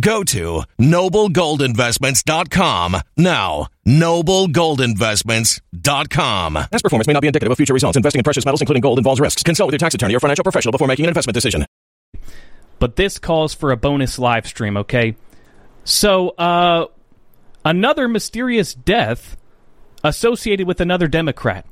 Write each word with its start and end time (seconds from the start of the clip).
Go 0.00 0.24
to 0.24 0.62
noblegoldinvestments.com 0.78 2.96
now. 3.16 3.68
Noblegoldinvestments.com. 3.86 6.54
Past 6.54 6.82
performance 6.82 7.06
may 7.06 7.12
not 7.12 7.20
be 7.20 7.28
indicative 7.28 7.52
of 7.52 7.56
future 7.56 7.74
results. 7.74 7.96
Investing 7.96 8.18
in 8.20 8.24
precious 8.24 8.44
metals, 8.44 8.60
including 8.60 8.80
gold, 8.80 8.98
involves 8.98 9.20
risks. 9.20 9.42
Consult 9.42 9.68
with 9.68 9.74
your 9.74 9.78
tax 9.78 9.94
attorney 9.94 10.14
or 10.14 10.20
financial 10.20 10.42
professional 10.42 10.72
before 10.72 10.88
making 10.88 11.06
an 11.06 11.08
investment 11.08 11.34
decision. 11.34 11.64
But 12.78 12.96
this 12.96 13.18
calls 13.18 13.54
for 13.54 13.72
a 13.72 13.76
bonus 13.76 14.18
live 14.18 14.46
stream, 14.46 14.76
okay? 14.78 15.16
So, 15.84 16.30
uh, 16.30 16.86
another 17.64 18.08
mysterious 18.08 18.74
death 18.74 19.36
associated 20.02 20.66
with 20.66 20.80
another 20.80 21.06
Democrat. 21.08 21.66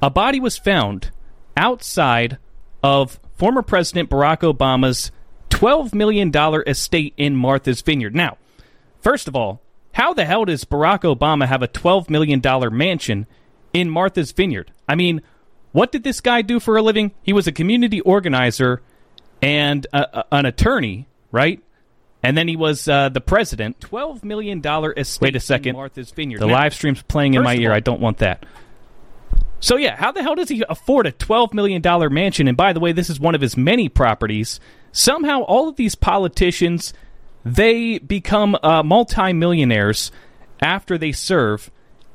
A 0.00 0.10
body 0.10 0.40
was 0.40 0.56
found 0.56 1.10
outside 1.56 2.38
of 2.82 3.20
former 3.34 3.62
President 3.62 4.08
Barack 4.08 4.40
Obama's 4.40 5.10
$12 5.50 5.94
million 5.94 6.32
estate 6.66 7.14
in 7.16 7.36
Martha's 7.36 7.80
Vineyard. 7.80 8.14
Now, 8.14 8.38
first 9.00 9.28
of 9.28 9.36
all, 9.36 9.60
how 9.92 10.14
the 10.14 10.24
hell 10.24 10.44
does 10.44 10.64
Barack 10.64 11.00
Obama 11.00 11.46
have 11.46 11.62
a 11.62 11.68
$12 11.68 12.08
million 12.10 12.40
mansion 12.76 13.26
in 13.72 13.90
Martha's 13.90 14.32
Vineyard? 14.32 14.72
I 14.88 14.94
mean, 14.94 15.22
what 15.72 15.92
did 15.92 16.04
this 16.04 16.20
guy 16.20 16.42
do 16.42 16.60
for 16.60 16.76
a 16.76 16.82
living? 16.82 17.12
He 17.22 17.32
was 17.32 17.46
a 17.46 17.52
community 17.52 18.00
organizer 18.00 18.82
and 19.42 19.86
a, 19.92 20.20
a, 20.20 20.24
an 20.32 20.46
attorney, 20.46 21.08
right? 21.30 21.62
And 22.22 22.36
then 22.36 22.48
he 22.48 22.56
was 22.56 22.88
uh, 22.88 23.08
the 23.10 23.20
president. 23.20 23.80
$12 23.80 24.24
million 24.24 24.62
estate 24.96 25.22
Wait 25.22 25.36
a 25.36 25.40
second. 25.40 25.74
Martha's 25.74 26.10
Vineyard. 26.10 26.40
The 26.40 26.46
now, 26.46 26.54
live 26.54 26.74
stream's 26.74 27.02
playing 27.02 27.34
in 27.34 27.42
my 27.42 27.54
ear. 27.54 27.70
All, 27.70 27.76
I 27.76 27.80
don't 27.80 28.00
want 28.00 28.18
that. 28.18 28.44
So, 29.60 29.76
yeah, 29.76 29.96
how 29.96 30.12
the 30.12 30.22
hell 30.22 30.34
does 30.34 30.48
he 30.48 30.64
afford 30.68 31.06
a 31.06 31.12
$12 31.12 31.52
million 31.52 31.82
mansion? 32.12 32.48
And 32.48 32.56
by 32.56 32.72
the 32.72 32.80
way, 32.80 32.92
this 32.92 33.10
is 33.10 33.18
one 33.18 33.34
of 33.34 33.40
his 33.40 33.56
many 33.56 33.88
properties. 33.88 34.60
Somehow, 34.98 35.42
all 35.42 35.68
of 35.68 35.76
these 35.76 35.94
politicians, 35.94 36.92
they 37.44 37.98
become 37.98 38.56
uh, 38.64 38.82
multimillionaires 38.82 40.10
after 40.60 40.98
they 40.98 41.12
serve 41.12 41.70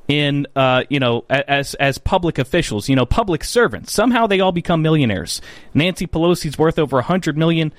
in 0.06 0.46
uh, 0.54 0.84
you 0.90 1.00
know 1.00 1.24
as 1.30 1.72
as 1.76 1.96
public 1.96 2.38
officials, 2.38 2.90
you 2.90 2.94
know, 2.94 3.06
public 3.06 3.42
servants. 3.42 3.90
Somehow 3.90 4.26
they 4.26 4.40
all 4.40 4.52
become 4.52 4.82
millionaires. 4.82 5.40
Nancy 5.72 6.06
Pelosi's 6.06 6.58
worth 6.58 6.78
over 6.78 6.98
a 6.98 7.02
hundred 7.02 7.38
million. 7.38 7.72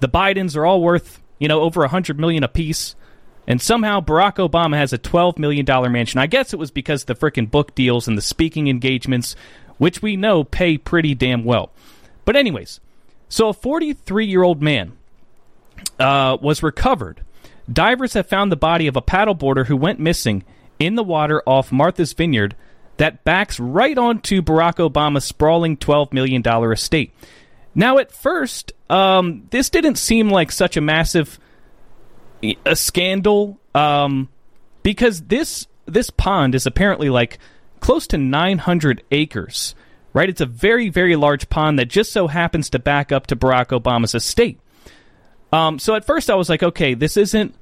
The 0.00 0.08
Bidens 0.08 0.56
are 0.56 0.66
all 0.66 0.82
worth 0.82 1.22
you 1.38 1.46
know 1.46 1.60
over 1.60 1.84
a 1.84 1.88
hundred 1.88 2.18
million 2.18 2.42
apiece. 2.42 2.96
And 3.46 3.62
somehow 3.62 4.00
Barack 4.00 4.36
Obama 4.36 4.76
has 4.76 4.92
a 4.92 4.98
$12 4.98 5.38
million 5.38 5.64
mansion. 5.90 6.20
I 6.20 6.26
guess 6.26 6.52
it 6.52 6.58
was 6.58 6.70
because 6.70 7.04
the 7.04 7.16
frickin' 7.16 7.50
book 7.50 7.74
deals 7.74 8.06
and 8.06 8.16
the 8.16 8.22
speaking 8.22 8.68
engagements, 8.68 9.34
which 9.78 10.02
we 10.02 10.14
know 10.14 10.44
pay 10.44 10.76
pretty 10.78 11.16
damn 11.16 11.42
well. 11.44 11.72
But, 12.24 12.36
anyways, 12.36 12.80
so 13.30 13.48
a 13.48 13.54
43 13.54 14.26
year 14.26 14.42
old 14.42 14.60
man 14.60 14.92
uh, 15.98 16.36
was 16.42 16.62
recovered. 16.62 17.22
Divers 17.72 18.12
have 18.12 18.26
found 18.26 18.52
the 18.52 18.56
body 18.56 18.86
of 18.88 18.96
a 18.96 19.02
paddleboarder 19.02 19.66
who 19.66 19.76
went 19.76 20.00
missing 20.00 20.44
in 20.78 20.96
the 20.96 21.04
water 21.04 21.42
off 21.46 21.72
Martha's 21.72 22.12
Vineyard 22.12 22.56
that 22.98 23.24
backs 23.24 23.58
right 23.58 23.96
onto 23.96 24.42
Barack 24.42 24.76
Obama's 24.76 25.24
sprawling 25.24 25.78
$12 25.78 26.12
million 26.12 26.42
estate. 26.72 27.14
Now, 27.74 27.98
at 27.98 28.12
first, 28.12 28.72
um, 28.90 29.46
this 29.50 29.70
didn't 29.70 29.94
seem 29.94 30.28
like 30.28 30.50
such 30.50 30.76
a 30.76 30.80
massive 30.82 31.38
a 32.66 32.74
scandal 32.74 33.60
um, 33.74 34.28
because 34.82 35.22
this 35.22 35.66
this 35.86 36.10
pond 36.10 36.54
is 36.54 36.66
apparently 36.66 37.10
like 37.10 37.38
close 37.80 38.06
to 38.08 38.18
900 38.18 39.02
acres. 39.10 39.74
Right, 40.12 40.28
it's 40.28 40.40
a 40.40 40.46
very 40.46 40.88
very 40.88 41.16
large 41.16 41.48
pond 41.48 41.78
that 41.78 41.86
just 41.86 42.12
so 42.12 42.26
happens 42.26 42.70
to 42.70 42.78
back 42.78 43.12
up 43.12 43.28
to 43.28 43.36
Barack 43.36 43.68
Obama's 43.68 44.14
estate. 44.14 44.58
Um, 45.52 45.78
so 45.78 45.94
at 45.94 46.04
first 46.04 46.30
I 46.30 46.34
was 46.34 46.48
like, 46.48 46.62
okay, 46.62 46.94
this 46.94 47.16
isn't 47.16 47.54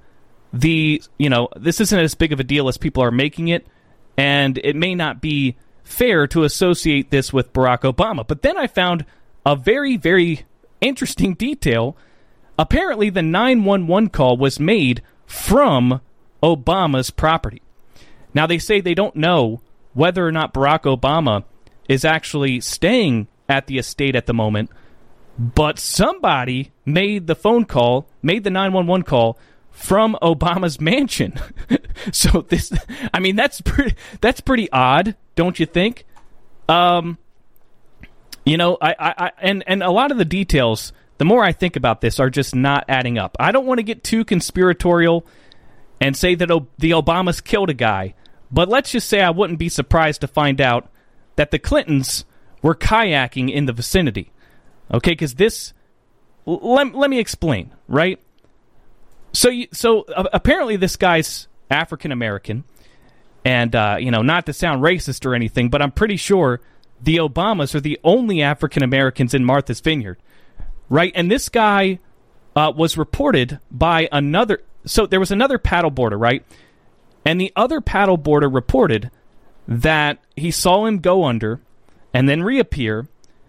the 0.53 1.03
you 1.19 1.29
know 1.29 1.49
this 1.57 1.81
isn't 1.81 1.99
as 1.99 2.15
big 2.15 2.33
of 2.33 2.41
a 2.41 2.45
deal 2.45 2.69
as 2.69 2.79
people 2.79 3.03
are 3.03 3.11
making 3.11 3.49
it, 3.49 3.67
and 4.17 4.59
it 4.59 4.77
may 4.77 4.95
not 4.95 5.21
be 5.21 5.57
fair 5.83 6.27
to 6.29 6.45
associate 6.45 7.11
this 7.11 7.33
with 7.33 7.53
Barack 7.53 7.81
Obama. 7.81 8.27
But 8.27 8.43
then 8.43 8.57
I 8.57 8.67
found 8.67 9.05
a 9.45 9.55
very 9.55 9.97
very 9.97 10.47
interesting 10.81 11.35
detail 11.35 11.97
Apparently, 12.59 13.09
the 13.09 13.23
911 13.23 14.11
call 14.11 14.37
was 14.37 14.59
made 14.59 15.01
from 15.27 16.01
Obama's 16.43 17.11
property. 17.11 17.63
Now, 18.35 18.47
they 18.47 18.59
say 18.59 18.81
they 18.81 18.95
don't 18.95 19.15
know 19.15 19.61
whether 19.95 20.27
or 20.27 20.33
not 20.33 20.53
Barack 20.53 20.83
Obama 20.83 21.45
is 21.89 22.05
actually 22.05 22.61
staying 22.61 23.27
at 23.49 23.67
the 23.67 23.79
estate 23.79 24.15
at 24.15 24.27
the 24.27 24.35
moment, 24.35 24.71
but 25.39 25.79
somebody 25.79 26.71
made 26.85 27.27
the 27.27 27.35
phone 27.35 27.65
call, 27.65 28.09
made 28.23 28.45
the 28.45 28.51
911 28.51 29.05
call 29.05 29.39
from 29.71 30.17
Obama's 30.23 30.81
mansion. 30.81 31.35
so 32.13 32.43
this 32.43 32.73
I 33.15 33.21
mean 33.21 33.37
that's 33.37 33.61
pretty 33.61 33.97
that's 34.21 34.41
pretty 34.41 34.71
odd, 34.71 35.17
don't 35.35 35.59
you 35.59 35.67
think? 35.67 36.05
Um 36.69 37.19
you 38.45 38.57
know, 38.57 38.79
I, 38.81 38.95
I, 38.99 39.15
I 39.19 39.33
and 39.41 39.65
and 39.67 39.83
a 39.83 39.91
lot 39.91 40.11
of 40.11 40.19
the 40.19 40.25
details 40.25 40.93
the 41.19 41.25
more 41.25 41.45
I 41.45 41.53
think 41.53 41.77
about 41.77 42.01
this, 42.01 42.19
are 42.21 42.31
just 42.31 42.55
not 42.55 42.85
adding 42.89 43.19
up. 43.19 43.37
I 43.39 43.53
don't 43.53 43.67
want 43.67 43.79
to 43.79 43.83
get 43.83 44.05
too 44.05 44.25
conspiratorial 44.25 45.27
and 46.01 46.17
say 46.17 46.37
that 46.37 46.51
o- 46.51 46.69
the 46.79 46.93
Obamas 46.93 47.43
killed 47.43 47.71
a 47.71 47.75
guy, 47.75 48.15
but 48.53 48.69
let's 48.69 48.93
just 48.93 49.09
say 49.09 49.21
I 49.21 49.31
wouldn't 49.31 49.59
be 49.59 49.69
surprised 49.69 50.21
to 50.21 50.29
find 50.29 50.61
out 50.61 50.89
that 51.39 51.51
the 51.51 51.59
Clintons 51.59 52.27
were 52.61 52.75
kayaking 52.75 53.51
in 53.51 53.65
the 53.65 53.73
vicinity. 53.73 54.31
Okay, 54.93 55.13
because 55.13 55.35
this. 55.35 55.73
Let, 56.45 56.95
let 56.95 57.11
me 57.11 57.19
explain, 57.19 57.75
right? 57.89 58.19
So, 59.33 59.51
you, 59.51 59.69
so 59.73 60.03
uh, 60.05 60.25
apparently, 60.33 60.77
this 60.77 60.97
guy's 60.97 61.47
African 61.71 62.13
American, 62.13 62.65
and 63.45 63.75
uh, 63.75 63.97
you 63.99 64.11
know, 64.11 64.23
not 64.23 64.47
to 64.47 64.53
sound 64.53 64.83
racist 64.83 65.27
or 65.27 65.35
anything, 65.35 65.69
but 65.69 65.83
I'm 65.83 65.93
pretty 65.93 66.17
sure 66.17 66.61
the 67.03 67.17
Obamas 67.17 67.75
are 67.75 67.81
the 67.81 67.99
only 68.03 68.43
African 68.43 68.83
Americans 68.83 69.35
in 69.35 69.45
Martha's 69.45 69.81
Vineyard 69.81 70.19
right? 70.89 71.13
And 71.15 71.31
this 71.31 71.49
guy 71.49 71.99
uh, 72.57 72.73
was 72.75 72.97
reported 72.97 73.61
by 73.71 74.09
another. 74.11 74.63
So 74.85 75.07
there 75.07 75.21
was 75.21 75.31
another 75.31 75.59
paddleboarder, 75.59 76.19
right? 76.19 76.45
And 77.25 77.41
the 77.41 77.53
other 77.57 77.81
paddleboarder 77.81 78.53
reported 78.53 79.11
that 79.69 80.19
he 80.35 80.51
saw 80.51 80.87
him 80.87 80.99
go 80.99 81.25
under 81.25 81.61
and 82.13 82.29
then 82.29 82.43
reappear, 82.43 83.07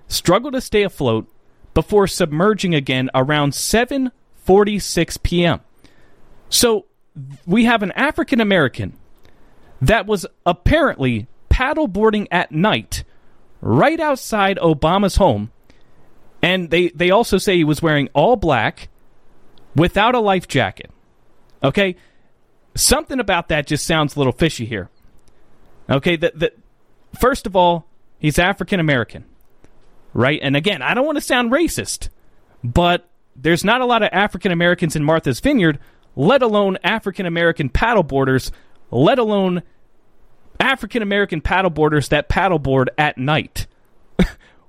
struggle 0.08 0.52
to 0.52 0.62
stay 0.62 0.84
afloat 0.84 1.28
before 1.74 2.06
submerging 2.06 2.76
again 2.76 3.10
around 3.16 3.54
7:46 3.54 5.24
p.m. 5.24 5.62
So 6.50 6.86
we 7.48 7.66
have 7.66 7.82
an 7.82 7.94
African 7.94 8.42
American 8.42 8.94
that 9.82 10.06
was 10.06 10.26
apparently 10.46 11.28
paddleboarding 11.50 12.28
at 12.32 12.52
night 12.52 13.04
right 13.62 14.00
outside 14.00 14.58
Obama's 14.58 15.16
home 15.16 15.52
and 16.42 16.70
they, 16.70 16.90
they 16.90 17.12
also 17.12 17.38
say 17.38 17.58
he 17.58 17.64
was 17.64 17.82
wearing 17.82 18.10
all 18.14 18.36
black 18.36 18.90
without 19.76 20.16
a 20.16 20.20
life 20.20 20.48
jacket. 20.48 20.90
Okay? 21.64 21.96
Something 22.76 23.20
about 23.20 23.50
that 23.50 23.68
just 23.68 23.86
sounds 23.86 24.16
a 24.16 24.20
little 24.20 24.34
fishy 24.34 24.66
here. 24.66 24.90
Okay, 25.90 26.16
that 26.18 26.38
that 26.40 26.54
first 27.20 27.48
of 27.48 27.56
all, 27.56 27.88
he's 28.20 28.38
African 28.38 28.80
American. 28.80 29.26
Right? 30.14 30.40
And 30.42 30.56
again, 30.56 30.82
I 30.82 30.94
don't 30.94 31.06
want 31.06 31.18
to 31.18 31.24
sound 31.24 31.52
racist, 31.52 32.10
but 32.64 33.08
there's 33.36 33.64
not 33.64 33.82
a 33.82 33.86
lot 33.86 34.02
of 34.04 34.10
African 34.12 34.52
Americans 34.52 34.96
in 34.96 35.04
Martha's 35.04 35.40
Vineyard, 35.40 35.80
let 36.16 36.42
alone 36.42 36.78
African 36.84 37.26
American 37.26 37.70
paddleboarders, 37.70 38.52
let 38.92 39.20
alone 39.20 39.62
African 40.60 41.02
American 41.02 41.42
paddleboarders 41.42 42.10
that 42.10 42.28
paddleboard 42.28 42.88
at 42.98 43.18
night 43.18 43.68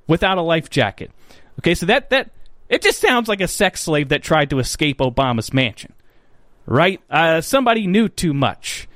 without 0.07 0.39
a 0.39 0.43
life 0.43 0.71
jacket. 0.71 1.11
Okay, 1.59 1.75
so 1.75 1.87
that 1.87 2.11
that 2.11 2.31
it 2.69 2.83
just 2.83 3.01
sounds 3.01 3.29
like 3.29 3.41
a 3.41 3.49
sex 3.49 3.81
slave 3.81 4.11
that 4.11 4.23
tried 4.23 4.51
to 4.51 4.59
escape 4.59 4.99
Obama's 4.99 5.53
mansion, 5.53 5.93
right? 6.67 7.01
Uh, 7.11 7.41
somebody 7.41 7.87
knew 7.87 8.09
too 8.09 8.33
much. 8.33 8.87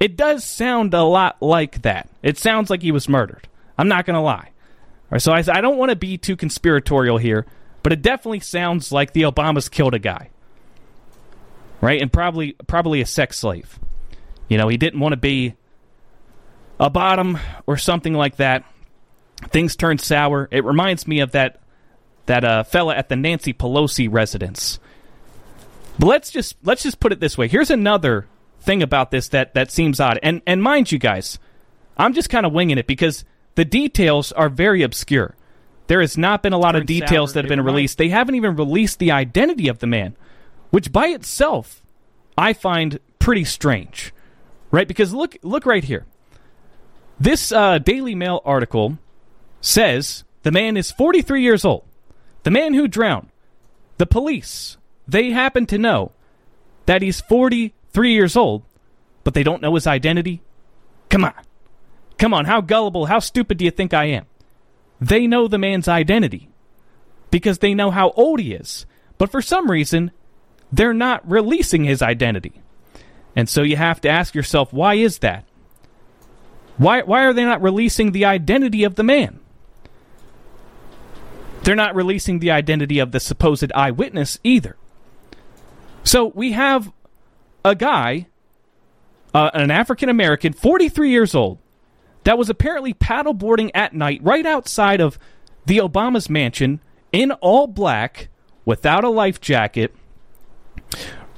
It 0.00 0.16
does 0.16 0.44
sound 0.44 0.94
a 0.94 1.02
lot 1.02 1.42
like 1.42 1.82
that. 1.82 2.08
It 2.22 2.38
sounds 2.38 2.70
like 2.70 2.80
he 2.80 2.90
was 2.90 3.08
murdered. 3.08 3.46
I'm 3.76 3.88
not 3.88 4.06
going 4.06 4.14
to 4.14 4.20
lie. 4.20 4.48
All 4.48 5.08
right, 5.12 5.22
so 5.22 5.32
I, 5.32 5.44
I 5.46 5.60
don't 5.60 5.76
want 5.76 5.90
to 5.90 5.96
be 5.96 6.16
too 6.16 6.36
conspiratorial 6.36 7.18
here, 7.18 7.44
but 7.82 7.92
it 7.92 8.00
definitely 8.00 8.40
sounds 8.40 8.90
like 8.92 9.12
the 9.12 9.22
Obamas 9.22 9.70
killed 9.70 9.92
a 9.92 9.98
guy, 9.98 10.30
right? 11.80 12.00
And 12.00 12.12
probably 12.12 12.52
probably 12.66 13.00
a 13.00 13.06
sex 13.06 13.38
slave. 13.38 13.78
You 14.48 14.56
know, 14.56 14.68
he 14.68 14.76
didn't 14.76 15.00
want 15.00 15.12
to 15.12 15.18
be 15.18 15.54
a 16.78 16.88
bottom 16.88 17.38
or 17.66 17.76
something 17.76 18.14
like 18.14 18.36
that. 18.36 18.64
Things 19.48 19.76
turned 19.76 20.00
sour. 20.00 20.48
It 20.50 20.64
reminds 20.64 21.06
me 21.06 21.20
of 21.20 21.32
that 21.32 21.60
that 22.26 22.44
uh, 22.44 22.62
fella 22.62 22.94
at 22.94 23.08
the 23.08 23.16
Nancy 23.16 23.52
Pelosi 23.52 24.08
residence. 24.10 24.78
But 25.98 26.06
let's 26.06 26.30
just 26.30 26.56
let's 26.62 26.82
just 26.82 27.00
put 27.00 27.12
it 27.12 27.20
this 27.20 27.36
way. 27.36 27.48
Here's 27.48 27.70
another 27.70 28.26
thing 28.60 28.82
about 28.82 29.10
this 29.10 29.28
that 29.28 29.54
that 29.54 29.70
seems 29.70 30.00
odd. 30.00 30.18
And 30.22 30.42
and 30.46 30.62
mind 30.62 30.92
you 30.92 30.98
guys, 30.98 31.38
I'm 31.96 32.12
just 32.12 32.30
kind 32.30 32.46
of 32.46 32.52
winging 32.52 32.78
it 32.78 32.86
because 32.86 33.24
the 33.54 33.64
details 33.64 34.32
are 34.32 34.48
very 34.48 34.82
obscure. 34.82 35.34
There 35.86 36.00
has 36.00 36.16
not 36.16 36.42
been 36.42 36.52
a 36.52 36.58
lot 36.58 36.76
of 36.76 36.86
details 36.86 37.32
that 37.32 37.44
have 37.44 37.48
been 37.48 37.64
released. 37.64 37.98
They 37.98 38.10
haven't 38.10 38.36
even 38.36 38.54
released 38.54 39.00
the 39.00 39.10
identity 39.10 39.66
of 39.66 39.80
the 39.80 39.88
man, 39.88 40.16
which 40.70 40.92
by 40.92 41.08
itself 41.08 41.82
I 42.38 42.52
find 42.52 43.00
pretty 43.18 43.44
strange. 43.44 44.12
Right? 44.70 44.86
Because 44.86 45.12
look 45.12 45.36
look 45.42 45.66
right 45.66 45.82
here. 45.82 46.06
This 47.18 47.50
uh, 47.50 47.78
Daily 47.78 48.14
Mail 48.14 48.40
article 48.44 48.98
says 49.60 50.24
the 50.42 50.52
man 50.52 50.76
is 50.76 50.90
43 50.90 51.42
years 51.42 51.64
old. 51.64 51.84
The 52.44 52.50
man 52.50 52.72
who 52.72 52.88
drowned, 52.88 53.28
the 53.98 54.06
police, 54.06 54.78
they 55.06 55.30
happen 55.30 55.66
to 55.66 55.76
know 55.76 56.12
that 56.86 57.02
he's 57.02 57.20
43 57.92 58.12
years 58.12 58.36
old, 58.36 58.62
but 59.24 59.34
they 59.34 59.42
don't 59.42 59.60
know 59.60 59.74
his 59.74 59.86
identity? 59.86 60.42
Come 61.08 61.24
on. 61.24 61.34
Come 62.18 62.32
on, 62.32 62.44
how 62.44 62.60
gullible, 62.60 63.06
how 63.06 63.18
stupid 63.18 63.58
do 63.58 63.64
you 63.64 63.70
think 63.70 63.92
I 63.92 64.04
am? 64.04 64.26
They 65.00 65.26
know 65.26 65.48
the 65.48 65.58
man's 65.58 65.88
identity 65.88 66.48
because 67.30 67.58
they 67.58 67.74
know 67.74 67.90
how 67.90 68.10
old 68.10 68.38
he 68.38 68.52
is. 68.52 68.86
But 69.18 69.30
for 69.30 69.42
some 69.42 69.70
reason, 69.70 70.12
they're 70.70 70.94
not 70.94 71.28
releasing 71.28 71.84
his 71.84 72.02
identity. 72.02 72.60
And 73.34 73.48
so 73.48 73.62
you 73.62 73.76
have 73.76 74.00
to 74.02 74.08
ask 74.08 74.34
yourself, 74.34 74.72
why 74.72 74.94
is 74.94 75.18
that? 75.18 75.44
Why, 76.76 77.02
why 77.02 77.24
are 77.24 77.32
they 77.32 77.44
not 77.44 77.62
releasing 77.62 78.12
the 78.12 78.24
identity 78.24 78.84
of 78.84 78.94
the 78.94 79.02
man? 79.02 79.40
They're 81.64 81.74
not 81.74 81.94
releasing 81.94 82.38
the 82.38 82.50
identity 82.50 82.98
of 82.98 83.12
the 83.12 83.20
supposed 83.20 83.72
eyewitness 83.72 84.38
either. 84.44 84.76
So 86.04 86.26
we 86.34 86.52
have 86.52 86.92
a 87.64 87.74
guy, 87.74 88.26
uh, 89.34 89.50
an 89.54 89.70
African 89.70 90.08
American, 90.08 90.52
43 90.52 91.10
years 91.10 91.34
old, 91.34 91.58
that 92.24 92.36
was 92.38 92.50
apparently 92.50 92.92
paddleboarding 92.94 93.70
at 93.74 93.94
night 93.94 94.20
right 94.22 94.44
outside 94.46 95.00
of 95.00 95.18
the 95.66 95.78
Obama's 95.78 96.28
mansion 96.28 96.80
in 97.12 97.32
all 97.32 97.66
black 97.66 98.28
without 98.64 99.04
a 99.04 99.08
life 99.08 99.40
jacket. 99.40 99.94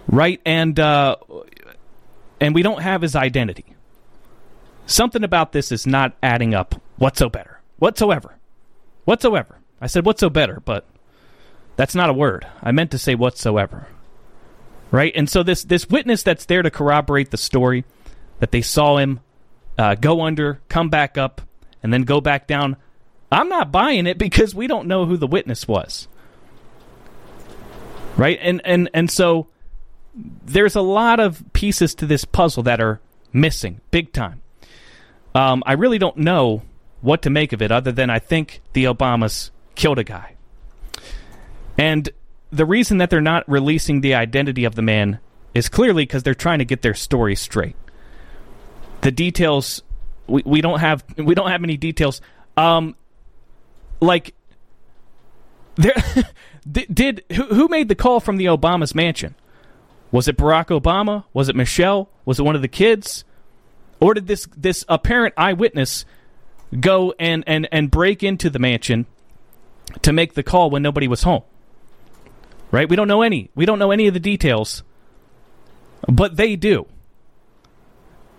Right, 0.08 0.40
and 0.44 0.78
uh, 0.80 1.16
and 2.40 2.54
we 2.54 2.62
don't 2.62 2.82
have 2.82 3.02
his 3.02 3.14
identity. 3.14 3.64
something 4.86 5.22
about 5.24 5.52
this 5.52 5.70
is 5.72 5.86
not 5.86 6.14
adding 6.22 6.54
up 6.54 6.74
whatsoever. 6.98 7.60
Whatsoever. 7.78 8.36
Whatsoever. 9.04 9.58
I 9.80 9.86
said 9.86 10.04
whatsoever, 10.04 10.60
but 10.64 10.86
that's 11.76 11.94
not 11.94 12.10
a 12.10 12.12
word. 12.12 12.46
I 12.62 12.72
meant 12.72 12.90
to 12.92 12.98
say 12.98 13.14
whatsoever. 13.14 13.86
Right? 14.92 15.12
And 15.16 15.28
so 15.28 15.42
this 15.42 15.64
this 15.64 15.88
witness 15.88 16.22
that's 16.22 16.44
there 16.44 16.62
to 16.62 16.70
corroborate 16.70 17.32
the 17.32 17.36
story 17.36 17.84
that 18.38 18.52
they 18.52 18.62
saw 18.62 18.98
him 18.98 19.20
uh, 19.78 19.96
go 19.96 20.20
under, 20.20 20.60
come 20.68 20.90
back 20.90 21.18
up, 21.18 21.40
and 21.82 21.92
then 21.92 22.02
go 22.02 22.20
back 22.20 22.46
down. 22.46 22.76
I'm 23.32 23.48
not 23.48 23.72
buying 23.72 24.06
it 24.06 24.18
because 24.18 24.54
we 24.54 24.66
don't 24.66 24.86
know 24.86 25.06
who 25.06 25.16
the 25.16 25.26
witness 25.26 25.66
was. 25.66 26.06
Right? 28.16 28.38
And 28.40 28.60
and 28.64 28.90
and 28.92 29.10
so 29.10 29.48
there's 30.14 30.76
a 30.76 30.82
lot 30.82 31.18
of 31.18 31.42
pieces 31.52 31.94
to 31.96 32.06
this 32.06 32.24
puzzle 32.24 32.62
that 32.64 32.80
are 32.80 33.00
missing, 33.32 33.80
big 33.90 34.12
time. 34.12 34.42
Um, 35.34 35.62
I 35.64 35.72
really 35.72 35.98
don't 35.98 36.18
know 36.18 36.62
what 37.00 37.22
to 37.22 37.30
make 37.30 37.52
of 37.52 37.62
it, 37.62 37.72
other 37.72 37.92
than 37.92 38.10
I 38.10 38.18
think 38.18 38.60
the 38.74 38.84
Obamas 38.84 39.50
killed 39.74 39.98
a 39.98 40.04
guy. 40.04 40.36
And 41.78 42.10
the 42.52 42.66
reason 42.66 42.98
that 42.98 43.10
they're 43.10 43.20
not 43.20 43.48
releasing 43.48 44.02
the 44.02 44.14
identity 44.14 44.64
of 44.64 44.74
the 44.74 44.82
man 44.82 45.18
is 45.54 45.68
clearly 45.68 46.04
because 46.04 46.22
they're 46.22 46.34
trying 46.34 46.58
to 46.58 46.64
get 46.64 46.82
their 46.82 46.94
story 46.94 47.34
straight. 47.34 47.74
The 49.00 49.10
details 49.10 49.82
we, 50.26 50.42
we 50.44 50.60
don't 50.60 50.78
have 50.80 51.04
we 51.16 51.34
don't 51.34 51.50
have 51.50 51.64
any 51.64 51.76
details. 51.76 52.20
Um, 52.56 52.94
like 54.00 54.34
there 55.76 55.94
did, 56.70 57.24
who, 57.32 57.44
who 57.44 57.68
made 57.68 57.88
the 57.88 57.94
call 57.94 58.20
from 58.20 58.36
the 58.36 58.46
Obama's 58.46 58.94
mansion? 58.94 59.34
Was 60.10 60.28
it 60.28 60.36
Barack 60.36 60.66
Obama? 60.78 61.24
Was 61.32 61.48
it 61.48 61.56
Michelle? 61.56 62.10
Was 62.24 62.38
it 62.38 62.42
one 62.42 62.54
of 62.54 62.62
the 62.62 62.68
kids? 62.68 63.24
Or 63.98 64.14
did 64.14 64.26
this 64.26 64.46
this 64.56 64.84
apparent 64.88 65.34
eyewitness 65.36 66.04
go 66.78 67.14
and, 67.18 67.44
and, 67.46 67.68
and 67.72 67.90
break 67.90 68.22
into 68.22 68.50
the 68.50 68.58
mansion 68.58 69.06
to 70.02 70.12
make 70.12 70.34
the 70.34 70.42
call 70.42 70.70
when 70.70 70.82
nobody 70.82 71.08
was 71.08 71.22
home? 71.22 71.42
Right? 72.72 72.88
We 72.88 72.96
don't 72.96 73.06
know 73.06 73.22
any. 73.22 73.50
We 73.54 73.66
don't 73.66 73.78
know 73.78 73.92
any 73.92 74.08
of 74.08 74.14
the 74.14 74.20
details, 74.20 74.82
but 76.08 76.36
they 76.36 76.56
do. 76.56 76.86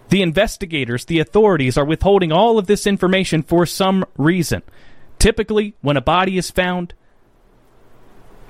The 0.10 0.22
investigators, 0.22 1.06
the 1.06 1.20
authorities 1.20 1.78
are 1.78 1.86
withholding 1.86 2.32
all 2.34 2.60
of 2.60 2.68
this 2.68 2.86
information 2.86 3.42
for 3.42 3.66
some 3.66 4.04
reason. 4.18 4.63
Typically, 5.18 5.75
when 5.82 5.96
a 5.96 6.02
body 6.02 6.38
is 6.38 6.52
found, 6.52 6.94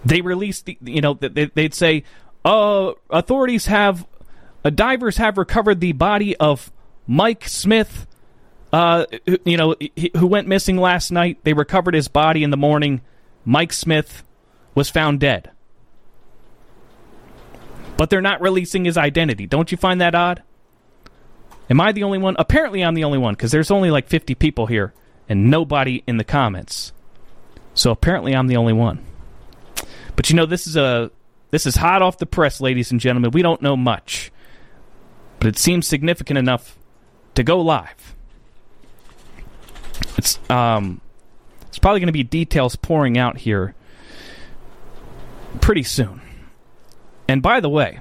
they 0.04 0.22
release 0.22 0.62
the, 0.62 0.78
you 0.82 1.02
know, 1.02 1.14
they'd 1.14 1.74
say, 1.74 2.04
uh, 2.44 2.94
authorities 3.10 3.68
have, 3.68 4.08
uh, 4.66 4.70
divers 4.72 5.18
have 5.18 5.38
recovered 5.38 5.80
the 5.80 5.94
body 5.94 6.36
of 6.38 6.72
Mike 7.08 7.48
Smith, 7.48 8.08
uh, 8.74 9.06
you 9.46 9.56
know, 9.56 9.76
who 10.18 10.28
went 10.28 10.48
missing 10.48 10.78
last 10.78 11.12
night. 11.12 11.38
They 11.44 11.54
recovered 11.54 11.94
his 11.94 12.08
body 12.08 12.44
in 12.44 12.50
the 12.50 12.58
morning. 12.58 13.02
Mike 13.46 13.72
Smith 13.72 14.24
was 14.76 14.90
found 14.90 15.20
dead 15.20 15.52
but 17.98 18.10
they're 18.10 18.22
not 18.22 18.42
releasing 18.42 18.86
his 18.86 18.98
identity. 18.98 19.46
Don't 19.46 19.72
you 19.72 19.78
find 19.78 20.02
that 20.02 20.16
odd? 20.16 20.44
Am 21.70 21.80
I 21.80 21.92
the 21.92 22.04
only 22.04 22.18
one? 22.18 22.36
Apparently, 22.38 22.84
I'm 22.84 22.94
the 22.94 23.04
only 23.04 23.18
one 23.18 23.34
because 23.34 23.52
there's 23.52 23.72
only 23.72 23.92
like 23.92 24.08
50 24.08 24.36
people 24.36 24.66
here 24.68 24.94
and 25.30 25.50
nobody 25.50 26.04
in 26.06 26.18
the 26.18 26.24
comments. 26.24 26.92
So 27.74 27.92
apparently, 27.92 28.36
I'm 28.36 28.48
the 28.48 28.58
only 28.58 28.74
one. 28.74 29.04
But 30.16 30.30
you 30.30 30.36
know, 30.36 30.46
this 30.46 30.68
is 30.68 30.76
a 30.76 31.12
this 31.52 31.66
is 31.66 31.76
hot 31.76 32.02
off 32.02 32.18
the 32.18 32.26
press, 32.26 32.60
ladies 32.62 32.92
and 32.92 33.00
gentlemen. 33.00 33.32
We 33.32 33.42
don't 33.42 33.62
know 33.62 33.78
much, 33.78 34.32
but 35.40 35.48
it 35.48 35.58
seems 35.58 35.88
significant 35.88 36.38
enough 36.38 36.78
to 37.36 37.44
go 37.44 37.62
live. 37.62 38.16
It's 40.18 40.40
um, 40.50 41.02
it's 41.68 41.80
probably 41.80 42.00
going 42.00 42.08
to 42.08 42.14
be 42.14 42.24
details 42.24 42.76
pouring 42.76 43.18
out 43.18 43.38
here 43.38 43.76
pretty 45.62 45.84
soon. 45.84 46.22
And 47.28 47.42
by 47.42 47.60
the 47.60 47.70
way, 47.70 48.00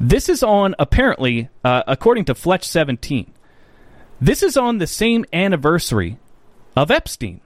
this 0.00 0.28
is 0.28 0.42
on 0.42 0.74
apparently, 0.78 1.48
uh, 1.64 1.82
according 1.86 2.26
to 2.26 2.34
Fletch 2.34 2.64
17, 2.64 3.32
this 4.20 4.42
is 4.42 4.56
on 4.56 4.78
the 4.78 4.86
same 4.86 5.24
anniversary 5.32 6.18
of 6.76 6.90
Epstein. 6.90 7.40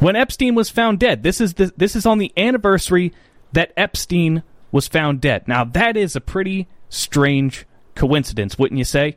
When 0.00 0.16
Epstein 0.16 0.54
was 0.54 0.70
found 0.70 0.98
dead, 0.98 1.22
this 1.22 1.40
is 1.40 1.54
the, 1.54 1.72
this 1.76 1.94
is 1.94 2.06
on 2.06 2.18
the 2.18 2.32
anniversary 2.36 3.12
that 3.52 3.72
Epstein 3.76 4.42
was 4.72 4.88
found 4.88 5.20
dead. 5.20 5.46
Now 5.46 5.64
that 5.64 5.96
is 5.96 6.16
a 6.16 6.20
pretty 6.20 6.66
strange 6.88 7.66
coincidence, 7.94 8.58
wouldn't 8.58 8.78
you 8.78 8.84
say? 8.84 9.16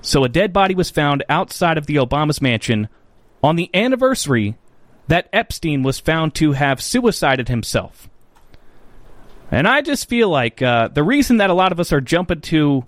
So 0.00 0.24
a 0.24 0.28
dead 0.28 0.52
body 0.52 0.74
was 0.74 0.90
found 0.90 1.24
outside 1.28 1.78
of 1.78 1.86
the 1.86 1.96
Obama's 1.96 2.40
mansion 2.40 2.88
on 3.42 3.56
the 3.56 3.70
anniversary 3.74 4.56
that 5.08 5.28
Epstein 5.32 5.82
was 5.82 6.00
found 6.00 6.34
to 6.36 6.52
have 6.52 6.80
suicided 6.80 7.48
himself. 7.48 8.08
And 9.50 9.68
I 9.68 9.82
just 9.82 10.08
feel 10.08 10.28
like 10.28 10.62
uh, 10.62 10.88
the 10.88 11.02
reason 11.02 11.36
that 11.36 11.50
a 11.50 11.54
lot 11.54 11.72
of 11.72 11.78
us 11.78 11.92
are 11.92 12.00
jumping 12.00 12.40
to 12.42 12.84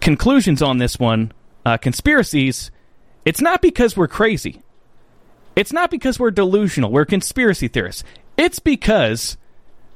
conclusions 0.00 0.62
on 0.62 0.78
this 0.78 0.98
one, 0.98 1.32
uh, 1.64 1.76
conspiracies, 1.76 2.70
it's 3.24 3.40
not 3.40 3.62
because 3.62 3.96
we're 3.96 4.08
crazy. 4.08 4.62
It's 5.56 5.72
not 5.72 5.90
because 5.90 6.18
we're 6.18 6.30
delusional, 6.30 6.90
we're 6.90 7.04
conspiracy 7.04 7.68
theorists. 7.68 8.02
It's 8.36 8.58
because 8.58 9.36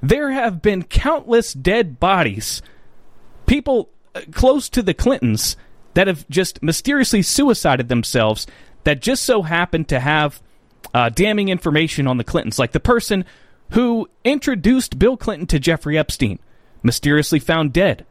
there 0.00 0.30
have 0.30 0.62
been 0.62 0.84
countless 0.84 1.52
dead 1.52 1.98
bodies, 1.98 2.62
people 3.46 3.90
uh, 4.14 4.20
close 4.30 4.68
to 4.68 4.82
the 4.82 4.94
Clintons, 4.94 5.56
that 5.94 6.06
have 6.06 6.28
just 6.28 6.62
mysteriously 6.62 7.22
suicided 7.22 7.88
themselves 7.88 8.46
that 8.84 9.00
just 9.00 9.24
so 9.24 9.42
happen 9.42 9.84
to 9.86 9.98
have 9.98 10.40
uh, 10.94 11.08
damning 11.10 11.48
information 11.48 12.06
on 12.06 12.16
the 12.16 12.24
Clintons, 12.24 12.58
like 12.58 12.72
the 12.72 12.80
person 12.80 13.24
who 13.70 14.08
introduced 14.24 14.98
Bill 14.98 15.16
Clinton 15.16 15.46
to 15.48 15.58
Jeffrey 15.58 15.98
Epstein, 15.98 16.38
mysteriously 16.82 17.38
found 17.38 17.72
dead. 17.72 18.06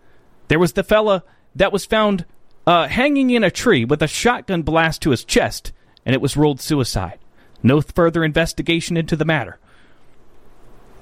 There 0.48 0.60
was 0.60 0.74
the 0.74 0.84
fella 0.84 1.24
that 1.56 1.74
was 1.74 1.86
found 1.86 2.26
uh, 2.66 2.88
hanging 2.88 3.30
in 3.32 3.44
a 3.44 3.52
tree 3.52 3.86
with 3.86 4.02
a 4.02 4.08
shotgun 4.08 4.62
blast 4.62 5.02
to 5.02 5.12
his 5.12 5.24
chest, 5.24 5.72
and 6.06 6.14
it 6.14 6.22
was 6.22 6.38
ruled 6.38 6.62
suicide. 6.62 7.20
No 7.64 7.82
further 7.82 8.24
investigation 8.24 8.98
into 8.98 9.16
the 9.16 9.26
matter. 9.26 9.58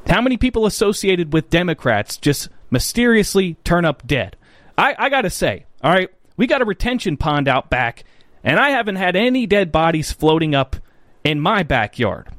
How 0.07 0.21
many 0.21 0.37
people 0.37 0.65
associated 0.65 1.33
with 1.33 1.49
Democrats 1.49 2.17
just 2.17 2.49
mysteriously 2.69 3.55
turn 3.63 3.85
up 3.85 4.05
dead? 4.05 4.37
I, 4.77 4.95
I 4.97 5.09
gotta 5.09 5.29
say, 5.29 5.65
all 5.81 5.91
right, 5.91 6.09
we 6.37 6.47
got 6.47 6.61
a 6.61 6.65
retention 6.65 7.17
pond 7.17 7.47
out 7.47 7.69
back, 7.69 8.03
and 8.43 8.59
I 8.59 8.69
haven't 8.69 8.97
had 8.97 9.15
any 9.15 9.47
dead 9.47 9.71
bodies 9.71 10.11
floating 10.11 10.53
up 10.53 10.75
in 11.25 11.41
my 11.41 11.63
backyard. 11.63 12.29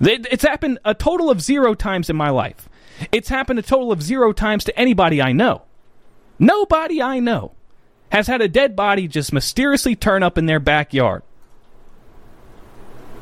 It's 0.00 0.42
happened 0.42 0.80
a 0.84 0.94
total 0.94 1.30
of 1.30 1.40
zero 1.40 1.74
times 1.74 2.10
in 2.10 2.16
my 2.16 2.30
life. 2.30 2.68
It's 3.12 3.28
happened 3.28 3.58
a 3.58 3.62
total 3.62 3.92
of 3.92 4.02
zero 4.02 4.32
times 4.32 4.64
to 4.64 4.76
anybody 4.78 5.22
I 5.22 5.32
know. 5.32 5.62
Nobody 6.38 7.00
I 7.00 7.20
know 7.20 7.52
has 8.10 8.26
had 8.26 8.40
a 8.40 8.48
dead 8.48 8.74
body 8.74 9.06
just 9.06 9.32
mysteriously 9.32 9.94
turn 9.94 10.22
up 10.22 10.38
in 10.38 10.46
their 10.46 10.60
backyard. 10.60 11.22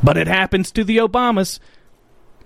But 0.03 0.17
it 0.17 0.27
happens 0.27 0.71
to 0.73 0.85
the 0.85 0.99
Obamas, 0.99 1.59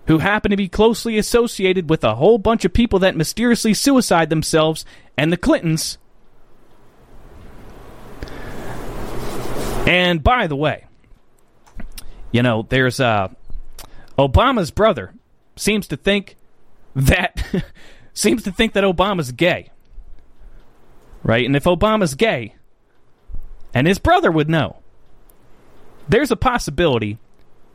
who 0.07 0.19
happen 0.19 0.51
to 0.51 0.57
be 0.57 0.69
closely 0.69 1.19
associated 1.19 1.91
with 1.91 2.05
a 2.05 2.15
whole 2.15 2.39
bunch 2.39 2.65
of 2.65 2.73
people 2.73 3.01
that 3.01 3.17
mysteriously 3.17 3.75
suicide 3.75 4.31
themselves, 4.31 4.85
and 5.17 5.31
the 5.31 5.37
Clintons. 5.37 5.99
And 9.87 10.23
by 10.23 10.47
the 10.47 10.57
way, 10.57 10.85
you 12.33 12.43
know, 12.43 12.67
there's 12.69 13.01
uh, 13.01 13.29
Obama's 14.19 14.71
brother 14.71 15.15
seems 15.57 15.89
to 15.89 15.97
think 15.97 16.37
that 16.95 17.65
seems 18.13 18.43
to 18.45 18.53
think 18.53 18.73
that 18.75 18.85
Obama's 18.85 19.33
gay. 19.33 19.71
Right? 21.23 21.45
And 21.45 21.57
if 21.57 21.65
Obama's 21.65 22.15
gay, 22.15 22.55
and 23.75 23.87
his 23.87 23.99
brother 23.99 24.31
would 24.31 24.49
know, 24.49 24.79
there's 26.09 26.31
a 26.31 26.37
possibility 26.37 27.19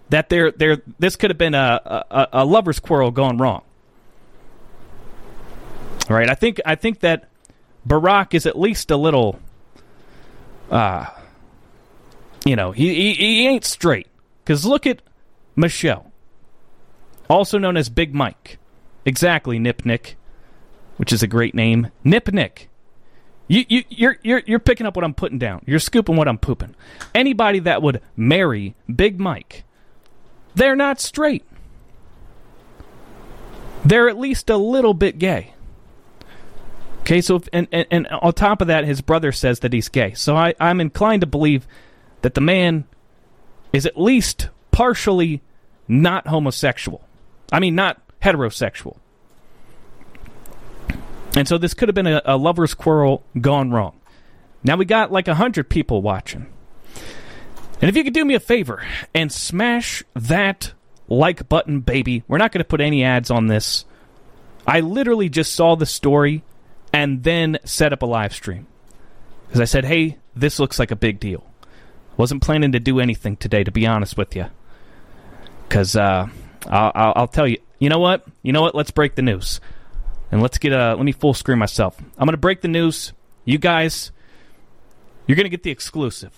that 0.10 0.29
there 0.29 0.51
there 0.51 0.81
this 1.00 1.15
could 1.15 1.29
have 1.29 1.38
been 1.38 1.55
a, 1.55 2.05
a, 2.10 2.27
a 2.33 2.45
lover's 2.45 2.79
quarrel 2.79 3.12
gone 3.12 3.38
wrong. 3.38 3.63
Right? 6.10 6.29
I 6.29 6.36
think 6.36 6.60
I 6.65 6.75
think 6.75 7.00
that 7.01 7.29
Barack 7.88 8.33
is 8.33 8.45
at 8.45 8.57
least 8.57 8.91
a 8.91 8.98
little 8.98 9.39
uh 10.69 11.05
you 12.45 12.55
know, 12.55 12.72
he, 12.72 12.93
he, 12.93 13.13
he 13.13 13.48
ain't 13.48 13.63
straight. 13.63 14.07
Because 14.43 14.65
look 14.65 14.85
at 14.85 15.01
Michelle, 15.55 16.12
also 17.29 17.57
known 17.57 17.77
as 17.77 17.89
Big 17.89 18.13
Mike. 18.13 18.57
Exactly, 19.05 19.59
Nip 19.59 19.85
Nick, 19.85 20.17
which 20.97 21.13
is 21.13 21.23
a 21.23 21.27
great 21.27 21.55
name. 21.55 21.89
Nip 22.03 22.31
Nick. 22.33 22.69
You, 23.47 23.65
you, 23.67 23.83
you're, 23.89 24.17
you're, 24.23 24.41
you're 24.45 24.59
picking 24.59 24.85
up 24.85 24.95
what 24.95 25.03
I'm 25.03 25.13
putting 25.13 25.38
down. 25.38 25.63
You're 25.65 25.79
scooping 25.79 26.15
what 26.15 26.27
I'm 26.27 26.38
pooping. 26.38 26.75
Anybody 27.13 27.59
that 27.59 27.81
would 27.81 28.01
marry 28.15 28.75
Big 28.93 29.19
Mike, 29.19 29.63
they're 30.55 30.75
not 30.75 31.00
straight. 31.00 31.43
They're 33.85 34.07
at 34.07 34.17
least 34.17 34.50
a 34.50 34.57
little 34.57 34.93
bit 34.93 35.19
gay. 35.19 35.53
Okay, 37.01 37.19
so 37.19 37.35
if, 37.35 37.50
and, 37.51 37.67
and 37.73 37.85
and 37.91 38.07
on 38.07 38.31
top 38.31 38.62
of 38.62 38.67
that, 38.67 38.85
his 38.85 39.01
brother 39.01 39.33
says 39.33 39.59
that 39.59 39.73
he's 39.73 39.89
gay. 39.89 40.13
So 40.13 40.38
I, 40.38 40.55
I'm 40.57 40.79
inclined 40.79 41.19
to 41.19 41.27
believe 41.27 41.67
that 42.21 42.33
the 42.33 42.39
man 42.39 42.85
is 43.74 43.86
at 43.86 44.00
least 44.00 44.50
partially 44.72 45.42
not 45.88 46.27
homosexual. 46.27 47.06
I 47.51 47.60
mean, 47.60 47.75
not 47.75 48.00
heterosexual. 48.22 48.98
And 51.36 51.48
so 51.48 51.58
this 51.58 51.74
could 51.74 51.89
have 51.89 51.96
been 51.96 52.08
a, 52.08 52.22
a 52.25 52.38
lover's 52.38 52.74
quarrel 52.74 53.24
gone 53.39 53.72
wrong. 53.72 54.00
Now 54.63 54.77
we 54.77 54.86
got 54.86 55.12
like 55.12 55.27
a 55.27 55.36
hundred 55.36 55.70
people 55.70 56.01
watching. 56.01 56.46
And 57.82 57.89
if 57.89 57.98
you 57.98 58.03
could 58.03 58.13
do 58.13 58.24
me 58.24 58.36
a 58.36 58.39
favor 58.39 58.82
and 59.13 59.32
smash 59.32 60.03
that 60.13 60.74
like 61.10 61.50
button, 61.50 61.82
baby, 61.82 62.24
we're 62.27 62.38
not 62.38 62.51
going 62.51 62.60
to 62.60 62.68
put 62.68 62.80
any 62.80 63.03
ads 63.03 63.30
on 63.30 63.48
this. 63.48 63.84
I 64.65 64.80
literally 64.80 65.27
just 65.27 65.53
saw 65.53 65.75
the 65.75 65.86
story 65.86 66.44
and 66.94 67.24
then 67.24 67.60
set 67.65 67.92
up 67.92 68.03
a 68.03 68.06
live 68.06 68.34
stream. 68.34 68.68
Because 69.48 69.60
I 69.60 69.65
said, 69.65 69.84
hey, 69.86 70.18
this 70.36 70.60
looks 70.60 70.80
like 70.80 70.92
a 70.92 70.96
big 70.96 71.20
deal. 71.20 71.44
Wasn't 72.17 72.41
planning 72.41 72.72
to 72.74 72.79
do 72.79 73.00
anything 73.00 73.38
today, 73.38 73.63
to 73.63 73.72
be 73.72 73.88
honest 73.88 74.17
with 74.17 74.36
you. 74.36 74.46
Because 75.67 75.96
uh, 75.96 76.27
I'll, 76.67 77.13
I'll, 77.15 77.27
tell 77.27 77.48
you, 77.48 77.58
you 77.79 77.89
know 77.89 78.00
what? 78.00 78.25
You 78.43 78.53
know 78.53 78.62
what? 78.62 78.75
Let's 78.75 78.91
break 78.91 79.15
the 79.15 79.22
news. 79.22 79.60
And 80.32 80.41
let's 80.41 80.58
get 80.58 80.74
a, 80.74 80.96
let 80.96 81.03
me 81.03 81.12
full 81.12 81.34
screen 81.34 81.60
myself. 81.60 81.98
I'm 82.00 82.25
going 82.25 82.32
to 82.32 82.38
break 82.38 82.62
the 82.62 82.67
news. 82.67 83.13
You 83.46 83.58
guys, 83.58 84.12
you're 85.27 85.36
going 85.36 85.46
to 85.46 85.50
get 85.50 85.63
the 85.63 85.72
exclusive. 85.72 86.36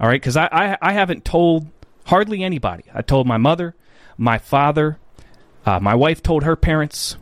All 0.00 0.08
right? 0.08 0.20
Because 0.20 0.36
I, 0.36 0.48
I, 0.50 0.76
I 0.80 0.92
haven't 0.92 1.24
told 1.24 1.66
hardly 2.06 2.42
anybody. 2.42 2.84
I 2.94 3.02
told 3.02 3.26
my 3.26 3.36
mother, 3.36 3.74
my 4.16 4.38
father, 4.38 4.98
uh, 5.66 5.80
my 5.80 5.94
wife 5.94 6.22
told 6.22 6.44
her 6.44 6.56
parents. 6.56 7.16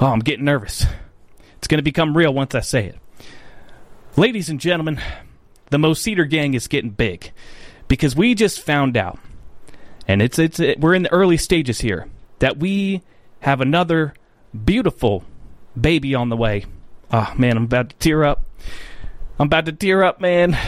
Oh, 0.00 0.06
I'm 0.06 0.20
getting 0.20 0.44
nervous. 0.44 0.86
It's 1.58 1.68
going 1.68 1.78
to 1.78 1.82
become 1.82 2.16
real 2.16 2.32
once 2.34 2.54
I 2.54 2.60
say 2.60 2.86
it. 2.86 2.96
Ladies 4.16 4.48
and 4.48 4.60
gentlemen, 4.60 5.00
the 5.70 5.78
Mo 5.78 5.94
Cedar 5.94 6.24
gang 6.24 6.54
is 6.54 6.68
getting 6.68 6.90
big 6.90 7.32
because 7.88 8.16
we 8.16 8.34
just 8.34 8.60
found 8.60 8.96
out, 8.96 9.18
and 10.06 10.22
it's 10.22 10.38
it's 10.38 10.60
it, 10.60 10.80
we're 10.80 10.94
in 10.94 11.04
the 11.04 11.12
early 11.12 11.36
stages 11.36 11.80
here 11.80 12.08
that 12.38 12.58
we 12.58 13.02
have 13.40 13.60
another 13.60 14.14
beautiful 14.64 15.24
baby 15.78 16.14
on 16.14 16.28
the 16.28 16.36
way. 16.36 16.64
Oh 17.12 17.32
man, 17.36 17.56
I'm 17.56 17.64
about 17.64 17.90
to 17.90 17.96
tear 17.96 18.24
up. 18.24 18.44
I'm 19.38 19.46
about 19.46 19.66
to 19.66 19.72
tear 19.72 20.02
up, 20.02 20.20
man. 20.20 20.58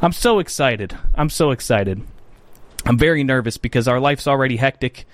I'm 0.00 0.12
so 0.12 0.38
excited. 0.38 0.96
I'm 1.14 1.30
so 1.30 1.50
excited. 1.50 2.02
I'm 2.86 2.98
very 2.98 3.24
nervous 3.24 3.56
because 3.56 3.88
our 3.88 3.98
life's 3.98 4.26
already 4.26 4.56
hectic 4.56 5.06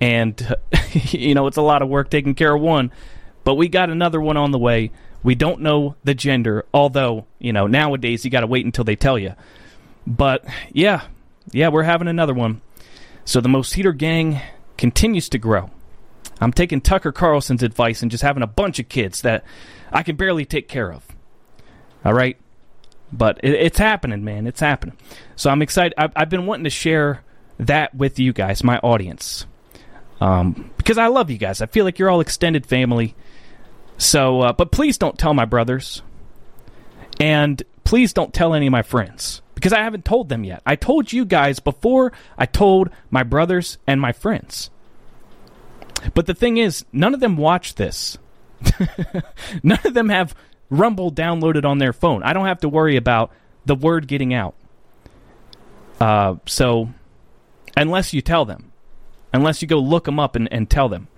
and 0.00 0.56
you 0.92 1.34
know, 1.34 1.46
it's 1.46 1.56
a 1.56 1.62
lot 1.62 1.82
of 1.82 1.88
work 1.88 2.10
taking 2.10 2.34
care 2.34 2.54
of 2.54 2.60
one, 2.60 2.92
but 3.44 3.54
we 3.54 3.68
got 3.68 3.90
another 3.90 4.20
one 4.20 4.36
on 4.36 4.50
the 4.50 4.58
way. 4.58 4.90
We 5.26 5.34
don't 5.34 5.60
know 5.60 5.96
the 6.04 6.14
gender, 6.14 6.66
although, 6.72 7.26
you 7.40 7.52
know, 7.52 7.66
nowadays 7.66 8.24
you 8.24 8.30
got 8.30 8.42
to 8.42 8.46
wait 8.46 8.64
until 8.64 8.84
they 8.84 8.94
tell 8.94 9.18
you. 9.18 9.34
But 10.06 10.44
yeah, 10.70 11.02
yeah, 11.50 11.66
we're 11.66 11.82
having 11.82 12.06
another 12.06 12.32
one. 12.32 12.60
So 13.24 13.40
the 13.40 13.48
Most 13.48 13.74
Heater 13.74 13.92
gang 13.92 14.40
continues 14.78 15.28
to 15.30 15.38
grow. 15.38 15.70
I'm 16.40 16.52
taking 16.52 16.80
Tucker 16.80 17.10
Carlson's 17.10 17.64
advice 17.64 18.02
and 18.02 18.10
just 18.12 18.22
having 18.22 18.44
a 18.44 18.46
bunch 18.46 18.78
of 18.78 18.88
kids 18.88 19.22
that 19.22 19.42
I 19.90 20.04
can 20.04 20.14
barely 20.14 20.44
take 20.44 20.68
care 20.68 20.92
of. 20.92 21.04
All 22.04 22.14
right? 22.14 22.38
But 23.12 23.40
it, 23.42 23.54
it's 23.54 23.78
happening, 23.78 24.22
man. 24.22 24.46
It's 24.46 24.60
happening. 24.60 24.96
So 25.34 25.50
I'm 25.50 25.60
excited. 25.60 25.94
I've, 25.98 26.12
I've, 26.14 26.30
been 26.30 26.46
wanting 26.46 26.64
to 26.64 26.70
share 26.70 27.24
that 27.58 27.92
with 27.96 28.20
you 28.20 28.32
guys, 28.32 28.62
my 28.62 28.78
audience. 28.78 29.44
Um, 30.20 30.70
because 30.76 30.98
I 30.98 31.08
love 31.08 31.32
you 31.32 31.38
guys. 31.38 31.60
I 31.60 31.66
feel 31.66 31.84
like 31.84 31.98
you're 31.98 32.10
all 32.10 32.20
extended 32.20 32.64
family. 32.64 33.16
So, 33.98 34.42
uh, 34.42 34.52
but 34.52 34.70
please 34.70 34.98
don't 34.98 35.18
tell 35.18 35.34
my 35.34 35.44
brothers. 35.44 36.02
And 37.18 37.62
please 37.84 38.12
don't 38.12 38.34
tell 38.34 38.54
any 38.54 38.66
of 38.66 38.72
my 38.72 38.82
friends 38.82 39.40
because 39.54 39.72
I 39.72 39.82
haven't 39.82 40.04
told 40.04 40.28
them 40.28 40.44
yet. 40.44 40.62
I 40.66 40.76
told 40.76 41.12
you 41.12 41.24
guys 41.24 41.60
before 41.60 42.12
I 42.36 42.46
told 42.46 42.90
my 43.10 43.22
brothers 43.22 43.78
and 43.86 44.00
my 44.00 44.12
friends. 44.12 44.70
But 46.14 46.26
the 46.26 46.34
thing 46.34 46.58
is, 46.58 46.84
none 46.92 47.14
of 47.14 47.20
them 47.20 47.36
watch 47.36 47.74
this. 47.76 48.18
none 49.62 49.78
of 49.84 49.94
them 49.94 50.08
have 50.08 50.34
Rumble 50.68 51.12
downloaded 51.12 51.64
on 51.64 51.78
their 51.78 51.92
phone. 51.92 52.22
I 52.22 52.32
don't 52.32 52.46
have 52.46 52.60
to 52.60 52.68
worry 52.68 52.96
about 52.96 53.30
the 53.64 53.74
word 53.74 54.08
getting 54.08 54.34
out. 54.34 54.54
Uh, 56.00 56.36
so, 56.46 56.90
unless 57.76 58.12
you 58.12 58.20
tell 58.20 58.44
them, 58.44 58.72
unless 59.32 59.62
you 59.62 59.68
go 59.68 59.78
look 59.78 60.04
them 60.04 60.18
up 60.18 60.36
and, 60.36 60.52
and 60.52 60.68
tell 60.68 60.88
them. 60.88 61.08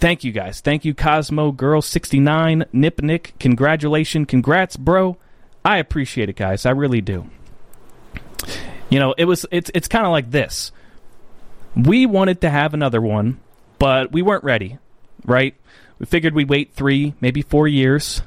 Thank 0.00 0.24
you 0.24 0.32
guys. 0.32 0.60
Thank 0.60 0.86
you, 0.86 0.94
Cosmo 0.94 1.52
Girl 1.52 1.82
69, 1.82 2.64
Nip 2.72 3.02
Nick. 3.02 3.34
Congratulations. 3.38 4.26
Congrats, 4.28 4.76
bro. 4.76 5.18
I 5.62 5.76
appreciate 5.76 6.30
it, 6.30 6.36
guys. 6.36 6.64
I 6.64 6.70
really 6.70 7.02
do. 7.02 7.28
You 8.88 8.98
know, 8.98 9.14
it 9.18 9.26
was 9.26 9.44
it's 9.50 9.70
it's 9.74 9.88
kind 9.88 10.06
of 10.06 10.10
like 10.10 10.30
this. 10.30 10.72
We 11.76 12.06
wanted 12.06 12.40
to 12.40 12.50
have 12.50 12.72
another 12.72 13.00
one, 13.00 13.40
but 13.78 14.10
we 14.10 14.22
weren't 14.22 14.42
ready, 14.42 14.78
right? 15.26 15.54
We 15.98 16.06
figured 16.06 16.34
we'd 16.34 16.48
wait 16.48 16.72
three, 16.72 17.14
maybe 17.20 17.42
four 17.42 17.68
years, 17.68 18.22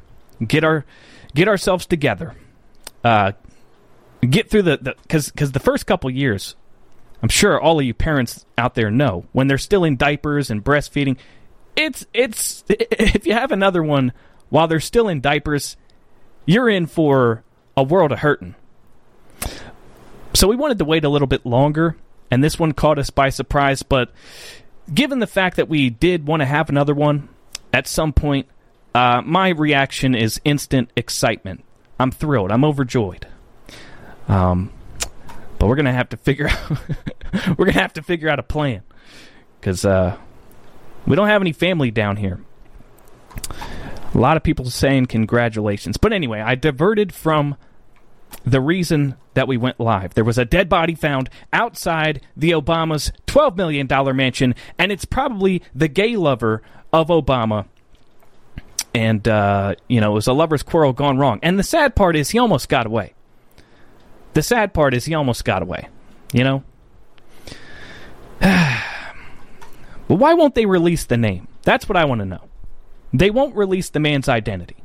get 0.45 0.63
our 0.63 0.85
get 1.33 1.47
ourselves 1.47 1.87
together, 1.87 2.35
uh, 3.03 3.31
get 4.21 4.51
through 4.51 4.61
the 4.61 4.95
because 5.01 5.31
because 5.31 5.53
the 5.53 5.59
first 5.59 5.87
couple 5.87 6.09
years, 6.11 6.55
I'm 7.23 7.29
sure 7.29 7.59
all 7.59 7.79
of 7.79 7.85
you 7.85 7.95
parents 7.95 8.45
out 8.59 8.75
there 8.75 8.91
know 8.91 9.25
when 9.31 9.47
they're 9.47 9.57
still 9.57 9.83
in 9.83 9.97
diapers 9.97 10.51
and 10.51 10.63
breastfeeding, 10.63 11.17
it's 11.75 12.05
it's 12.13 12.63
if 12.69 13.25
you 13.25 13.33
have 13.33 13.51
another 13.51 13.83
one 13.83 14.13
while 14.49 14.67
they're 14.67 14.79
still 14.79 15.07
in 15.07 15.21
diapers, 15.21 15.77
you're 16.45 16.69
in 16.69 16.85
for 16.85 17.43
a 17.75 17.83
world 17.83 18.11
of 18.11 18.19
hurting. 18.19 18.55
So 20.33 20.47
we 20.47 20.55
wanted 20.55 20.79
to 20.79 20.85
wait 20.85 21.03
a 21.03 21.09
little 21.09 21.27
bit 21.27 21.45
longer, 21.45 21.95
and 22.31 22.43
this 22.43 22.57
one 22.57 22.73
caught 22.73 22.97
us 22.97 23.09
by 23.09 23.29
surprise. 23.29 23.83
But 23.83 24.11
given 24.91 25.19
the 25.19 25.27
fact 25.27 25.57
that 25.57 25.69
we 25.69 25.89
did 25.89 26.25
want 26.25 26.41
to 26.41 26.45
have 26.45 26.69
another 26.69 26.93
one 26.93 27.29
at 27.71 27.87
some 27.87 28.13
point, 28.13 28.47
uh, 28.95 29.21
my 29.23 29.49
reaction 29.49 30.15
is 30.15 30.39
instant 30.43 30.89
excitement. 30.95 31.63
I'm 31.99 32.11
thrilled. 32.11 32.51
I'm 32.51 32.65
overjoyed. 32.65 33.27
Um, 34.27 34.71
but 35.59 35.67
we're 35.67 35.75
gonna 35.75 35.93
have 35.93 36.09
to 36.09 36.17
figure 36.17 36.49
out 36.49 36.69
we're 37.57 37.65
gonna 37.65 37.81
have 37.81 37.93
to 37.93 38.03
figure 38.03 38.29
out 38.29 38.39
a 38.39 38.43
plan 38.43 38.83
because 39.59 39.85
uh, 39.85 40.17
we 41.05 41.15
don't 41.15 41.27
have 41.27 41.41
any 41.41 41.53
family 41.53 41.91
down 41.91 42.17
here. 42.17 42.39
A 44.13 44.17
lot 44.17 44.37
of 44.37 44.43
people 44.43 44.65
saying 44.69 45.07
congratulations, 45.07 45.97
but 45.97 46.13
anyway, 46.13 46.39
I 46.39 46.55
diverted 46.55 47.13
from 47.13 47.55
the 48.45 48.61
reason 48.61 49.15
that 49.33 49.47
we 49.47 49.57
went 49.57 49.79
live. 49.79 50.13
There 50.13 50.23
was 50.23 50.37
a 50.37 50.45
dead 50.45 50.69
body 50.69 50.95
found 50.95 51.29
outside 51.51 52.21
the 52.35 52.51
Obama's 52.51 53.11
$12 53.27 53.55
million 53.55 54.15
mansion, 54.15 54.55
and 54.77 54.91
it's 54.91 55.05
probably 55.05 55.63
the 55.73 55.87
gay 55.87 56.15
lover 56.15 56.61
of 56.91 57.07
Obama. 57.07 57.65
And, 58.93 59.27
uh, 59.27 59.75
you 59.87 59.99
know, 59.99 60.11
it 60.11 60.15
was 60.15 60.27
a 60.27 60.33
lover's 60.33 60.61
quarrel 60.61 60.93
gone 60.93 61.17
wrong. 61.17 61.39
And 61.41 61.57
the 61.57 61.63
sad 61.63 61.95
part 61.95 62.15
is 62.15 62.29
he 62.29 62.37
almost 62.37 62.69
got 62.69 62.85
away. 62.85 63.13
The 64.33 64.43
sad 64.43 64.73
part 64.73 64.93
is 64.93 65.05
he 65.05 65.13
almost 65.13 65.45
got 65.45 65.61
away, 65.61 65.87
you 66.31 66.43
know? 66.43 66.63
well, 68.41 68.81
why 70.17 70.33
won't 70.33 70.55
they 70.55 70.65
release 70.65 71.05
the 71.05 71.17
name? 71.17 71.47
That's 71.63 71.87
what 71.87 71.97
I 71.97 72.05
want 72.05 72.19
to 72.19 72.25
know. 72.25 72.49
They 73.13 73.29
won't 73.29 73.55
release 73.55 73.89
the 73.89 73.99
man's 73.99 74.27
identity. 74.27 74.77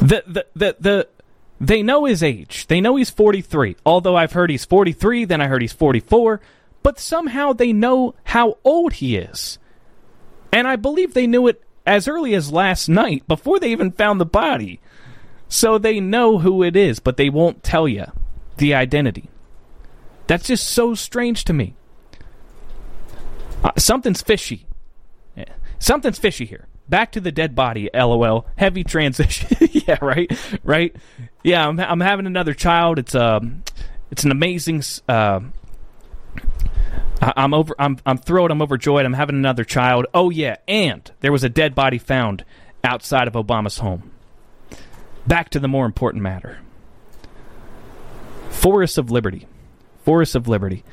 The, 0.00 0.22
the, 0.26 0.46
the, 0.54 0.76
the, 0.78 1.08
they 1.60 1.82
know 1.82 2.04
his 2.04 2.22
age. 2.22 2.66
They 2.68 2.80
know 2.80 2.96
he's 2.96 3.10
43. 3.10 3.76
Although 3.84 4.16
I've 4.16 4.32
heard 4.32 4.50
he's 4.50 4.64
43, 4.64 5.24
then 5.24 5.40
I 5.40 5.48
heard 5.48 5.62
he's 5.62 5.72
44. 5.72 6.40
But 6.82 7.00
somehow 7.00 7.52
they 7.52 7.72
know 7.72 8.14
how 8.24 8.58
old 8.64 8.94
he 8.94 9.16
is. 9.16 9.58
And 10.52 10.68
I 10.68 10.76
believe 10.76 11.14
they 11.14 11.26
knew 11.26 11.48
it 11.48 11.62
as 11.84 12.06
early 12.06 12.34
as 12.34 12.52
last 12.52 12.88
night, 12.88 13.26
before 13.26 13.58
they 13.58 13.72
even 13.72 13.90
found 13.90 14.20
the 14.20 14.26
body. 14.26 14.78
So 15.48 15.78
they 15.78 16.00
know 16.00 16.38
who 16.38 16.62
it 16.62 16.76
is, 16.76 16.98
but 16.98 17.16
they 17.16 17.30
won't 17.30 17.62
tell 17.62 17.88
you 17.88 18.04
the 18.58 18.74
identity. 18.74 19.30
That's 20.26 20.46
just 20.46 20.68
so 20.68 20.94
strange 20.94 21.44
to 21.44 21.52
me. 21.52 21.74
Uh, 23.64 23.72
something's 23.76 24.22
fishy. 24.22 24.66
Something's 25.78 26.18
fishy 26.18 26.44
here. 26.44 26.66
Back 26.88 27.12
to 27.12 27.20
the 27.20 27.30
dead 27.30 27.54
body, 27.54 27.90
lol. 27.94 28.46
Heavy 28.56 28.82
transition. 28.82 29.56
yeah, 29.70 29.98
right, 30.00 30.30
right. 30.64 30.96
Yeah, 31.42 31.66
I'm, 31.68 31.78
I'm 31.78 32.00
having 32.00 32.26
another 32.26 32.54
child. 32.54 32.98
It's 32.98 33.14
um, 33.14 33.62
it's 34.10 34.24
an 34.24 34.30
amazing. 34.30 34.82
Uh, 35.06 35.40
I'm 37.20 37.52
over. 37.52 37.74
I'm 37.78 37.98
I'm 38.06 38.18
thrilled. 38.18 38.50
I'm 38.50 38.62
overjoyed. 38.62 39.04
I'm 39.04 39.12
having 39.12 39.36
another 39.36 39.64
child. 39.64 40.06
Oh 40.14 40.30
yeah, 40.30 40.56
and 40.66 41.10
there 41.20 41.32
was 41.32 41.44
a 41.44 41.48
dead 41.48 41.74
body 41.74 41.98
found 41.98 42.44
outside 42.82 43.28
of 43.28 43.34
Obama's 43.34 43.78
home. 43.78 44.10
Back 45.26 45.50
to 45.50 45.60
the 45.60 45.68
more 45.68 45.84
important 45.84 46.22
matter. 46.22 46.58
Forest 48.48 48.96
of 48.98 49.10
Liberty. 49.10 49.46
Forest 50.04 50.34
of 50.34 50.48
Liberty. 50.48 50.84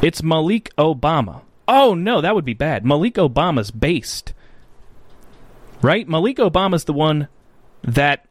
It's 0.00 0.22
Malik 0.22 0.70
Obama 0.76 1.42
Oh 1.68 1.92
no, 1.94 2.22
that 2.22 2.34
would 2.34 2.46
be 2.46 2.54
bad. 2.54 2.86
Malik 2.86 3.14
Obama's 3.14 3.70
based. 3.70 4.32
Right? 5.82 6.08
Malik 6.08 6.38
Obama's 6.38 6.84
the 6.84 6.94
one 6.94 7.28
that 7.82 8.26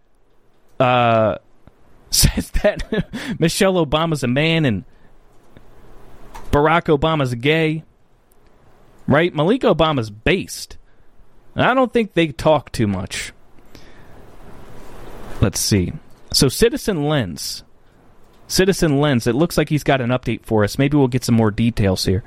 uh, 0.79 1.37
says 2.09 2.49
that 2.63 2.83
Michelle 3.39 3.85
Obama's 3.85 4.23
a 4.23 4.27
man 4.27 4.65
and 4.65 4.83
Barack 6.49 6.85
Obama's 6.85 7.35
gay. 7.35 7.83
Right? 9.07 9.33
Malik 9.33 9.61
Obama's 9.61 10.09
based. 10.09 10.77
I 11.55 11.73
don't 11.73 11.93
think 11.93 12.13
they 12.13 12.27
talk 12.27 12.71
too 12.71 12.87
much. 12.87 13.33
Let's 15.41 15.59
see. 15.59 15.93
So 16.33 16.49
Citizen 16.49 17.03
Lens. 17.03 17.63
Citizen 18.47 18.99
Lens, 18.99 19.27
it 19.27 19.35
looks 19.35 19.57
like 19.57 19.69
he's 19.69 19.83
got 19.83 20.01
an 20.01 20.09
update 20.09 20.43
for 20.43 20.63
us. 20.63 20.77
Maybe 20.77 20.97
we'll 20.97 21.07
get 21.07 21.23
some 21.23 21.35
more 21.35 21.51
details 21.51 22.05
here. 22.05 22.23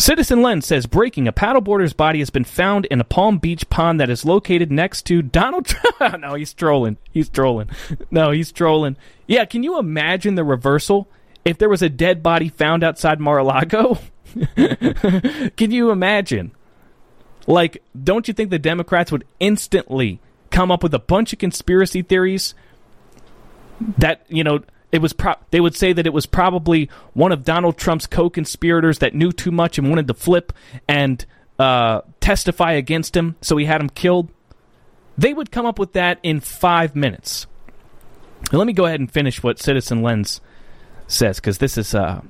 Citizen 0.00 0.40
Lens 0.40 0.64
says 0.64 0.86
breaking 0.86 1.28
a 1.28 1.32
paddleboarder's 1.32 1.92
body 1.92 2.20
has 2.20 2.30
been 2.30 2.44
found 2.44 2.86
in 2.86 3.00
a 3.00 3.04
Palm 3.04 3.36
Beach 3.36 3.68
pond 3.68 4.00
that 4.00 4.08
is 4.08 4.24
located 4.24 4.72
next 4.72 5.02
to 5.02 5.20
Donald 5.20 5.66
Trump. 5.66 6.18
no, 6.20 6.34
he's 6.34 6.54
trolling. 6.54 6.96
He's 7.12 7.28
trolling. 7.28 7.68
No, 8.10 8.30
he's 8.30 8.50
trolling. 8.50 8.96
Yeah, 9.26 9.44
can 9.44 9.62
you 9.62 9.78
imagine 9.78 10.36
the 10.36 10.44
reversal 10.44 11.06
if 11.44 11.58
there 11.58 11.68
was 11.68 11.82
a 11.82 11.90
dead 11.90 12.22
body 12.22 12.48
found 12.48 12.82
outside 12.82 13.20
Mar-a-Lago? 13.20 13.98
can 14.56 15.70
you 15.70 15.90
imagine? 15.90 16.52
Like, 17.46 17.82
don't 18.02 18.26
you 18.26 18.32
think 18.32 18.48
the 18.48 18.58
Democrats 18.58 19.12
would 19.12 19.26
instantly 19.38 20.18
come 20.50 20.70
up 20.70 20.82
with 20.82 20.94
a 20.94 20.98
bunch 20.98 21.34
of 21.34 21.38
conspiracy 21.38 22.00
theories 22.00 22.54
that, 23.98 24.24
you 24.28 24.44
know, 24.44 24.60
it 24.92 25.00
was 25.00 25.12
pro- 25.12 25.36
they 25.50 25.60
would 25.60 25.76
say 25.76 25.92
that 25.92 26.06
it 26.06 26.12
was 26.12 26.26
probably 26.26 26.90
one 27.12 27.32
of 27.32 27.44
Donald 27.44 27.76
Trump's 27.76 28.06
co-conspirators 28.06 28.98
that 28.98 29.14
knew 29.14 29.32
too 29.32 29.50
much 29.50 29.78
and 29.78 29.88
wanted 29.88 30.08
to 30.08 30.14
flip 30.14 30.52
and 30.88 31.24
uh, 31.58 32.00
testify 32.20 32.72
against 32.72 33.16
him, 33.16 33.36
so 33.40 33.56
he 33.56 33.66
had 33.66 33.80
him 33.80 33.88
killed. 33.88 34.30
They 35.16 35.32
would 35.32 35.50
come 35.50 35.66
up 35.66 35.78
with 35.78 35.92
that 35.92 36.18
in 36.22 36.40
five 36.40 36.96
minutes. 36.96 37.46
Now, 38.52 38.58
let 38.58 38.66
me 38.66 38.72
go 38.72 38.86
ahead 38.86 39.00
and 39.00 39.10
finish 39.10 39.42
what 39.42 39.58
Citizen 39.58 40.02
Lens 40.02 40.40
says 41.06 41.36
because 41.36 41.58
this 41.58 41.76
is 41.78 41.94
uh, 41.94 42.22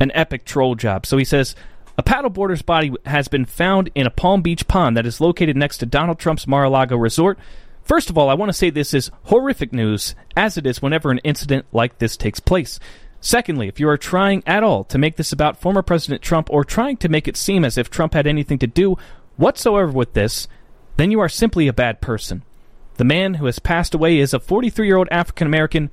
an 0.00 0.10
epic 0.14 0.44
troll 0.44 0.74
job. 0.74 1.06
So 1.06 1.16
he 1.16 1.24
says. 1.24 1.54
A 1.96 2.02
paddleboarder's 2.02 2.62
body 2.62 2.92
has 3.06 3.28
been 3.28 3.44
found 3.44 3.88
in 3.94 4.04
a 4.04 4.10
Palm 4.10 4.42
Beach 4.42 4.66
pond 4.66 4.96
that 4.96 5.06
is 5.06 5.20
located 5.20 5.56
next 5.56 5.78
to 5.78 5.86
Donald 5.86 6.18
Trump's 6.18 6.44
Mar-a-Lago 6.44 6.96
resort. 6.96 7.38
First 7.84 8.08
of 8.08 8.16
all, 8.16 8.30
I 8.30 8.34
want 8.34 8.48
to 8.48 8.54
say 8.54 8.70
this 8.70 8.94
is 8.94 9.10
horrific 9.24 9.72
news, 9.72 10.14
as 10.36 10.56
it 10.56 10.66
is 10.66 10.80
whenever 10.80 11.10
an 11.10 11.18
incident 11.18 11.66
like 11.70 11.98
this 11.98 12.16
takes 12.16 12.40
place. 12.40 12.80
Secondly, 13.20 13.68
if 13.68 13.78
you 13.78 13.88
are 13.88 13.98
trying 13.98 14.42
at 14.46 14.62
all 14.62 14.84
to 14.84 14.98
make 14.98 15.16
this 15.16 15.32
about 15.32 15.60
former 15.60 15.82
President 15.82 16.22
Trump 16.22 16.48
or 16.50 16.64
trying 16.64 16.96
to 16.98 17.08
make 17.08 17.28
it 17.28 17.36
seem 17.36 17.64
as 17.64 17.78
if 17.78 17.90
Trump 17.90 18.14
had 18.14 18.26
anything 18.26 18.58
to 18.58 18.66
do 18.66 18.96
whatsoever 19.36 19.90
with 19.90 20.14
this, 20.14 20.48
then 20.96 21.10
you 21.10 21.20
are 21.20 21.28
simply 21.28 21.68
a 21.68 21.72
bad 21.72 22.00
person. 22.00 22.42
The 22.96 23.04
man 23.04 23.34
who 23.34 23.46
has 23.46 23.58
passed 23.58 23.94
away 23.94 24.18
is 24.18 24.32
a 24.32 24.40
43 24.40 24.86
year 24.86 24.96
old 24.96 25.08
African 25.10 25.46
American 25.46 25.90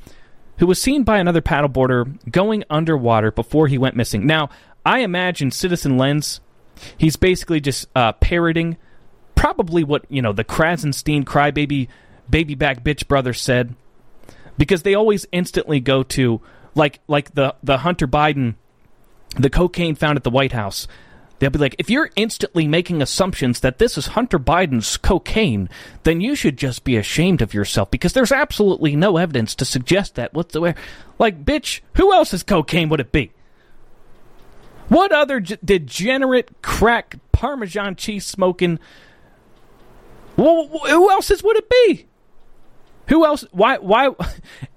who 0.57 0.67
was 0.67 0.81
seen 0.81 1.03
by 1.03 1.17
another 1.17 1.41
paddleboarder 1.41 2.31
going 2.31 2.63
underwater 2.69 3.31
before 3.31 3.67
he 3.67 3.77
went 3.77 3.95
missing. 3.95 4.25
Now, 4.25 4.49
I 4.85 4.99
imagine 4.99 5.51
Citizen 5.51 5.97
Lens, 5.97 6.39
he's 6.97 7.15
basically 7.15 7.59
just 7.59 7.87
uh, 7.95 8.13
parroting 8.13 8.77
probably 9.41 9.83
what, 9.83 10.05
you 10.07 10.21
know, 10.21 10.33
the 10.33 10.43
Krassenstein 10.43 11.23
crybaby 11.23 11.87
baby 12.29 12.53
back 12.53 12.83
bitch 12.83 13.07
brother 13.07 13.33
said. 13.33 13.73
Because 14.55 14.83
they 14.83 14.93
always 14.93 15.25
instantly 15.31 15.79
go 15.79 16.03
to 16.03 16.41
like 16.75 16.99
like 17.07 17.33
the, 17.33 17.55
the 17.63 17.79
Hunter 17.79 18.07
Biden 18.07 18.53
the 19.37 19.49
cocaine 19.49 19.95
found 19.95 20.15
at 20.17 20.23
the 20.23 20.29
White 20.29 20.51
House. 20.51 20.87
They'll 21.39 21.49
be 21.49 21.57
like, 21.57 21.75
if 21.79 21.89
you're 21.89 22.11
instantly 22.15 22.67
making 22.67 23.01
assumptions 23.01 23.61
that 23.61 23.79
this 23.79 23.97
is 23.97 24.07
Hunter 24.07 24.37
Biden's 24.37 24.95
cocaine, 24.97 25.69
then 26.03 26.21
you 26.21 26.35
should 26.35 26.55
just 26.55 26.83
be 26.83 26.95
ashamed 26.95 27.41
of 27.41 27.55
yourself 27.55 27.89
because 27.89 28.13
there's 28.13 28.31
absolutely 28.31 28.95
no 28.95 29.17
evidence 29.17 29.55
to 29.55 29.65
suggest 29.65 30.13
that 30.15 30.35
whatsoever. 30.35 30.77
Like, 31.17 31.43
bitch, 31.43 31.81
who 31.95 32.13
else's 32.13 32.43
cocaine 32.43 32.89
would 32.89 32.99
it 32.99 33.11
be? 33.11 33.31
What 34.87 35.11
other 35.11 35.39
g- 35.39 35.57
degenerate 35.65 36.61
crack 36.61 37.15
Parmesan 37.31 37.95
cheese 37.95 38.27
smoking? 38.27 38.77
Well, 40.41 40.67
who 40.67 41.11
else's 41.11 41.43
would 41.43 41.57
it 41.57 41.69
be? 41.69 42.07
Who 43.09 43.25
else? 43.25 43.45
Why? 43.51 43.77
Why? 43.77 44.09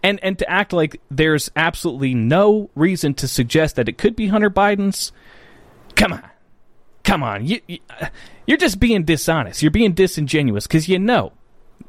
And 0.02 0.20
and 0.22 0.38
to 0.38 0.50
act 0.50 0.74
like 0.74 1.00
there's 1.10 1.50
absolutely 1.56 2.12
no 2.12 2.68
reason 2.74 3.14
to 3.14 3.26
suggest 3.26 3.76
that 3.76 3.88
it 3.88 3.96
could 3.96 4.14
be 4.14 4.26
Hunter 4.26 4.50
Biden's. 4.50 5.12
Come 5.94 6.12
on, 6.12 6.28
come 7.04 7.22
on. 7.22 7.46
You, 7.46 7.62
you 7.66 7.78
you're 8.46 8.58
just 8.58 8.78
being 8.78 9.04
dishonest. 9.04 9.62
You're 9.62 9.70
being 9.70 9.94
disingenuous 9.94 10.66
because 10.66 10.90
you 10.90 10.98
know 10.98 11.32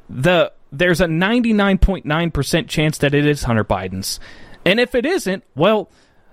the 0.08 0.50
there's 0.72 1.02
a 1.02 1.06
99.9% 1.06 2.68
chance 2.68 2.96
that 2.98 3.12
it 3.14 3.26
is 3.26 3.42
Hunter 3.42 3.64
Biden's. 3.64 4.18
And 4.64 4.80
if 4.80 4.94
it 4.94 5.04
isn't, 5.04 5.44
well, 5.54 5.90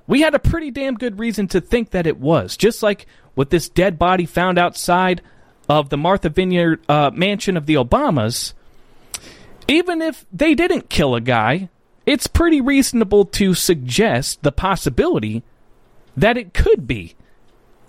we 0.07 0.21
had 0.21 0.33
a 0.33 0.39
pretty 0.39 0.71
damn 0.71 0.95
good 0.95 1.19
reason 1.19 1.49
to 1.49 1.59
think 1.59 1.91
that 1.91 2.07
it 2.07 2.17
was. 2.17 2.55
Just 2.55 2.81
like 2.81 3.07
with 3.35 3.49
this 3.49 3.67
dead 3.67 3.99
body 3.99 4.25
found 4.25 4.57
outside 4.57 5.21
of 5.69 5.89
the 5.89 5.97
Martha 5.97 6.29
Vineyard 6.29 6.81
uh, 6.89 7.11
mansion 7.13 7.57
of 7.57 7.65
the 7.65 7.75
Obamas, 7.75 8.53
even 9.67 10.01
if 10.01 10.25
they 10.31 10.53
didn't 10.55 10.89
kill 10.89 11.15
a 11.15 11.21
guy, 11.21 11.69
it's 12.05 12.27
pretty 12.27 12.59
reasonable 12.59 13.25
to 13.25 13.53
suggest 13.53 14.43
the 14.43 14.51
possibility 14.51 15.43
that 16.17 16.37
it 16.37 16.53
could 16.53 16.85
be 16.85 17.15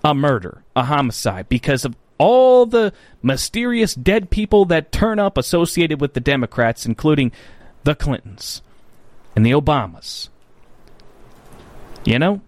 a 0.03 0.13
murder, 0.13 0.63
a 0.75 0.83
homicide, 0.83 1.49
because 1.49 1.83
of 1.83 1.95
all 2.17 2.65
the 2.65 2.93
mysterious 3.21 3.93
dead 3.93 4.29
people 4.29 4.65
that 4.65 4.91
turn 4.91 5.19
up 5.19 5.37
associated 5.37 5.99
with 5.99 6.13
the 6.13 6.19
Democrats, 6.19 6.85
including 6.85 7.31
the 7.83 7.95
Clintons 7.95 8.61
and 9.35 9.45
the 9.45 9.51
Obamas. 9.51 10.29
You 12.05 12.19
know? 12.19 12.41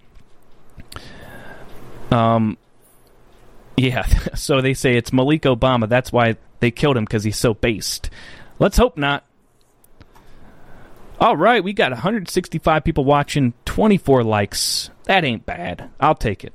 Um, 2.12 2.58
yeah, 3.78 4.06
so 4.36 4.62
they 4.62 4.74
say 4.74 4.98
it's 4.98 5.14
Malik 5.14 5.44
Obama. 5.44 5.88
That's 5.88 6.12
why 6.12 6.36
they 6.60 6.72
killed 6.72 6.98
him 6.98 7.06
because 7.06 7.24
he's 7.24 7.38
so 7.38 7.54
based. 7.54 8.10
Let's 8.60 8.78
hope 8.78 8.98
not. 8.98 9.24
All 11.20 11.38
right, 11.38 11.64
we 11.64 11.74
got 11.74 11.92
165 11.92 12.84
people 12.84 13.06
watching, 13.06 13.54
24 13.66 14.24
likes. 14.24 14.92
That 15.06 15.24
ain't 15.24 15.46
bad. 15.46 15.90
I'll 16.00 16.16
take 16.16 16.44
it. 16.44 16.54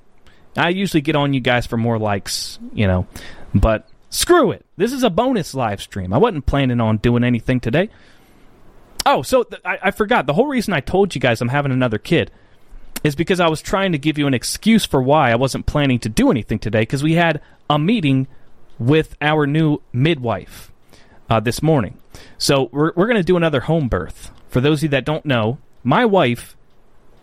I 0.56 0.68
usually 0.68 1.00
get 1.00 1.16
on 1.16 1.32
you 1.32 1.40
guys 1.40 1.66
for 1.66 1.76
more 1.76 1.98
likes, 1.98 2.58
you 2.72 2.86
know, 2.86 3.06
but 3.54 3.88
screw 4.10 4.50
it. 4.52 4.64
This 4.76 4.92
is 4.92 5.02
a 5.02 5.10
bonus 5.10 5.54
live 5.54 5.80
stream. 5.80 6.12
I 6.12 6.18
wasn't 6.18 6.46
planning 6.46 6.80
on 6.80 6.98
doing 6.98 7.24
anything 7.24 7.58
today. 7.58 7.88
Oh, 9.04 9.22
so 9.22 9.42
th- 9.42 9.62
I-, 9.64 9.78
I 9.84 9.90
forgot. 9.90 10.26
The 10.26 10.34
whole 10.34 10.46
reason 10.46 10.74
I 10.74 10.80
told 10.80 11.14
you 11.14 11.20
guys 11.20 11.40
I'm 11.40 11.48
having 11.48 11.72
another 11.72 11.98
kid 11.98 12.30
is 13.02 13.14
because 13.14 13.40
I 13.40 13.48
was 13.48 13.60
trying 13.60 13.92
to 13.92 13.98
give 13.98 14.18
you 14.18 14.26
an 14.26 14.34
excuse 14.34 14.84
for 14.84 15.02
why 15.02 15.32
I 15.32 15.36
wasn't 15.36 15.66
planning 15.66 15.98
to 16.00 16.08
do 16.08 16.30
anything 16.30 16.58
today 16.58 16.80
because 16.80 17.02
we 17.02 17.14
had 17.14 17.40
a 17.68 17.78
meeting 17.78 18.28
with 18.78 19.16
our 19.20 19.46
new 19.46 19.80
midwife 19.92 20.72
uh, 21.28 21.40
this 21.40 21.62
morning. 21.62 21.98
So 22.38 22.68
we're, 22.72 22.92
we're 22.94 23.06
going 23.06 23.16
to 23.16 23.22
do 23.22 23.36
another 23.36 23.60
home 23.60 23.88
birth. 23.88 24.30
For 24.48 24.60
those 24.60 24.80
of 24.80 24.84
you 24.84 24.88
that 24.90 25.04
don't 25.04 25.24
know, 25.24 25.58
my 25.82 26.04
wife 26.04 26.56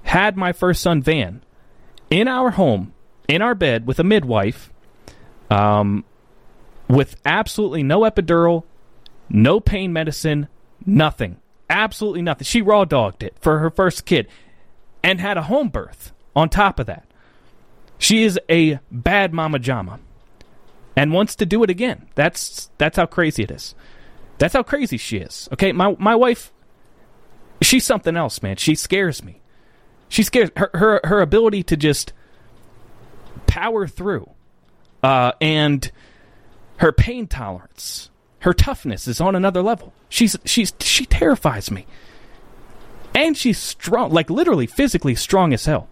had 0.04 0.36
my 0.36 0.52
first 0.52 0.82
son, 0.82 1.02
Van, 1.02 1.42
in 2.10 2.28
our 2.28 2.52
home, 2.52 2.94
in 3.28 3.42
our 3.42 3.56
bed 3.56 3.86
with 3.86 4.00
a 4.00 4.04
midwife, 4.04 4.72
um, 5.50 6.04
with 6.88 7.16
absolutely 7.24 7.84
no 7.84 8.02
epidural, 8.02 8.64
no 9.30 9.60
pain 9.60 9.94
medicine, 9.94 10.48
nothing. 10.86 11.38
Absolutely 11.70 12.24
nothing. 12.24 12.46
She 12.46 12.64
raw 12.64 12.84
dogged 12.84 13.22
it 13.22 13.36
for 13.40 13.60
her 13.60 13.70
first 13.70 14.06
kid 14.06 14.28
and 15.04 15.20
had 15.20 15.38
a 15.38 15.44
home 15.44 15.70
birth 15.70 16.14
on 16.36 16.50
top 16.50 16.80
of 16.80 16.86
that. 16.88 17.06
She 17.98 18.24
is 18.24 18.40
a 18.50 18.80
bad 18.92 19.34
mama 19.34 19.60
jama 19.60 20.00
and 20.96 21.14
wants 21.14 21.36
to 21.36 21.46
do 21.46 21.64
it 21.64 21.70
again. 21.70 22.08
That's 22.16 22.70
that's 22.78 22.98
how 22.98 23.06
crazy 23.06 23.44
it 23.44 23.52
is. 23.52 23.76
That's 24.38 24.54
how 24.54 24.64
crazy 24.64 24.98
she 24.98 25.18
is. 25.18 25.50
Okay, 25.54 25.72
my 25.72 25.96
my 26.00 26.16
wife 26.16 26.52
she's 27.62 27.86
something 27.86 28.16
else, 28.16 28.42
man. 28.42 28.56
She 28.56 28.76
scares 28.76 29.24
me. 29.24 29.42
She 30.08 30.24
scares 30.24 30.50
her 30.56 30.70
her 30.74 31.02
her 31.04 31.22
ability 31.22 31.64
to 31.64 31.78
just 31.78 32.14
power 33.48 33.88
through 33.88 34.30
uh, 35.04 35.32
and 35.42 35.92
her 36.78 36.92
pain 36.92 37.28
tolerance, 37.28 38.10
her 38.40 38.54
toughness 38.54 39.08
is 39.08 39.20
on 39.20 39.36
another 39.36 39.62
level. 39.62 39.94
She's 40.08 40.38
she's 40.46 40.74
she 40.80 41.06
terrifies 41.06 41.70
me. 41.72 41.86
And 43.14 43.38
she's 43.38 43.58
strong, 43.58 44.12
like 44.12 44.30
literally 44.30 44.68
physically 44.68 45.16
strong 45.16 45.54
as 45.54 45.66
hell. 45.66 45.88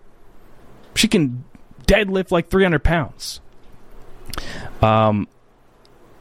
She 0.95 1.07
can 1.07 1.43
deadlift 1.85 2.31
like 2.31 2.49
300 2.49 2.83
pounds. 2.83 3.41
Um, 4.81 5.27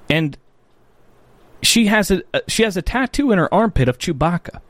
and 0.08 0.36
she 1.62 1.86
has 1.86 2.10
a 2.10 2.22
she 2.48 2.62
has 2.62 2.76
a 2.76 2.82
tattoo 2.82 3.32
in 3.32 3.38
her 3.38 3.52
armpit 3.52 3.88
of 3.88 3.98
Chewbacca. 3.98 4.60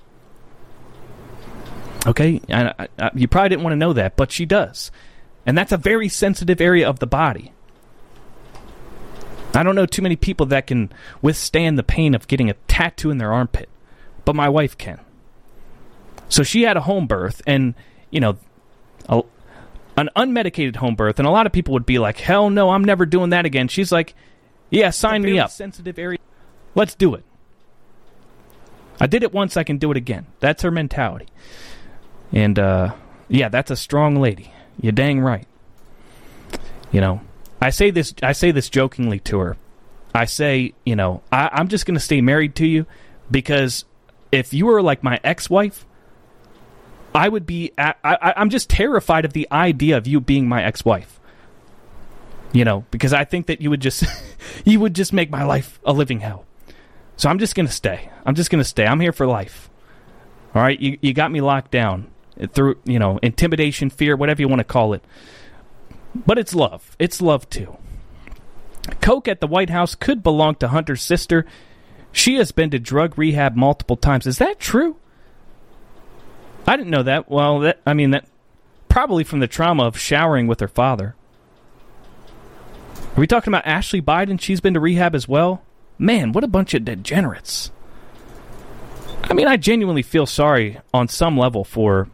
Okay, 2.06 2.40
I, 2.48 2.88
I, 2.98 3.10
you 3.14 3.26
probably 3.28 3.50
didn't 3.50 3.64
want 3.64 3.72
to 3.72 3.78
know 3.78 3.92
that, 3.92 4.16
but 4.16 4.30
she 4.30 4.46
does. 4.46 4.90
And 5.44 5.58
that's 5.58 5.72
a 5.72 5.76
very 5.76 6.08
sensitive 6.08 6.60
area 6.60 6.88
of 6.88 7.00
the 7.00 7.06
body. 7.06 7.52
I 9.54 9.62
don't 9.62 9.74
know 9.74 9.86
too 9.86 10.02
many 10.02 10.16
people 10.16 10.46
that 10.46 10.66
can 10.66 10.92
withstand 11.22 11.78
the 11.78 11.82
pain 11.82 12.14
of 12.14 12.28
getting 12.28 12.50
a 12.50 12.54
tattoo 12.68 13.10
in 13.10 13.18
their 13.18 13.32
armpit, 13.32 13.68
but 14.24 14.36
my 14.36 14.48
wife 14.48 14.76
can. 14.76 15.00
So 16.28 16.42
she 16.42 16.62
had 16.62 16.76
a 16.76 16.80
home 16.80 17.06
birth, 17.06 17.42
and, 17.46 17.74
you 18.10 18.20
know, 18.20 18.36
a, 19.08 19.22
an 19.96 20.10
unmedicated 20.16 20.76
home 20.76 20.94
birth, 20.94 21.18
and 21.18 21.26
a 21.26 21.30
lot 21.30 21.46
of 21.46 21.52
people 21.52 21.72
would 21.74 21.86
be 21.86 21.98
like, 21.98 22.18
hell 22.18 22.50
no, 22.50 22.70
I'm 22.70 22.84
never 22.84 23.06
doing 23.06 23.30
that 23.30 23.46
again. 23.46 23.68
She's 23.68 23.92
like, 23.92 24.14
yeah, 24.70 24.90
sign 24.90 25.22
me 25.22 25.38
up. 25.38 25.50
Sensitive 25.50 25.98
area. 25.98 26.18
Let's 26.74 26.94
do 26.94 27.14
it. 27.14 27.24
I 29.00 29.06
did 29.06 29.22
it 29.22 29.32
once, 29.32 29.56
I 29.56 29.62
can 29.64 29.78
do 29.78 29.90
it 29.90 29.96
again. 29.96 30.26
That's 30.40 30.62
her 30.62 30.70
mentality. 30.70 31.26
And, 32.32 32.58
uh, 32.58 32.94
yeah, 33.28 33.48
that's 33.48 33.70
a 33.70 33.76
strong 33.76 34.16
lady. 34.16 34.52
You're 34.80 34.92
dang 34.92 35.20
right. 35.20 35.46
You 36.92 37.00
know, 37.00 37.20
I 37.60 37.70
say 37.70 37.90
this. 37.90 38.14
I 38.22 38.32
say 38.32 38.50
this 38.50 38.68
jokingly 38.68 39.20
to 39.20 39.38
her. 39.38 39.56
I 40.14 40.24
say, 40.26 40.74
you 40.84 40.96
know, 40.96 41.22
I, 41.32 41.48
I'm 41.52 41.68
just 41.68 41.86
going 41.86 41.94
to 41.94 42.00
stay 42.00 42.20
married 42.20 42.54
to 42.56 42.66
you 42.66 42.86
because 43.30 43.84
if 44.32 44.52
you 44.52 44.66
were 44.66 44.82
like 44.82 45.02
my 45.02 45.20
ex-wife, 45.24 45.85
I 47.16 47.28
would 47.28 47.46
be. 47.46 47.72
I, 47.78 47.94
I, 48.04 48.34
I'm 48.36 48.50
just 48.50 48.68
terrified 48.68 49.24
of 49.24 49.32
the 49.32 49.48
idea 49.50 49.96
of 49.96 50.06
you 50.06 50.20
being 50.20 50.48
my 50.48 50.62
ex-wife. 50.62 51.18
You 52.52 52.64
know, 52.64 52.84
because 52.90 53.12
I 53.12 53.24
think 53.24 53.46
that 53.46 53.60
you 53.60 53.70
would 53.70 53.80
just, 53.80 54.04
you 54.64 54.80
would 54.80 54.94
just 54.94 55.12
make 55.12 55.30
my 55.30 55.44
life 55.44 55.80
a 55.84 55.92
living 55.92 56.20
hell. 56.20 56.44
So 57.16 57.30
I'm 57.30 57.38
just 57.38 57.54
to 57.56 57.68
stay. 57.68 58.10
I'm 58.24 58.34
just 58.34 58.50
to 58.50 58.64
stay. 58.64 58.86
I'm 58.86 59.00
here 59.00 59.12
for 59.12 59.26
life. 59.26 59.70
All 60.54 60.62
right, 60.62 60.78
you 60.78 60.98
you 61.00 61.14
got 61.14 61.32
me 61.32 61.40
locked 61.40 61.70
down 61.70 62.10
through 62.52 62.78
you 62.84 62.98
know 62.98 63.18
intimidation, 63.22 63.90
fear, 63.90 64.16
whatever 64.16 64.42
you 64.42 64.48
want 64.48 64.60
to 64.60 64.64
call 64.64 64.92
it. 64.92 65.02
But 66.14 66.38
it's 66.38 66.54
love. 66.54 66.96
It's 66.98 67.20
love 67.20 67.48
too. 67.48 67.76
Coke 69.00 69.28
at 69.28 69.40
the 69.40 69.46
White 69.46 69.70
House 69.70 69.94
could 69.94 70.22
belong 70.22 70.56
to 70.56 70.68
Hunter's 70.68 71.02
sister. 71.02 71.46
She 72.12 72.36
has 72.36 72.52
been 72.52 72.70
to 72.70 72.78
drug 72.78 73.18
rehab 73.18 73.56
multiple 73.56 73.96
times. 73.96 74.26
Is 74.26 74.38
that 74.38 74.60
true? 74.60 74.96
I 76.66 76.76
didn't 76.76 76.90
know 76.90 77.04
that. 77.04 77.30
Well, 77.30 77.60
that 77.60 77.80
I 77.86 77.94
mean 77.94 78.10
that 78.10 78.26
probably 78.88 79.24
from 79.24 79.40
the 79.40 79.46
trauma 79.46 79.84
of 79.84 79.98
showering 79.98 80.46
with 80.46 80.60
her 80.60 80.68
father. 80.68 81.14
Are 83.16 83.20
we 83.20 83.26
talking 83.26 83.52
about 83.52 83.66
Ashley 83.66 84.02
Biden? 84.02 84.40
She's 84.40 84.60
been 84.60 84.74
to 84.74 84.80
rehab 84.80 85.14
as 85.14 85.26
well. 85.26 85.62
Man, 85.98 86.32
what 86.32 86.44
a 86.44 86.48
bunch 86.48 86.74
of 86.74 86.84
degenerates. 86.84 87.70
I 89.24 89.34
mean, 89.34 89.48
I 89.48 89.56
genuinely 89.56 90.02
feel 90.02 90.26
sorry 90.26 90.78
on 90.92 91.08
some 91.08 91.38
level 91.38 91.64
for 91.64 92.08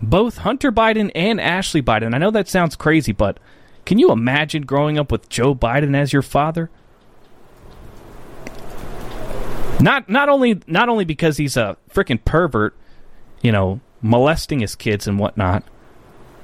both 0.00 0.38
Hunter 0.38 0.72
Biden 0.72 1.10
and 1.14 1.40
Ashley 1.40 1.82
Biden. 1.82 2.14
I 2.14 2.18
know 2.18 2.30
that 2.30 2.48
sounds 2.48 2.76
crazy, 2.76 3.12
but 3.12 3.38
can 3.84 3.98
you 3.98 4.10
imagine 4.10 4.64
growing 4.64 4.98
up 4.98 5.10
with 5.10 5.28
Joe 5.28 5.54
Biden 5.54 5.96
as 5.96 6.12
your 6.12 6.22
father? 6.22 6.70
Not 9.80 10.08
not 10.08 10.28
only 10.28 10.60
not 10.66 10.88
only 10.88 11.04
because 11.04 11.36
he's 11.36 11.56
a 11.56 11.76
freaking 11.92 12.22
pervert, 12.24 12.76
you 13.42 13.52
know, 13.52 13.80
molesting 14.00 14.60
his 14.60 14.74
kids 14.74 15.06
and 15.06 15.18
whatnot, 15.18 15.64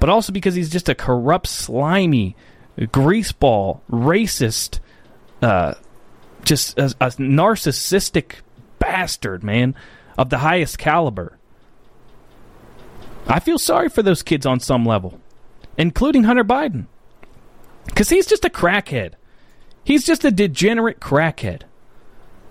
but 0.01 0.09
also 0.09 0.33
because 0.33 0.55
he's 0.55 0.71
just 0.71 0.89
a 0.89 0.95
corrupt, 0.95 1.47
slimy, 1.47 2.37
greaseball, 2.79 3.81
racist, 3.91 4.81
uh, 5.43 5.75
just 6.45 6.79
a, 6.79 6.95
a 7.01 7.11
narcissistic 7.11 8.37
bastard, 8.79 9.43
man, 9.43 9.75
of 10.19 10.31
the 10.31 10.39
highest 10.39 10.79
caliber. 10.79 11.39
I 13.27 13.41
feel 13.41 13.59
sorry 13.59 13.89
for 13.89 14.03
those 14.03 14.23
kids 14.23 14.45
on 14.45 14.61
some 14.61 14.85
level, 14.85 15.21
including 15.79 16.25
Hunter 16.25 16.45
Biden. 16.45 16.87
Because 17.87 18.09
he's 18.09 18.27
just 18.27 18.45
a 18.45 18.51
crackhead. 18.51 19.13
He's 19.83 20.05
just 20.05 20.25
a 20.25 20.31
degenerate 20.31 21.01
crackhead. 21.01 21.63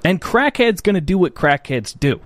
And 0.04 0.22
crackhead's 0.22 0.82
going 0.82 0.96
to 0.96 1.02
do 1.02 1.18
what 1.18 1.36
crackheads 1.36 1.98
do. 1.98 2.22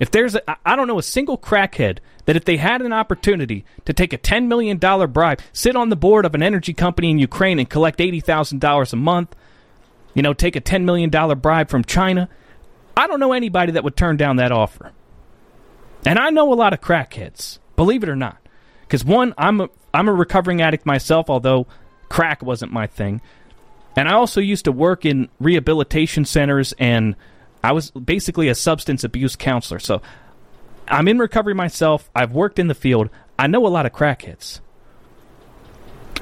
If 0.00 0.10
there's, 0.10 0.36
I 0.64 0.76
don't 0.76 0.86
know 0.86 0.98
a 0.98 1.02
single 1.02 1.36
crackhead 1.36 1.98
that 2.26 2.36
if 2.36 2.44
they 2.44 2.56
had 2.56 2.82
an 2.82 2.92
opportunity 2.92 3.64
to 3.84 3.92
take 3.92 4.12
a 4.12 4.18
$10 4.18 4.46
million 4.46 4.78
bribe, 4.78 5.40
sit 5.52 5.74
on 5.74 5.88
the 5.88 5.96
board 5.96 6.24
of 6.24 6.34
an 6.34 6.42
energy 6.42 6.72
company 6.72 7.10
in 7.10 7.18
Ukraine 7.18 7.58
and 7.58 7.68
collect 7.68 7.98
$80,000 7.98 8.92
a 8.92 8.96
month, 8.96 9.34
you 10.14 10.22
know, 10.22 10.32
take 10.34 10.56
a 10.56 10.60
$10 10.60 10.84
million 10.84 11.10
bribe 11.38 11.68
from 11.68 11.84
China, 11.84 12.28
I 12.96 13.06
don't 13.06 13.20
know 13.20 13.32
anybody 13.32 13.72
that 13.72 13.84
would 13.84 13.96
turn 13.96 14.16
down 14.16 14.36
that 14.36 14.52
offer. 14.52 14.92
And 16.04 16.18
I 16.18 16.30
know 16.30 16.52
a 16.52 16.54
lot 16.54 16.72
of 16.72 16.80
crackheads. 16.80 17.58
Believe 17.76 18.02
it 18.02 18.08
or 18.08 18.16
not. 18.16 18.38
Because 18.82 19.04
one, 19.04 19.34
I'm 19.36 19.60
a, 19.60 19.68
I'm 19.92 20.08
a 20.08 20.12
recovering 20.12 20.62
addict 20.62 20.86
myself, 20.86 21.28
although 21.28 21.66
crack 22.08 22.42
wasn't 22.42 22.72
my 22.72 22.86
thing. 22.86 23.20
And 23.96 24.08
I 24.08 24.14
also 24.14 24.40
used 24.40 24.64
to 24.66 24.72
work 24.72 25.04
in 25.04 25.28
rehabilitation 25.40 26.24
centers, 26.24 26.72
and 26.78 27.16
I 27.68 27.72
was 27.72 27.90
basically 27.90 28.48
a 28.48 28.54
substance 28.54 29.04
abuse 29.04 29.36
counselor. 29.36 29.78
So 29.78 30.00
I'm 30.86 31.08
in 31.08 31.18
recovery 31.18 31.54
myself. 31.54 32.10
I've 32.14 32.32
worked 32.32 32.58
in 32.58 32.68
the 32.68 32.74
field. 32.74 33.10
I 33.38 33.46
know 33.46 33.66
a 33.66 33.68
lot 33.68 33.86
of 33.86 33.92
crackheads. 33.92 34.60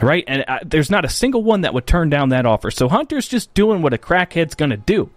Right? 0.02 0.24
And 0.26 0.44
I, 0.46 0.60
there's 0.64 0.90
not 0.90 1.04
a 1.04 1.08
single 1.08 1.42
one 1.42 1.62
that 1.62 1.72
would 1.72 1.86
turn 1.86 2.10
down 2.10 2.28
that 2.30 2.46
offer. 2.46 2.70
So 2.70 2.88
Hunter's 2.88 3.28
just 3.28 3.54
doing 3.54 3.80
what 3.80 3.94
a 3.94 3.98
crackhead's 3.98 4.54
going 4.54 4.70
to 4.70 4.76
do. 4.76 5.10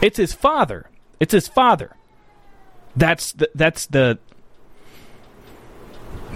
It's 0.00 0.16
his 0.16 0.32
father. 0.32 0.88
It's 1.20 1.32
his 1.32 1.46
father 1.46 1.94
that's 2.96 3.32
the, 3.32 3.50
that's 3.54 3.86
the 3.86 4.18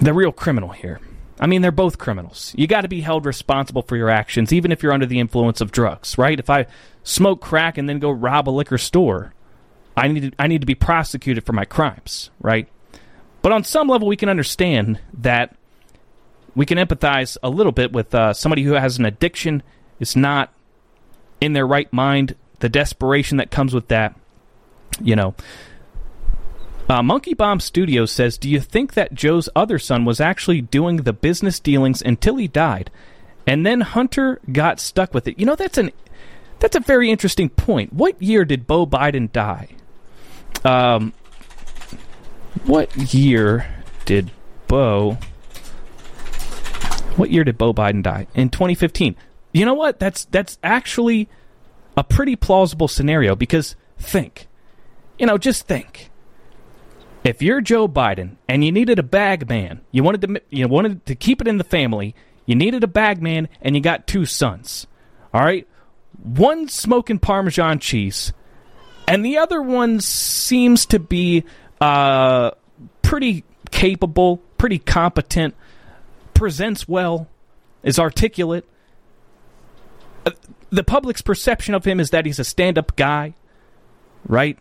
the 0.01 0.13
real 0.13 0.31
criminal 0.31 0.69
here. 0.69 0.99
I 1.39 1.47
mean, 1.47 1.61
they're 1.61 1.71
both 1.71 1.97
criminals. 1.97 2.53
You 2.57 2.67
got 2.67 2.81
to 2.81 2.87
be 2.87 3.01
held 3.01 3.25
responsible 3.25 3.83
for 3.83 3.95
your 3.95 4.09
actions, 4.09 4.51
even 4.51 4.71
if 4.71 4.81
you're 4.81 4.93
under 4.93 5.05
the 5.05 5.19
influence 5.19 5.61
of 5.61 5.71
drugs, 5.71 6.17
right? 6.17 6.39
If 6.39 6.49
I 6.49 6.65
smoke 7.03 7.41
crack 7.41 7.77
and 7.77 7.87
then 7.87 7.99
go 7.99 8.09
rob 8.09 8.49
a 8.49 8.51
liquor 8.51 8.77
store, 8.77 9.33
I 9.95 10.07
need 10.07 10.31
to, 10.31 10.31
I 10.39 10.47
need 10.47 10.61
to 10.61 10.67
be 10.67 10.75
prosecuted 10.75 11.45
for 11.45 11.53
my 11.53 11.65
crimes, 11.65 12.31
right? 12.39 12.67
But 13.41 13.51
on 13.51 13.63
some 13.63 13.87
level, 13.87 14.07
we 14.07 14.17
can 14.17 14.29
understand 14.29 14.99
that 15.13 15.55
we 16.55 16.65
can 16.65 16.79
empathize 16.79 17.37
a 17.43 17.49
little 17.49 17.71
bit 17.71 17.93
with 17.93 18.13
uh, 18.15 18.33
somebody 18.33 18.63
who 18.63 18.73
has 18.73 18.97
an 18.97 19.05
addiction, 19.05 19.61
is 19.99 20.15
not 20.15 20.51
in 21.39 21.53
their 21.53 21.67
right 21.67 21.91
mind, 21.93 22.35
the 22.59 22.69
desperation 22.69 23.37
that 23.37 23.51
comes 23.51 23.73
with 23.73 23.89
that, 23.89 24.19
you 24.99 25.15
know. 25.15 25.35
Uh, 26.89 27.03
Monkey 27.03 27.33
Bomb 27.33 27.59
Studios 27.59 28.11
says, 28.11 28.37
"Do 28.37 28.49
you 28.49 28.61
think 28.61 28.93
that 28.93 29.13
Joe's 29.13 29.49
other 29.55 29.77
son 29.77 30.05
was 30.05 30.21
actually 30.21 30.61
doing 30.61 30.97
the 30.97 31.13
business 31.13 31.59
dealings 31.59 32.01
until 32.01 32.37
he 32.37 32.47
died, 32.47 32.89
and 33.45 33.65
then 33.65 33.81
Hunter 33.81 34.39
got 34.51 34.79
stuck 34.79 35.13
with 35.13 35.27
it?" 35.27 35.37
You 35.37 35.45
know, 35.45 35.55
that's 35.55 35.77
an 35.77 35.91
that's 36.59 36.75
a 36.75 36.79
very 36.79 37.11
interesting 37.11 37.49
point. 37.49 37.91
What 37.91 38.21
year 38.21 38.45
did 38.45 38.67
Beau 38.67 38.87
Biden 38.87 39.31
die? 39.31 39.69
Um, 40.63 41.13
what 42.65 43.13
year 43.13 43.67
did 44.05 44.31
Beau? 44.67 45.17
What 47.17 47.31
year 47.31 47.43
did 47.43 47.57
Beau 47.57 47.73
Biden 47.73 48.01
die? 48.01 48.27
In 48.33 48.49
2015. 48.49 49.15
You 49.51 49.65
know 49.65 49.73
what? 49.73 49.99
That's 49.99 50.25
that's 50.25 50.57
actually 50.63 51.27
a 51.97 52.03
pretty 52.03 52.35
plausible 52.35 52.87
scenario 52.87 53.35
because 53.35 53.75
think, 53.97 54.47
you 55.17 55.25
know, 55.25 55.37
just 55.37 55.67
think 55.67 56.11
if 57.27 57.41
you're 57.41 57.61
Joe 57.61 57.87
Biden 57.87 58.37
and 58.47 58.63
you 58.63 58.71
needed 58.71 58.99
a 58.99 59.03
bag 59.03 59.49
man, 59.49 59.81
you 59.91 60.01
wanted 60.01 60.21
to 60.21 60.41
you 60.49 60.67
wanted 60.67 61.05
to 61.07 61.15
keep 61.15 61.41
it 61.41 61.47
in 61.47 61.57
the 61.57 61.63
family, 61.63 62.15
you 62.45 62.55
needed 62.55 62.83
a 62.83 62.87
bag 62.87 63.21
man 63.21 63.49
and 63.61 63.75
you 63.75 63.81
got 63.81 64.07
two 64.07 64.25
sons. 64.25 64.87
All 65.33 65.41
right? 65.41 65.67
One 66.23 66.69
smoking 66.69 67.19
parmesan 67.19 67.79
cheese 67.79 68.31
and 69.07 69.25
the 69.25 69.37
other 69.37 69.61
one 69.61 69.99
seems 69.99 70.85
to 70.87 70.99
be 70.99 71.43
uh, 71.81 72.51
pretty 73.01 73.43
capable, 73.71 74.37
pretty 74.57 74.79
competent, 74.79 75.53
presents 76.33 76.87
well, 76.87 77.27
is 77.83 77.99
articulate. 77.99 78.65
Uh, 80.25 80.31
the 80.69 80.83
public's 80.83 81.21
perception 81.21 81.73
of 81.73 81.85
him 81.85 81.99
is 81.99 82.09
that 82.11 82.25
he's 82.25 82.39
a 82.39 82.43
stand-up 82.43 82.95
guy, 82.95 83.33
right? 84.27 84.57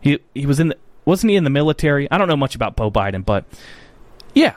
He 0.00 0.18
he 0.34 0.44
was 0.44 0.60
in 0.60 0.68
the 0.68 0.76
wasn't 1.04 1.30
he 1.30 1.36
in 1.36 1.44
the 1.44 1.50
military? 1.50 2.10
I 2.10 2.18
don't 2.18 2.28
know 2.28 2.36
much 2.36 2.54
about 2.54 2.76
Beau 2.76 2.90
Biden, 2.90 3.24
but 3.24 3.44
yeah. 4.34 4.56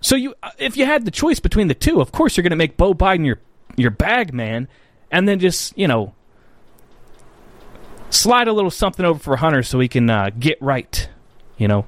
So 0.00 0.16
you, 0.16 0.34
uh, 0.42 0.50
if 0.58 0.76
you 0.76 0.86
had 0.86 1.04
the 1.04 1.10
choice 1.10 1.40
between 1.40 1.68
the 1.68 1.74
two, 1.74 2.00
of 2.00 2.12
course 2.12 2.36
you're 2.36 2.42
going 2.42 2.50
to 2.50 2.56
make 2.56 2.76
Beau 2.76 2.94
Biden 2.94 3.26
your 3.26 3.38
your 3.76 3.90
bag 3.90 4.32
man, 4.32 4.68
and 5.10 5.28
then 5.28 5.38
just 5.38 5.76
you 5.76 5.88
know 5.88 6.14
slide 8.10 8.48
a 8.48 8.52
little 8.52 8.70
something 8.70 9.04
over 9.04 9.18
for 9.18 9.36
Hunter 9.36 9.62
so 9.62 9.80
he 9.80 9.88
can 9.88 10.08
uh, 10.08 10.30
get 10.38 10.60
right. 10.60 11.08
You 11.56 11.68
know, 11.68 11.86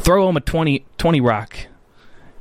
throw 0.00 0.28
him 0.28 0.36
a 0.36 0.40
20, 0.40 0.84
20 0.98 1.20
rock 1.20 1.56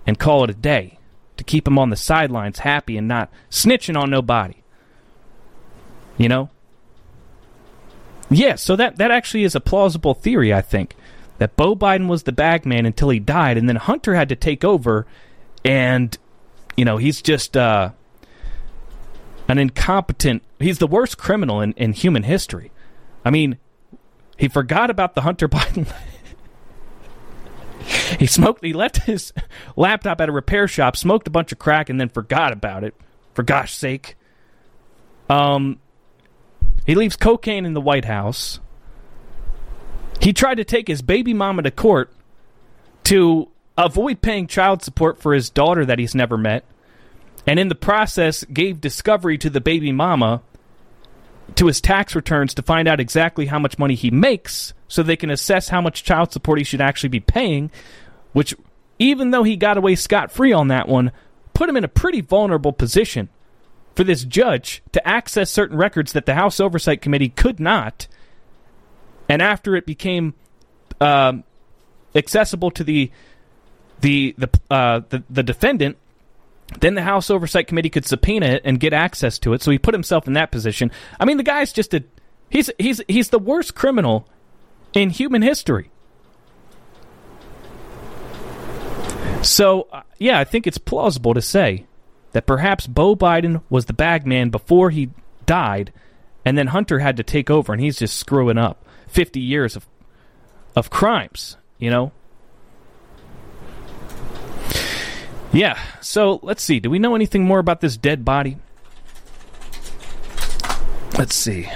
and 0.05 0.17
call 0.17 0.43
it 0.43 0.49
a 0.49 0.53
day 0.53 0.97
to 1.37 1.43
keep 1.43 1.67
him 1.67 1.77
on 1.77 1.89
the 1.89 1.95
sidelines 1.95 2.59
happy 2.59 2.97
and 2.97 3.07
not 3.07 3.31
snitching 3.49 3.99
on 3.99 4.09
nobody. 4.09 4.63
You 6.17 6.29
know, 6.29 6.49
yeah, 8.29 8.55
so 8.55 8.75
that 8.75 8.97
that 8.97 9.11
actually 9.11 9.43
is 9.43 9.55
a 9.55 9.59
plausible 9.61 10.13
theory. 10.13 10.53
I 10.53 10.61
think 10.61 10.95
that 11.37 11.55
Beau 11.55 11.75
Biden 11.75 12.07
was 12.07 12.23
the 12.23 12.31
bagman 12.31 12.85
until 12.85 13.09
he 13.09 13.19
died, 13.19 13.57
and 13.57 13.69
then 13.69 13.75
Hunter 13.77 14.15
had 14.15 14.29
to 14.29 14.35
take 14.35 14.63
over, 14.63 15.05
and 15.63 16.17
you 16.75 16.83
know 16.83 16.97
he's 16.97 17.21
just 17.21 17.55
uh, 17.55 17.91
an 19.47 19.57
incompetent. 19.57 20.43
He's 20.59 20.79
the 20.79 20.87
worst 20.87 21.17
criminal 21.17 21.61
in, 21.61 21.73
in 21.73 21.93
human 21.93 22.23
history. 22.23 22.71
I 23.23 23.29
mean, 23.29 23.57
he 24.37 24.47
forgot 24.47 24.89
about 24.89 25.15
the 25.15 25.21
Hunter 25.21 25.47
Biden. 25.49 25.91
he 28.19 28.25
smoked. 28.25 28.63
He 28.63 28.73
left 28.73 29.03
his 29.03 29.31
laptop 29.75 30.19
at 30.19 30.29
a 30.29 30.33
repair 30.33 30.67
shop, 30.67 30.97
smoked 30.97 31.27
a 31.27 31.31
bunch 31.31 31.51
of 31.51 31.59
crack, 31.59 31.89
and 31.89 31.99
then 31.99 32.09
forgot 32.09 32.51
about 32.51 32.83
it. 32.83 32.93
For 33.33 33.43
gosh 33.43 33.73
sake. 33.73 34.15
Um, 35.29 35.79
he 36.87 36.95
leaves 36.95 37.17
cocaine 37.17 37.65
in 37.65 37.73
the 37.73 37.81
White 37.81 38.05
House. 38.05 38.61
He 40.21 40.31
tried 40.31 40.55
to 40.55 40.63
take 40.63 40.87
his 40.87 41.01
baby 41.01 41.33
mama 41.33 41.61
to 41.63 41.69
court 41.69 42.11
to 43.03 43.49
avoid 43.77 44.21
paying 44.21 44.47
child 44.47 44.81
support 44.81 45.21
for 45.21 45.33
his 45.33 45.49
daughter 45.49 45.85
that 45.85 45.99
he's 45.99 46.15
never 46.15 46.37
met, 46.37 46.63
and 47.45 47.59
in 47.59 47.67
the 47.67 47.75
process 47.75 48.45
gave 48.45 48.79
discovery 48.79 49.37
to 49.37 49.49
the 49.49 49.61
baby 49.61 49.91
mama 49.91 50.41
to 51.55 51.67
his 51.67 51.81
tax 51.81 52.15
returns 52.15 52.53
to 52.53 52.61
find 52.61 52.87
out 52.87 53.01
exactly 53.01 53.47
how 53.47 53.59
much 53.59 53.77
money 53.77 53.95
he 53.95 54.09
makes 54.09 54.73
so 54.87 55.03
they 55.03 55.15
can 55.17 55.29
assess 55.29 55.69
how 55.69 55.81
much 55.81 56.03
child 56.03 56.31
support 56.31 56.57
he 56.57 56.63
should 56.63 56.81
actually 56.81 57.09
be 57.09 57.19
paying, 57.19 57.69
which, 58.31 58.55
even 58.97 59.31
though 59.31 59.43
he 59.43 59.57
got 59.57 59.77
away 59.77 59.95
scot 59.95 60.31
free 60.31 60.53
on 60.53 60.69
that 60.69 60.87
one, 60.87 61.11
put 61.53 61.67
him 61.67 61.77
in 61.77 61.83
a 61.83 61.89
pretty 61.89 62.21
vulnerable 62.21 62.71
position 62.71 63.27
for 63.97 64.03
this 64.03 64.23
judge 64.23 64.83
to 64.91 65.05
access 65.05 65.49
certain 65.49 65.75
records 65.75 66.13
that 66.13 66.27
the 66.27 66.35
House 66.35 66.59
Oversight 66.59 67.01
Committee 67.01 67.29
could 67.29 67.59
not. 67.59 68.07
And 69.27 69.41
after 69.41 69.75
it 69.75 69.87
became 69.87 70.35
um, 71.01 71.43
accessible 72.13 72.69
to 72.71 72.83
the 72.83 73.11
the 74.01 74.35
the, 74.37 74.49
uh, 74.69 75.01
the 75.09 75.23
the 75.31 75.41
defendant, 75.41 75.97
then 76.79 76.93
the 76.93 77.01
House 77.01 77.31
Oversight 77.31 77.65
Committee 77.67 77.89
could 77.89 78.05
subpoena 78.05 78.45
it 78.45 78.61
and 78.63 78.79
get 78.79 78.93
access 78.93 79.39
to 79.39 79.53
it. 79.53 79.63
So 79.63 79.71
he 79.71 79.79
put 79.79 79.95
himself 79.95 80.27
in 80.27 80.33
that 80.33 80.51
position. 80.51 80.91
I 81.19 81.25
mean, 81.25 81.37
the 81.37 81.43
guy's 81.43 81.73
just 81.73 81.95
a 81.95 82.03
he's 82.51 82.69
he's 82.77 83.01
he's 83.07 83.29
the 83.29 83.39
worst 83.39 83.73
criminal 83.73 84.29
in 84.93 85.09
human 85.09 85.41
history. 85.41 85.89
So 89.41 89.87
uh, 89.91 90.03
yeah, 90.19 90.37
I 90.37 90.43
think 90.43 90.67
it's 90.67 90.77
plausible 90.77 91.33
to 91.33 91.41
say 91.41 91.86
that 92.37 92.45
perhaps 92.45 92.85
Beau 92.85 93.15
Biden 93.15 93.63
was 93.67 93.85
the 93.85 93.93
bagman 93.93 94.51
before 94.51 94.91
he 94.91 95.09
died, 95.47 95.91
and 96.45 96.55
then 96.55 96.67
Hunter 96.67 96.99
had 96.99 97.17
to 97.17 97.23
take 97.23 97.49
over, 97.49 97.73
and 97.73 97.81
he's 97.81 97.97
just 97.97 98.15
screwing 98.15 98.59
up 98.59 98.85
fifty 99.07 99.39
years 99.39 99.75
of 99.75 99.87
of 100.75 100.91
crimes. 100.91 101.57
You 101.79 101.89
know, 101.89 102.11
Yeah. 105.51 105.79
So 105.99 106.39
let's 106.43 106.61
see. 106.61 106.79
Do 106.79 106.91
we 106.91 106.99
know 106.99 107.15
anything 107.15 107.43
more 107.43 107.57
about 107.57 107.81
this 107.81 107.97
dead 107.97 108.23
body? 108.23 108.57
Let's 111.17 111.33
see. 111.33 111.67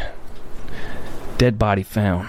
Dead 1.39 1.57
body 1.57 1.81
found. 1.81 2.27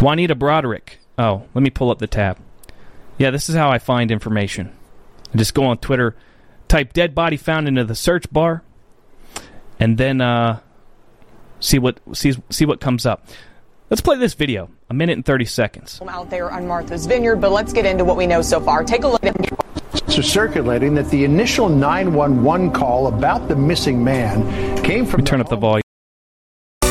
Juanita 0.00 0.34
Broaddrick. 0.34 0.94
Oh, 1.16 1.44
let 1.54 1.62
me 1.62 1.70
pull 1.70 1.92
up 1.92 2.00
the 2.00 2.08
tab. 2.08 2.36
Yeah, 3.18 3.30
this 3.30 3.48
is 3.48 3.54
how 3.54 3.70
I 3.70 3.78
find 3.78 4.10
information. 4.10 4.72
I 5.32 5.38
just 5.38 5.54
go 5.54 5.64
on 5.64 5.78
Twitter, 5.78 6.16
type 6.68 6.92
dead 6.92 7.14
body 7.14 7.36
found 7.36 7.68
into 7.68 7.84
the 7.84 7.94
search 7.94 8.30
bar, 8.30 8.62
and 9.78 9.96
then 9.98 10.20
uh, 10.20 10.60
see 11.60 11.78
what 11.78 12.00
see, 12.12 12.34
see 12.50 12.66
what 12.66 12.80
comes 12.80 13.06
up. 13.06 13.26
Let's 13.90 14.00
play 14.00 14.16
this 14.16 14.34
video, 14.34 14.70
a 14.88 14.94
minute 14.94 15.16
and 15.16 15.24
30 15.24 15.44
seconds. 15.44 16.00
Out 16.08 16.30
there 16.30 16.50
on 16.50 16.66
Martha's 16.66 17.06
Vineyard, 17.06 17.36
but 17.36 17.52
let's 17.52 17.72
get 17.72 17.84
into 17.84 18.04
what 18.04 18.16
we 18.16 18.26
know 18.26 18.40
so 18.40 18.60
far. 18.60 18.84
Take 18.84 19.04
a 19.04 19.08
look 19.08 19.24
at 19.24 19.36
are 20.18 20.22
circulating 20.22 20.94
that 20.94 21.08
the 21.10 21.24
initial 21.24 21.68
911 21.68 22.70
call 22.72 23.06
about 23.08 23.48
the 23.48 23.56
missing 23.56 24.02
man 24.02 24.82
came 24.82 25.06
from. 25.06 25.24
turn 25.24 25.40
up 25.40 25.48
the 25.48 25.56
volume. 25.56 25.82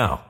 now. 0.00 0.29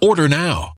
Order 0.00 0.28
now. 0.28 0.77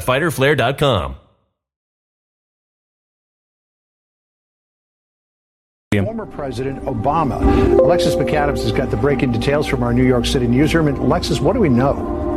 www.fighterflare.com. 0.01 1.15
Former 6.05 6.25
President 6.25 6.81
Obama. 6.85 7.41
Alexis 7.77 8.15
McAdams 8.15 8.63
has 8.63 8.71
got 8.71 8.91
the 8.91 8.97
breaking 8.97 9.33
details 9.33 9.67
from 9.67 9.83
our 9.83 9.93
New 9.93 10.05
York 10.05 10.25
City 10.25 10.47
newsroom. 10.47 10.87
And 10.87 10.97
Alexis, 10.97 11.41
what 11.41 11.53
do 11.53 11.59
we 11.59 11.67
know? 11.67 12.30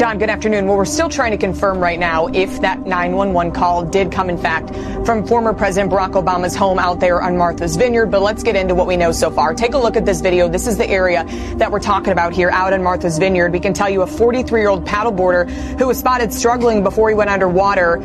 John, 0.00 0.18
good 0.18 0.30
afternoon. 0.30 0.66
Well, 0.66 0.76
we're 0.76 0.84
still 0.84 1.08
trying 1.08 1.32
to 1.32 1.36
confirm 1.36 1.78
right 1.78 1.98
now 1.98 2.26
if 2.28 2.60
that 2.62 2.86
911 2.86 3.52
call 3.52 3.84
did 3.84 4.10
come, 4.10 4.30
in 4.30 4.38
fact, 4.38 4.74
from 5.04 5.26
former 5.26 5.52
President 5.52 5.92
Barack 5.92 6.12
Obama's 6.12 6.56
home 6.56 6.78
out 6.78 7.00
there 7.00 7.20
on 7.20 7.36
Martha's 7.36 7.76
Vineyard. 7.76 8.06
But 8.06 8.22
let's 8.22 8.42
get 8.42 8.56
into 8.56 8.74
what 8.74 8.86
we 8.86 8.96
know 8.96 9.12
so 9.12 9.30
far. 9.30 9.52
Take 9.54 9.74
a 9.74 9.78
look 9.78 9.96
at 9.96 10.06
this 10.06 10.20
video. 10.20 10.48
This 10.48 10.66
is 10.66 10.78
the 10.78 10.88
area 10.88 11.24
that 11.56 11.70
we're 11.70 11.80
talking 11.80 12.12
about 12.12 12.32
here 12.32 12.50
out 12.50 12.72
in 12.72 12.82
Martha's 12.82 13.18
Vineyard. 13.18 13.52
We 13.52 13.60
can 13.60 13.74
tell 13.74 13.90
you 13.90 14.02
a 14.02 14.06
43 14.06 14.60
year 14.60 14.70
old 14.70 14.86
paddleboarder 14.86 15.78
who 15.78 15.86
was 15.86 15.98
spotted 15.98 16.32
struggling 16.32 16.82
before 16.82 17.08
he 17.08 17.14
went 17.14 17.30
underwater 17.30 17.98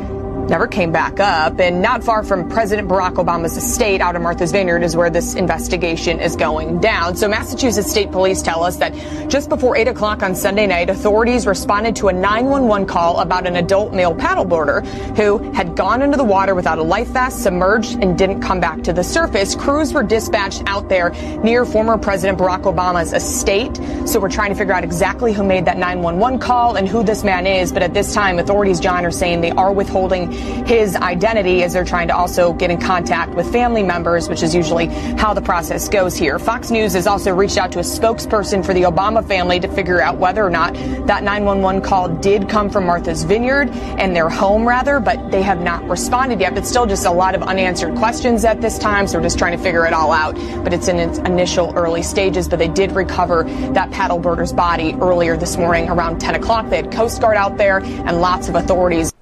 never 0.48 0.66
came 0.66 0.92
back 0.92 1.20
up. 1.20 1.58
And 1.60 1.82
not 1.82 2.04
far 2.04 2.22
from 2.22 2.48
President 2.48 2.88
Barack 2.88 3.14
Obama's 3.14 3.56
estate 3.56 4.00
out 4.00 4.16
of 4.16 4.22
Martha's 4.22 4.52
Vineyard 4.52 4.82
is 4.82 4.96
where 4.96 5.10
this 5.10 5.34
investigation 5.34 6.20
is 6.20 6.36
going 6.36 6.80
down. 6.80 7.16
So 7.16 7.28
Massachusetts 7.28 7.90
State 7.90 8.10
Police 8.10 8.42
tell 8.42 8.62
us 8.62 8.76
that 8.76 8.94
just 9.28 9.48
before 9.48 9.76
8 9.76 9.88
o'clock 9.88 10.22
on 10.22 10.34
Sunday 10.34 10.66
night, 10.66 10.90
authorities 10.90 11.46
responded 11.46 11.96
to 11.96 12.08
a 12.08 12.12
911 12.12 12.86
call 12.86 13.20
about 13.20 13.46
an 13.46 13.56
adult 13.56 13.92
male 13.92 14.14
paddleboarder 14.14 14.86
who 15.16 15.38
had 15.52 15.76
gone 15.76 16.02
into 16.02 16.16
the 16.16 16.24
water 16.24 16.54
without 16.54 16.78
a 16.78 16.82
life 16.82 17.08
vest, 17.08 17.42
submerged, 17.42 17.98
and 18.02 18.16
didn't 18.16 18.40
come 18.40 18.60
back 18.60 18.82
to 18.82 18.92
the 18.92 19.02
surface. 19.04 19.54
Crews 19.54 19.92
were 19.92 20.02
dispatched 20.02 20.62
out 20.66 20.88
there 20.88 21.10
near 21.42 21.64
former 21.64 21.98
President 21.98 22.38
Barack 22.38 22.62
Obama's 22.62 23.12
estate. 23.12 23.76
So 24.08 24.20
we're 24.20 24.28
trying 24.28 24.50
to 24.50 24.56
figure 24.56 24.74
out 24.74 24.84
exactly 24.84 25.32
who 25.32 25.42
made 25.42 25.64
that 25.64 25.78
911 25.78 26.38
call 26.38 26.76
and 26.76 26.88
who 26.88 27.02
this 27.02 27.24
man 27.24 27.46
is. 27.46 27.72
But 27.72 27.82
at 27.82 27.94
this 27.94 28.14
time, 28.14 28.38
authorities, 28.38 28.80
John, 28.80 29.04
are 29.04 29.10
saying 29.10 29.40
they 29.40 29.50
are 29.52 29.72
withholding 29.72 30.35
his 30.66 30.96
identity 30.96 31.62
as 31.62 31.72
they're 31.72 31.84
trying 31.84 32.08
to 32.08 32.16
also 32.16 32.52
get 32.52 32.70
in 32.70 32.80
contact 32.80 33.34
with 33.34 33.50
family 33.52 33.82
members, 33.82 34.28
which 34.28 34.42
is 34.42 34.54
usually 34.54 34.86
how 35.16 35.32
the 35.34 35.42
process 35.42 35.88
goes 35.88 36.16
here. 36.16 36.38
Fox 36.38 36.70
News 36.70 36.94
has 36.94 37.06
also 37.06 37.34
reached 37.34 37.58
out 37.58 37.72
to 37.72 37.78
a 37.78 37.82
spokesperson 37.82 38.64
for 38.64 38.74
the 38.74 38.82
Obama 38.82 39.26
family 39.26 39.60
to 39.60 39.68
figure 39.68 40.00
out 40.00 40.18
whether 40.18 40.44
or 40.44 40.50
not 40.50 40.74
that 41.06 41.22
911 41.22 41.82
call 41.82 42.08
did 42.08 42.48
come 42.48 42.68
from 42.70 42.86
Martha's 42.86 43.24
Vineyard 43.24 43.70
and 43.70 44.14
their 44.14 44.28
home, 44.28 44.66
rather, 44.66 45.00
but 45.00 45.30
they 45.30 45.42
have 45.42 45.60
not 45.60 45.84
responded 45.88 46.40
yet. 46.40 46.54
But 46.54 46.66
still, 46.66 46.86
just 46.86 47.06
a 47.06 47.10
lot 47.10 47.34
of 47.34 47.42
unanswered 47.42 47.94
questions 47.96 48.44
at 48.44 48.60
this 48.60 48.78
time, 48.78 49.06
so 49.06 49.18
we're 49.18 49.24
just 49.24 49.38
trying 49.38 49.56
to 49.56 49.62
figure 49.62 49.86
it 49.86 49.92
all 49.92 50.12
out. 50.12 50.34
But 50.62 50.72
it's 50.72 50.88
in 50.88 50.98
its 50.98 51.18
initial 51.18 51.72
early 51.76 52.02
stages. 52.02 52.48
But 52.48 52.58
they 52.58 52.68
did 52.68 52.92
recover 52.92 53.44
that 53.72 53.90
paddleboarder's 53.90 54.52
body 54.52 54.94
earlier 55.00 55.36
this 55.36 55.56
morning 55.56 55.88
around 55.88 56.20
10 56.20 56.34
o'clock. 56.34 56.68
They 56.68 56.76
had 56.76 56.92
Coast 56.92 57.20
Guard 57.20 57.36
out 57.36 57.56
there 57.56 57.78
and 57.78 58.20
lots 58.20 58.48
of 58.48 58.54
authorities. 58.54 59.15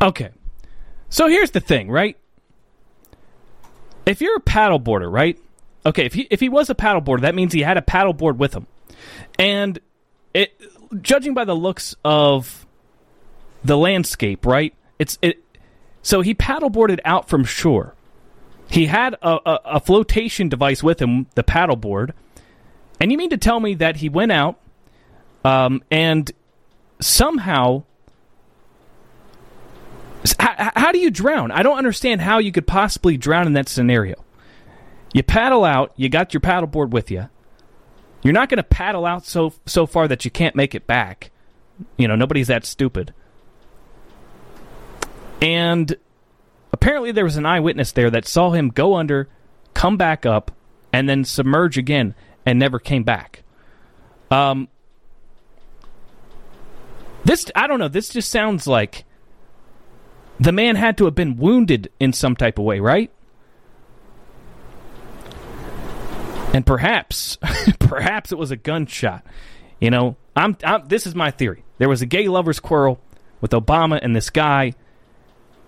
Okay. 0.00 0.30
So 1.08 1.28
here's 1.28 1.52
the 1.52 1.60
thing, 1.60 1.90
right? 1.90 2.16
If 4.04 4.20
you're 4.20 4.36
a 4.36 4.40
paddleboarder, 4.40 5.10
right? 5.10 5.38
Okay, 5.84 6.04
if 6.04 6.14
he 6.14 6.26
if 6.30 6.40
he 6.40 6.48
was 6.48 6.68
a 6.68 6.74
paddleboarder, 6.74 7.22
that 7.22 7.34
means 7.34 7.52
he 7.52 7.62
had 7.62 7.76
a 7.76 7.82
paddleboard 7.82 8.36
with 8.36 8.54
him. 8.54 8.66
And 9.38 9.78
it 10.34 10.60
judging 11.00 11.34
by 11.34 11.44
the 11.44 11.54
looks 11.54 11.94
of 12.04 12.66
the 13.64 13.76
landscape, 13.76 14.46
right? 14.46 14.74
It's 14.98 15.18
it 15.22 15.42
so 16.02 16.20
he 16.20 16.34
paddleboarded 16.34 17.00
out 17.04 17.28
from 17.28 17.44
shore. 17.44 17.94
He 18.68 18.86
had 18.86 19.14
a, 19.14 19.38
a, 19.46 19.60
a 19.64 19.80
flotation 19.80 20.48
device 20.48 20.82
with 20.82 21.00
him, 21.00 21.26
the 21.34 21.44
paddleboard. 21.44 22.12
And 23.00 23.12
you 23.12 23.18
mean 23.18 23.30
to 23.30 23.36
tell 23.36 23.60
me 23.60 23.74
that 23.74 23.96
he 23.96 24.08
went 24.08 24.32
out 24.32 24.58
um, 25.44 25.82
and 25.90 26.30
somehow 27.00 27.84
how, 30.38 30.70
how 30.74 30.92
do 30.92 30.98
you 30.98 31.10
drown? 31.10 31.50
I 31.50 31.62
don't 31.62 31.78
understand 31.78 32.20
how 32.20 32.38
you 32.38 32.52
could 32.52 32.66
possibly 32.66 33.16
drown 33.16 33.46
in 33.46 33.52
that 33.54 33.68
scenario. 33.68 34.24
You 35.12 35.22
paddle 35.22 35.64
out, 35.64 35.92
you 35.96 36.08
got 36.08 36.34
your 36.34 36.40
paddleboard 36.40 36.90
with 36.90 37.10
you. 37.10 37.28
You're 38.22 38.32
not 38.32 38.48
going 38.48 38.58
to 38.58 38.64
paddle 38.64 39.06
out 39.06 39.24
so 39.24 39.52
so 39.66 39.86
far 39.86 40.08
that 40.08 40.24
you 40.24 40.30
can't 40.30 40.56
make 40.56 40.74
it 40.74 40.86
back. 40.86 41.30
You 41.96 42.08
know, 42.08 42.16
nobody's 42.16 42.48
that 42.48 42.64
stupid. 42.64 43.14
And 45.40 45.96
apparently 46.72 47.12
there 47.12 47.24
was 47.24 47.36
an 47.36 47.46
eyewitness 47.46 47.92
there 47.92 48.10
that 48.10 48.26
saw 48.26 48.50
him 48.50 48.70
go 48.70 48.96
under, 48.96 49.28
come 49.74 49.96
back 49.96 50.26
up, 50.26 50.50
and 50.92 51.08
then 51.08 51.24
submerge 51.24 51.78
again 51.78 52.14
and 52.44 52.58
never 52.58 52.78
came 52.78 53.04
back. 53.04 53.42
Um 54.30 54.68
this 57.24 57.46
I 57.54 57.66
don't 57.66 57.78
know, 57.78 57.88
this 57.88 58.08
just 58.08 58.30
sounds 58.30 58.66
like 58.66 59.04
the 60.38 60.52
man 60.52 60.76
had 60.76 60.98
to 60.98 61.04
have 61.06 61.14
been 61.14 61.36
wounded 61.36 61.90
in 61.98 62.12
some 62.12 62.36
type 62.36 62.58
of 62.58 62.64
way, 62.64 62.80
right? 62.80 63.10
And 66.52 66.64
perhaps, 66.64 67.38
perhaps 67.78 68.32
it 68.32 68.38
was 68.38 68.50
a 68.50 68.56
gunshot. 68.56 69.24
You 69.80 69.90
know, 69.90 70.16
I'm, 70.34 70.56
I'm, 70.64 70.86
This 70.86 71.06
is 71.06 71.14
my 71.14 71.30
theory. 71.30 71.64
There 71.78 71.88
was 71.88 72.02
a 72.02 72.06
gay 72.06 72.28
lovers 72.28 72.60
quarrel 72.60 73.00
with 73.40 73.50
Obama 73.50 73.98
and 74.00 74.16
this 74.16 74.30
guy, 74.30 74.74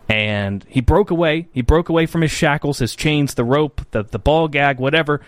and 0.08 0.64
he 0.68 0.80
broke 0.80 1.10
away. 1.10 1.48
He 1.52 1.60
broke 1.60 1.90
away 1.90 2.06
from 2.06 2.22
his 2.22 2.30
shackles, 2.30 2.78
his 2.78 2.96
chains, 2.96 3.34
the 3.34 3.44
rope, 3.44 3.82
the 3.90 4.02
the 4.04 4.18
ball 4.18 4.48
gag, 4.48 4.78
whatever. 4.78 5.20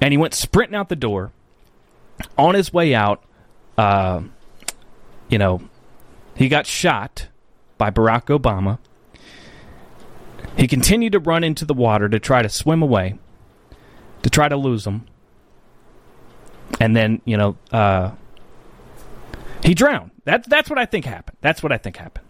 And 0.00 0.12
he 0.12 0.18
went 0.18 0.32
sprinting 0.32 0.74
out 0.74 0.88
the 0.88 0.96
door. 0.96 1.32
On 2.38 2.54
his 2.54 2.72
way 2.72 2.94
out, 2.94 3.22
uh, 3.76 4.22
you 5.28 5.36
know, 5.36 5.60
he 6.34 6.48
got 6.48 6.66
shot 6.66 7.28
by 7.78 7.90
Barack 7.90 8.26
Obama. 8.26 8.78
He 10.56 10.66
continued 10.66 11.12
to 11.12 11.18
run 11.18 11.44
into 11.44 11.64
the 11.64 11.74
water 11.74 12.08
to 12.08 12.18
try 12.18 12.42
to 12.42 12.48
swim 12.48 12.82
away, 12.82 13.18
to 14.22 14.30
try 14.30 14.48
to 14.48 14.56
lose 14.56 14.86
him. 14.86 15.06
And 16.80 16.96
then, 16.96 17.20
you 17.24 17.36
know, 17.36 17.56
uh, 17.70 18.12
he 19.62 19.74
drowned. 19.74 20.10
That, 20.24 20.48
that's 20.48 20.70
what 20.70 20.78
I 20.78 20.86
think 20.86 21.04
happened. 21.04 21.36
That's 21.40 21.62
what 21.62 21.72
I 21.72 21.78
think 21.78 21.96
happened. 21.96 22.26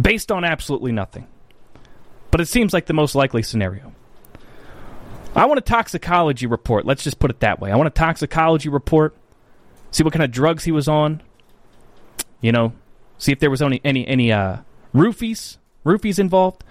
Based 0.00 0.32
on 0.32 0.44
absolutely 0.44 0.92
nothing. 0.92 1.26
But 2.30 2.40
it 2.40 2.46
seems 2.46 2.72
like 2.72 2.86
the 2.86 2.94
most 2.94 3.14
likely 3.14 3.42
scenario. 3.42 3.92
I 5.36 5.46
want 5.46 5.58
a 5.58 5.62
toxicology 5.62 6.46
report. 6.46 6.84
Let's 6.84 7.04
just 7.04 7.18
put 7.18 7.30
it 7.30 7.40
that 7.40 7.60
way. 7.60 7.70
I 7.70 7.76
want 7.76 7.88
a 7.88 7.90
toxicology 7.90 8.68
report. 8.68 9.16
See 9.90 10.02
what 10.02 10.12
kind 10.12 10.24
of 10.24 10.30
drugs 10.30 10.64
he 10.64 10.72
was 10.72 10.88
on. 10.88 11.22
You 12.40 12.52
know, 12.52 12.72
See 13.18 13.32
if 13.32 13.40
there 13.40 13.50
was 13.50 13.62
only 13.62 13.80
any 13.84 14.06
any 14.06 14.32
uh, 14.32 14.58
roofies 14.94 15.58
roofies 15.84 16.18
involved. 16.18 16.64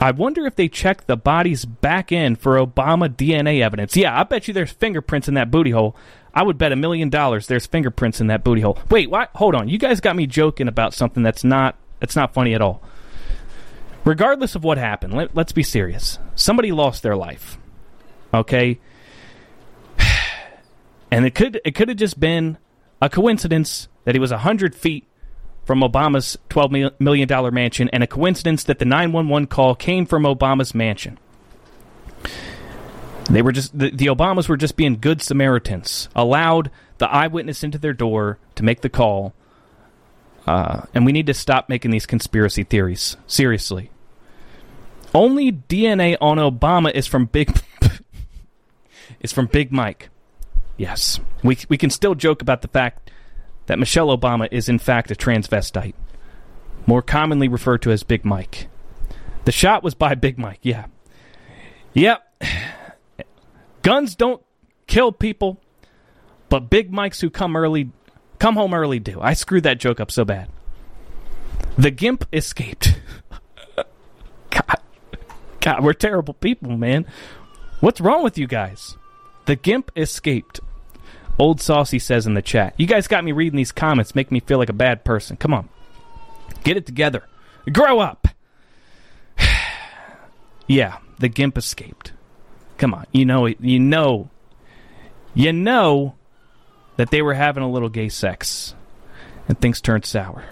I 0.00 0.10
wonder 0.10 0.46
if 0.46 0.56
they 0.56 0.68
checked 0.68 1.06
the 1.06 1.16
body's 1.16 1.64
back 1.64 2.12
end 2.12 2.38
for 2.38 2.56
Obama 2.56 3.08
DNA 3.08 3.62
evidence. 3.62 3.96
Yeah, 3.96 4.18
I 4.18 4.24
bet 4.24 4.48
you 4.48 4.54
there's 4.54 4.72
fingerprints 4.72 5.28
in 5.28 5.34
that 5.34 5.50
booty 5.50 5.70
hole. 5.70 5.96
I 6.34 6.42
would 6.42 6.58
bet 6.58 6.72
a 6.72 6.76
million 6.76 7.10
dollars 7.10 7.46
there's 7.46 7.66
fingerprints 7.66 8.20
in 8.20 8.26
that 8.26 8.42
booty 8.42 8.60
hole. 8.60 8.78
Wait, 8.90 9.08
what? 9.08 9.30
Hold 9.36 9.54
on. 9.54 9.68
You 9.68 9.78
guys 9.78 10.00
got 10.00 10.16
me 10.16 10.26
joking 10.26 10.68
about 10.68 10.92
something 10.94 11.22
that's 11.22 11.44
not 11.44 11.76
that's 12.00 12.16
not 12.16 12.34
funny 12.34 12.54
at 12.54 12.60
all. 12.60 12.82
Regardless 14.04 14.54
of 14.54 14.64
what 14.64 14.76
happened, 14.76 15.14
let, 15.14 15.34
let's 15.34 15.52
be 15.52 15.62
serious. 15.62 16.18
Somebody 16.34 16.72
lost 16.72 17.02
their 17.02 17.16
life. 17.16 17.58
Okay? 18.32 18.80
And 21.10 21.24
it 21.24 21.36
could 21.36 21.60
it 21.64 21.76
could 21.76 21.88
have 21.90 21.96
just 21.96 22.18
been 22.18 22.58
a 23.00 23.08
coincidence 23.08 23.86
that 24.04 24.14
he 24.14 24.18
was 24.18 24.30
100 24.30 24.74
feet 24.74 25.04
from 25.64 25.80
Obama's 25.80 26.38
$12 26.50 26.92
million 26.98 27.54
mansion, 27.54 27.88
and 27.92 28.02
a 28.02 28.06
coincidence 28.06 28.64
that 28.64 28.78
the 28.78 28.84
911 28.84 29.46
call 29.46 29.74
came 29.74 30.06
from 30.06 30.24
Obama's 30.24 30.74
mansion. 30.74 31.18
They 33.30 33.40
were 33.40 33.52
just 33.52 33.76
the, 33.78 33.90
the, 33.90 34.06
Obamas 34.06 34.48
were 34.48 34.56
just 34.56 34.76
being 34.76 34.98
good 35.00 35.22
Samaritans, 35.22 36.08
allowed 36.14 36.70
the 36.98 37.10
eyewitness 37.10 37.64
into 37.64 37.78
their 37.78 37.94
door 37.94 38.38
to 38.56 38.62
make 38.62 38.82
the 38.82 38.90
call. 38.90 39.32
Uh, 40.46 40.82
and 40.92 41.06
we 41.06 41.12
need 41.12 41.26
to 41.26 41.34
stop 41.34 41.70
making 41.70 41.90
these 41.90 42.04
conspiracy 42.04 42.64
theories 42.64 43.16
seriously. 43.26 43.90
Only 45.14 45.52
DNA 45.52 46.18
on 46.20 46.36
Obama 46.36 46.92
is 46.92 47.06
from 47.06 47.26
Big 47.26 47.56
is 49.20 49.32
from 49.32 49.46
Big 49.46 49.72
Mike. 49.72 50.10
Yes, 50.76 51.18
we 51.42 51.56
we 51.70 51.78
can 51.78 51.88
still 51.88 52.14
joke 52.14 52.42
about 52.42 52.60
the 52.60 52.68
fact 52.68 53.10
that 53.66 53.78
Michelle 53.78 54.16
Obama 54.16 54.48
is 54.50 54.68
in 54.68 54.78
fact 54.78 55.10
a 55.10 55.14
transvestite, 55.14 55.94
more 56.86 57.02
commonly 57.02 57.48
referred 57.48 57.82
to 57.82 57.90
as 57.90 58.02
Big 58.02 58.24
Mike. 58.24 58.68
The 59.44 59.52
shot 59.52 59.82
was 59.82 59.94
by 59.94 60.14
Big 60.14 60.38
Mike, 60.38 60.60
yeah. 60.62 60.86
Yep. 61.94 62.22
Guns 63.82 64.14
don't 64.14 64.42
kill 64.86 65.12
people, 65.12 65.60
but 66.48 66.70
Big 66.70 66.92
Mikes 66.92 67.20
who 67.20 67.30
come 67.30 67.56
early 67.56 67.90
come 68.38 68.56
home 68.56 68.74
early 68.74 68.98
do. 68.98 69.20
I 69.20 69.34
screwed 69.34 69.62
that 69.64 69.78
joke 69.78 70.00
up 70.00 70.10
so 70.10 70.24
bad. 70.24 70.48
The 71.76 71.90
Gimp 71.90 72.26
escaped. 72.32 73.00
God, 74.50 74.80
God, 75.60 75.84
we're 75.84 75.92
terrible 75.92 76.34
people, 76.34 76.76
man. 76.76 77.06
What's 77.80 78.00
wrong 78.00 78.22
with 78.22 78.38
you 78.38 78.46
guys? 78.46 78.96
The 79.46 79.56
Gimp 79.56 79.90
escaped. 79.96 80.60
Old 81.38 81.60
Saucy 81.60 81.98
says 81.98 82.26
in 82.26 82.34
the 82.34 82.42
chat. 82.42 82.74
You 82.76 82.86
guys 82.86 83.08
got 83.08 83.24
me 83.24 83.32
reading 83.32 83.56
these 83.56 83.72
comments, 83.72 84.14
make 84.14 84.30
me 84.30 84.40
feel 84.40 84.58
like 84.58 84.68
a 84.68 84.74
bad 84.74 85.04
person. 85.04 85.36
Come 85.36 85.52
on. 85.52 85.68
Get 86.62 86.76
it 86.76 86.86
together. 86.86 87.24
Grow 87.72 87.98
up. 87.98 88.28
yeah, 90.68 90.98
the 91.18 91.28
Gimp 91.28 91.58
escaped. 91.58 92.12
Come 92.78 92.94
on. 92.94 93.06
You 93.12 93.24
know 93.24 93.46
you 93.46 93.78
know 93.78 94.30
you 95.34 95.52
know 95.52 96.14
that 96.96 97.10
they 97.10 97.22
were 97.22 97.34
having 97.34 97.62
a 97.62 97.70
little 97.70 97.88
gay 97.88 98.08
sex 98.08 98.74
and 99.48 99.60
things 99.60 99.80
turned 99.80 100.04
sour. 100.04 100.44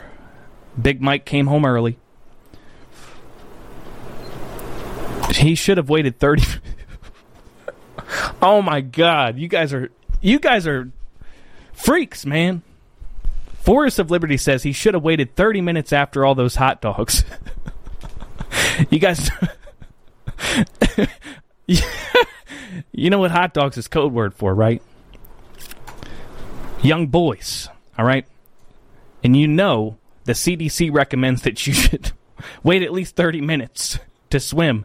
Big 0.80 1.00
Mike 1.00 1.24
came 1.24 1.46
home 1.46 1.64
early. 1.64 1.98
He 5.34 5.54
should 5.54 5.76
have 5.76 5.88
waited 5.88 6.18
30 6.18 6.42
Oh 8.42 8.60
my 8.60 8.80
god, 8.80 9.38
you 9.38 9.48
guys 9.48 9.72
are 9.72 9.90
you 10.22 10.38
guys 10.38 10.66
are 10.66 10.90
freaks, 11.74 12.24
man. 12.24 12.62
Forest 13.60 13.98
of 13.98 14.10
Liberty 14.10 14.38
says 14.38 14.62
he 14.62 14.72
should 14.72 14.94
have 14.94 15.02
waited 15.02 15.36
30 15.36 15.60
minutes 15.60 15.92
after 15.92 16.24
all 16.24 16.34
those 16.34 16.56
hot 16.56 16.80
dogs. 16.80 17.24
you 18.90 18.98
guys 18.98 19.30
You 22.92 23.10
know 23.10 23.18
what 23.18 23.30
hot 23.30 23.54
dogs 23.54 23.76
is 23.78 23.88
code 23.88 24.12
word 24.12 24.34
for, 24.34 24.54
right? 24.54 24.82
Young 26.82 27.06
boys, 27.06 27.68
all 27.98 28.04
right? 28.04 28.26
And 29.22 29.36
you 29.36 29.46
know 29.46 29.98
the 30.24 30.32
CDC 30.32 30.92
recommends 30.92 31.42
that 31.42 31.66
you 31.66 31.72
should 31.74 32.12
wait 32.62 32.82
at 32.82 32.92
least 32.92 33.16
30 33.16 33.40
minutes 33.40 33.98
to 34.30 34.40
swim 34.40 34.84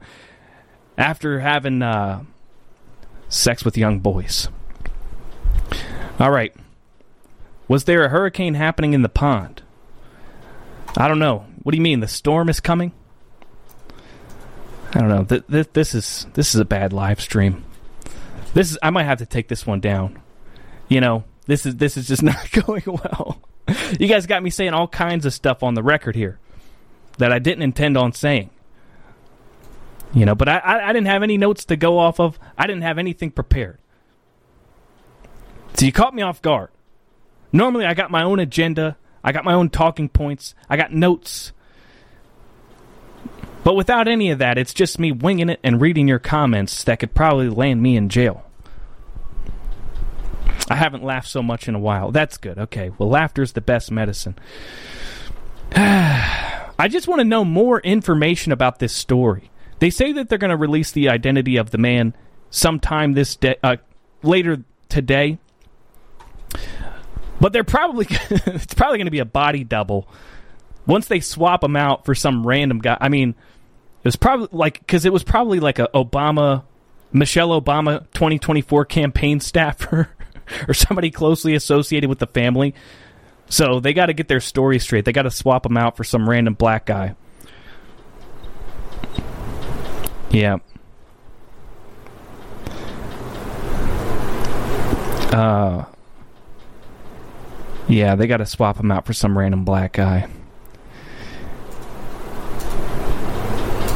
after 0.97 1.39
having 1.39 1.81
uh, 1.81 2.23
sex 3.29 3.65
with 3.65 3.77
young 3.77 3.99
boys. 3.99 4.49
All 6.19 6.31
right. 6.31 6.53
Was 7.67 7.83
there 7.83 8.03
a 8.03 8.09
hurricane 8.09 8.55
happening 8.55 8.93
in 8.93 9.01
the 9.01 9.09
pond? 9.09 9.61
I 10.95 11.07
don't 11.07 11.19
know. 11.19 11.45
What 11.63 11.71
do 11.71 11.77
you 11.77 11.83
mean? 11.83 11.99
The 11.99 12.07
storm 12.07 12.49
is 12.49 12.59
coming? 12.59 12.91
I 14.93 14.99
don't 14.99 15.09
know. 15.09 15.23
Th- 15.25 15.45
th- 15.47 15.73
this 15.73 15.93
is 15.93 16.25
this 16.33 16.55
is 16.55 16.61
a 16.61 16.65
bad 16.65 16.93
live 16.93 17.21
stream. 17.21 17.65
This 18.53 18.71
is 18.71 18.79
I 18.81 18.89
might 18.89 19.03
have 19.03 19.19
to 19.19 19.25
take 19.25 19.47
this 19.47 19.67
one 19.67 19.79
down. 19.79 20.19
You 20.87 21.01
know, 21.01 21.25
this 21.45 21.65
is 21.65 21.75
this 21.75 21.97
is 21.97 22.07
just 22.07 22.23
not 22.23 22.51
going 22.51 22.83
well. 22.85 23.41
You 23.99 24.07
guys 24.07 24.25
got 24.25 24.41
me 24.41 24.49
saying 24.49 24.73
all 24.73 24.87
kinds 24.87 25.25
of 25.25 25.33
stuff 25.33 25.61
on 25.61 25.73
the 25.73 25.83
record 25.83 26.15
here 26.15 26.39
that 27.17 27.33
I 27.33 27.39
didn't 27.39 27.63
intend 27.63 27.97
on 27.97 28.13
saying. 28.13 28.49
You 30.13 30.25
know, 30.25 30.35
but 30.35 30.47
I, 30.47 30.57
I, 30.59 30.89
I 30.89 30.93
didn't 30.93 31.07
have 31.07 31.21
any 31.21 31.37
notes 31.37 31.65
to 31.65 31.75
go 31.75 31.99
off 31.99 32.19
of. 32.19 32.39
I 32.57 32.65
didn't 32.65 32.83
have 32.83 32.97
anything 32.97 33.29
prepared. 33.29 33.77
So 35.75 35.85
you 35.85 35.91
caught 35.91 36.13
me 36.13 36.21
off 36.21 36.41
guard. 36.41 36.69
Normally, 37.51 37.85
I 37.85 37.93
got 37.93 38.11
my 38.11 38.23
own 38.23 38.39
agenda. 38.39 38.97
I 39.23 39.31
got 39.31 39.45
my 39.45 39.53
own 39.53 39.69
talking 39.69 40.09
points. 40.09 40.55
I 40.69 40.77
got 40.77 40.91
notes. 40.91 41.51
But 43.63 43.75
without 43.75 44.07
any 44.07 44.31
of 44.31 44.39
that, 44.39 44.57
it's 44.57 44.73
just 44.73 44.97
me 44.99 45.11
winging 45.11 45.49
it 45.49 45.59
and 45.63 45.81
reading 45.81 46.07
your 46.07 46.19
comments 46.19 46.83
that 46.85 46.99
could 46.99 47.13
probably 47.13 47.49
land 47.49 47.81
me 47.81 47.97
in 47.97 48.09
jail. 48.09 48.43
I 50.69 50.75
haven't 50.75 51.03
laughed 51.03 51.27
so 51.27 51.41
much 51.41 51.67
in 51.67 51.75
a 51.75 51.79
while. 51.79 52.11
That's 52.11 52.37
good. 52.37 52.57
Okay. 52.57 52.91
Well, 52.97 53.09
laughter's 53.09 53.53
the 53.53 53.61
best 53.61 53.91
medicine. 53.91 54.37
I 55.75 56.87
just 56.89 57.07
want 57.07 57.19
to 57.19 57.25
know 57.25 57.43
more 57.43 57.79
information 57.79 58.51
about 58.51 58.79
this 58.79 58.93
story. 58.93 59.51
They 59.79 59.89
say 59.89 60.11
that 60.13 60.29
they're 60.29 60.37
going 60.37 60.51
to 60.51 60.57
release 60.57 60.91
the 60.91 61.09
identity 61.09 61.57
of 61.57 61.71
the 61.71 61.77
man 61.77 62.13
sometime 62.49 63.13
this 63.13 63.35
day, 63.35 63.55
uh, 63.63 63.77
later 64.23 64.63
today. 64.89 65.39
But 67.39 67.53
they're 67.53 67.63
probably 67.63 68.07
it's 68.29 68.73
probably 68.73 68.97
going 68.97 69.05
to 69.05 69.11
be 69.11 69.19
a 69.19 69.25
body 69.25 69.63
double 69.63 70.07
once 70.85 71.07
they 71.07 71.19
swap 71.19 71.63
him 71.63 71.75
out 71.75 72.05
for 72.05 72.15
some 72.15 72.45
random 72.45 72.79
guy. 72.79 72.97
I 72.99 73.09
mean, 73.09 73.29
it 73.29 74.05
was 74.05 74.15
probably 74.15 74.47
like 74.51 74.79
because 74.79 75.05
it 75.05 75.13
was 75.13 75.23
probably 75.23 75.59
like 75.59 75.79
a 75.79 75.89
Obama, 75.93 76.63
Michelle 77.11 77.49
Obama 77.49 78.01
2024 78.13 78.85
campaign 78.85 79.39
staffer 79.41 80.09
or 80.67 80.73
somebody 80.73 81.11
closely 81.11 81.53
associated 81.55 82.09
with 82.09 82.19
the 82.19 82.27
family. 82.27 82.73
So 83.49 83.79
they 83.79 83.93
got 83.93 84.07
to 84.07 84.13
get 84.13 84.27
their 84.27 84.41
story 84.41 84.79
straight. 84.79 85.05
They 85.05 85.13
got 85.13 85.23
to 85.23 85.31
swap 85.31 85.65
him 85.65 85.77
out 85.77 85.95
for 85.95 86.03
some 86.03 86.29
random 86.29 86.53
black 86.53 86.85
guy. 86.85 87.15
Yeah. 90.29 90.57
Uh, 95.31 95.85
yeah, 97.87 98.15
they 98.15 98.27
got 98.27 98.37
to 98.37 98.45
swap 98.45 98.79
him 98.79 98.91
out 98.91 99.05
for 99.05 99.13
some 99.13 99.37
random 99.37 99.63
black 99.63 99.93
guy. 99.93 100.27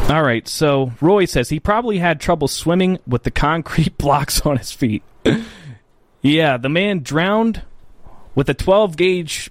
All 0.10 0.24
right, 0.24 0.46
so 0.46 0.92
Roy 1.00 1.24
says 1.24 1.50
he 1.50 1.60
probably 1.60 2.00
had 2.00 2.20
trouble 2.20 2.50
swimming 2.50 3.00
with 3.08 3.24
the 3.24 3.32
concrete 3.32 3.98
blocks 4.00 4.42
on 4.42 4.58
his 4.58 4.72
feet. 4.72 5.04
yeah, 6.22 6.58
the 6.58 6.70
man 6.70 7.00
drowned 7.00 7.62
with 8.36 8.50
a 8.50 8.54
12 8.54 8.98
gauge 8.98 9.50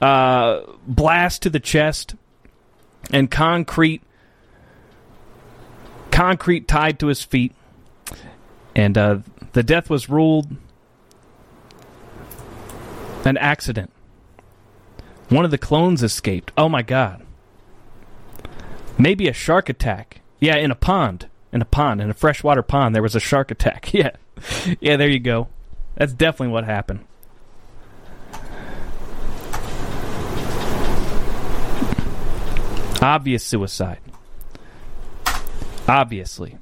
uh, 0.00 0.60
blast 0.86 1.42
to 1.42 1.50
the 1.50 1.60
chest 1.60 2.14
and 3.10 3.30
concrete 3.30 4.02
concrete 6.10 6.66
tied 6.66 6.98
to 6.98 7.06
his 7.06 7.22
feet, 7.22 7.54
and 8.74 8.98
uh, 8.98 9.18
the 9.52 9.62
death 9.62 9.88
was 9.88 10.08
ruled 10.08 10.56
an 13.26 13.36
accident. 13.36 13.90
One 15.28 15.44
of 15.44 15.50
the 15.50 15.58
clones 15.58 16.02
escaped. 16.02 16.52
Oh 16.56 16.68
my 16.68 16.82
god. 16.82 17.24
Maybe 18.98 19.28
a 19.28 19.32
shark 19.32 19.68
attack. 19.68 20.20
Yeah, 20.40 20.56
in 20.56 20.70
a 20.70 20.76
pond. 20.76 21.28
In 21.52 21.62
a 21.62 21.66
pond, 21.66 22.00
in 22.00 22.10
a 22.10 22.14
freshwater 22.14 22.62
pond, 22.62 22.94
there 22.94 23.02
was 23.02 23.16
a 23.16 23.20
shark 23.20 23.50
attack. 23.50 23.90
Yeah. 23.92 24.10
Yeah, 24.80 24.96
there 24.98 25.08
you 25.08 25.18
go. 25.18 25.48
That's 25.94 26.12
definitely 26.12 26.52
what 26.52 26.64
happened. 26.64 27.06
Obvious 33.00 33.42
suicide. 33.44 33.98
Obviously. 35.88 36.58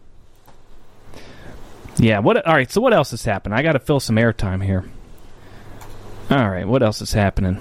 Yeah, 1.97 2.21
what 2.21 2.45
all 2.47 2.55
right, 2.55 2.71
so 2.71 2.81
what 2.81 2.93
else 2.93 3.11
has 3.11 3.25
happened? 3.25 3.55
I 3.55 3.63
got 3.63 3.73
to 3.73 3.79
fill 3.79 4.01
some 4.01 4.17
airtime 4.17 4.65
here. 4.65 4.85
All 6.31 6.51
right, 6.51 6.67
what 6.67 6.83
else 6.83 7.01
is 7.03 7.13
happening? 7.13 7.59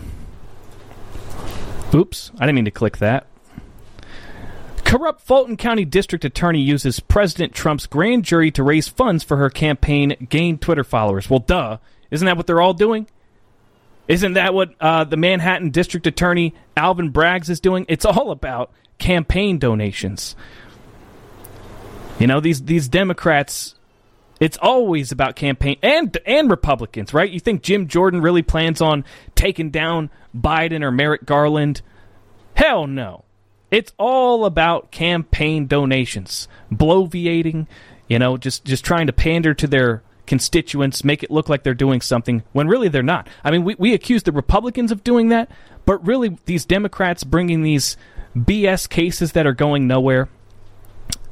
Oops, 1.94 2.32
I 2.38 2.46
didn't 2.46 2.56
mean 2.56 2.66
to 2.66 2.72
click 2.72 2.98
that. 2.98 3.28
Corrupt 4.84 5.22
Fulton 5.22 5.58
County 5.58 5.86
District 5.86 6.24
Attorney 6.24 6.62
uses 6.62 7.00
President 7.00 7.54
Trump's 7.54 7.88
grand 7.88 8.26
jury 8.26 8.52
to 8.52 8.64
raise 8.64 8.88
funds 8.88 9.24
for 9.24 9.38
her 9.38 9.50
campaign, 9.50 10.28
gain 10.30 10.58
Twitter 10.58 10.84
followers. 10.84 11.30
Well, 11.30 11.40
duh. 11.40 11.78
Isn't 12.12 12.26
that 12.28 12.38
what 12.38 12.46
they're 12.46 12.62
all 12.62 12.76
doing? 12.76 13.08
Isn't 14.08 14.34
that 14.34 14.54
what 14.54 14.74
uh, 14.80 15.04
the 15.06 15.18
Manhattan 15.18 15.72
District 15.72 16.06
Attorney 16.06 16.54
Alvin 16.78 17.12
Braggs 17.12 17.50
is 17.50 17.60
doing? 17.60 17.86
It's 17.90 18.06
all 18.06 18.32
about 18.32 18.72
campaign 19.00 19.58
donations. 19.58 20.36
You 22.20 22.28
know 22.28 22.40
these 22.40 22.64
these 22.64 22.88
Democrats. 22.88 23.76
It's 24.44 24.58
always 24.62 25.14
about 25.14 25.38
campaign 25.38 25.78
and 25.82 26.18
and 26.26 26.50
Republicans, 26.50 27.14
right? 27.14 27.32
You 27.32 27.40
think 27.40 27.64
Jim 27.64 27.88
Jordan 27.88 28.20
really 28.20 28.42
plans 28.42 28.82
on 28.82 29.06
taking 29.36 29.70
down 29.70 30.10
Biden 30.36 30.84
or 30.84 30.92
Merrick 30.92 31.26
Garland? 31.26 31.82
Hell 32.54 32.86
no. 32.86 33.24
It's 33.72 33.94
all 33.98 34.44
about 34.44 34.92
campaign 34.92 35.68
donations, 35.68 36.50
bloviating, 36.70 37.68
you 38.10 38.20
know, 38.20 38.36
just 38.36 38.66
just 38.66 38.84
trying 38.84 39.08
to 39.08 39.14
pander 39.14 39.54
to 39.54 39.66
their 39.66 40.04
constituents, 40.28 41.06
make 41.06 41.24
it 41.24 41.32
look 41.32 41.48
like 41.48 41.64
they're 41.64 41.74
doing 41.74 42.02
something 42.02 42.44
when 42.52 42.68
really 42.68 42.90
they're 42.90 43.02
not. 43.02 43.30
I 43.46 43.52
mean, 43.52 43.64
we, 43.64 43.76
we 43.76 43.94
accuse 43.94 44.24
the 44.24 44.34
Republicans 44.34 44.92
of 44.92 45.06
doing 45.06 45.30
that, 45.30 45.50
but 45.86 46.06
really 46.06 46.38
these 46.48 46.66
Democrats 46.66 47.24
bringing 47.24 47.62
these 47.62 47.96
BS 48.36 48.90
cases 48.90 49.32
that 49.32 49.48
are 49.48 49.54
going 49.54 49.88
nowhere. 49.88 50.28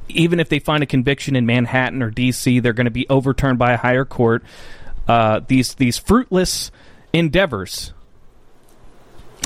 Even 0.08 0.40
if 0.40 0.48
they 0.48 0.58
find 0.58 0.82
a 0.82 0.86
conviction 0.86 1.36
in 1.36 1.46
Manhattan 1.46 2.02
or 2.02 2.10
D.C., 2.10 2.60
they're 2.60 2.72
going 2.72 2.86
to 2.86 2.90
be 2.90 3.06
overturned 3.08 3.58
by 3.58 3.72
a 3.72 3.76
higher 3.76 4.04
court. 4.04 4.44
Uh, 5.08 5.40
these 5.46 5.74
these 5.74 5.98
fruitless 5.98 6.70
endeavors 7.12 7.92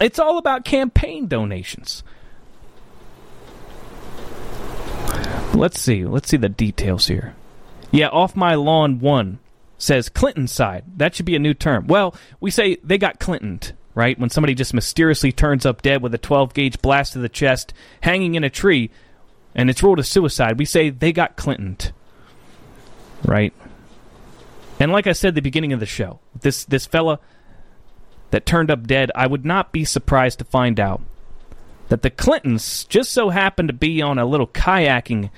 It's 0.01 0.19
all 0.19 0.39
about 0.39 0.65
campaign 0.65 1.27
donations. 1.29 2.03
Let's 5.55 5.81
see. 5.81 6.05
Let's 6.05 6.29
see 6.29 6.37
the 6.37 6.51
details 6.51 7.07
here. 7.07 7.35
Yeah, 7.91 8.09
off 8.09 8.37
my 8.37 8.55
lawn 8.55 8.99
one 9.01 9.39
says 9.79 10.09
Clinton 10.09 10.49
side. 10.49 10.85
That 10.97 11.15
should 11.15 11.27
be 11.27 11.37
a 11.37 11.41
new 11.41 11.55
term. 11.55 11.87
Well, 11.87 12.15
we 12.41 12.51
say 12.51 12.77
they 12.83 12.99
got 12.99 13.19
Clintoned, 13.21 13.73
right? 13.95 14.19
When 14.19 14.31
somebody 14.31 14.55
just 14.55 14.75
mysteriously 14.75 15.33
turns 15.33 15.65
up 15.65 15.83
dead 15.83 16.03
with 16.03 16.15
a 16.15 16.19
12 16.19 16.53
gauge 16.55 16.83
blast 16.83 17.15
to 17.15 17.19
the 17.19 17.29
chest, 17.29 17.73
hanging 18.03 18.35
in 18.35 18.45
a 18.45 18.51
tree, 18.51 18.91
and 19.57 19.71
it's 19.71 19.83
ruled 19.83 19.99
a 19.99 20.05
suicide, 20.05 20.59
we 20.59 20.67
say 20.67 20.91
they 20.91 21.13
got 21.13 21.37
Clintoned, 21.37 21.93
right? 23.25 23.55
And 24.79 24.93
like 24.93 25.07
I 25.07 25.13
said 25.13 25.29
at 25.29 25.35
the 25.35 25.41
beginning 25.41 25.73
of 25.73 25.81
the 25.81 25.87
show, 25.87 26.21
this 26.39 26.65
this 26.67 26.85
fella 26.85 27.19
that 28.31 28.45
turned 28.45 28.71
up 28.71 28.87
dead, 28.87 29.11
I 29.15 29.27
would 29.27 29.47
not 29.47 29.73
be 29.73 29.85
surprised 29.85 30.39
to 30.41 30.45
find 30.45 30.79
out 30.79 31.01
that 31.89 32.03
the 32.03 32.11
Clintons 32.11 32.85
just 32.85 33.11
so 33.13 33.31
happened 33.31 33.69
to 33.69 33.73
be 33.73 34.03
on 34.03 34.19
a 34.19 34.27
little 34.27 34.47
kayaking 34.47 35.31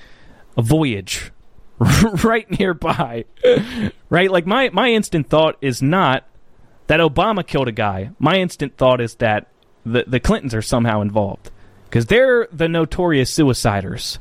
voyage 0.57 1.31
right 2.23 2.49
nearby. 2.59 3.23
right? 4.09 4.29
Like 4.29 4.45
my 4.45 4.69
my 4.73 4.89
instant 4.89 5.29
thought 5.29 5.55
is 5.61 5.81
not 5.81 6.27
that 6.87 6.99
Obama 6.99 7.47
killed 7.47 7.69
a 7.69 7.71
guy. 7.71 8.11
My 8.19 8.35
instant 8.35 8.75
thought 8.75 8.99
is 8.99 9.15
that 9.15 9.47
the 9.85 10.03
the 10.05 10.19
Clintons 10.19 10.53
are 10.53 10.61
somehow 10.61 10.99
involved 10.99 11.51
because 11.89 12.05
they're 12.05 12.47
the 12.51 12.69
notorious 12.69 13.35
suiciders. 13.35 14.19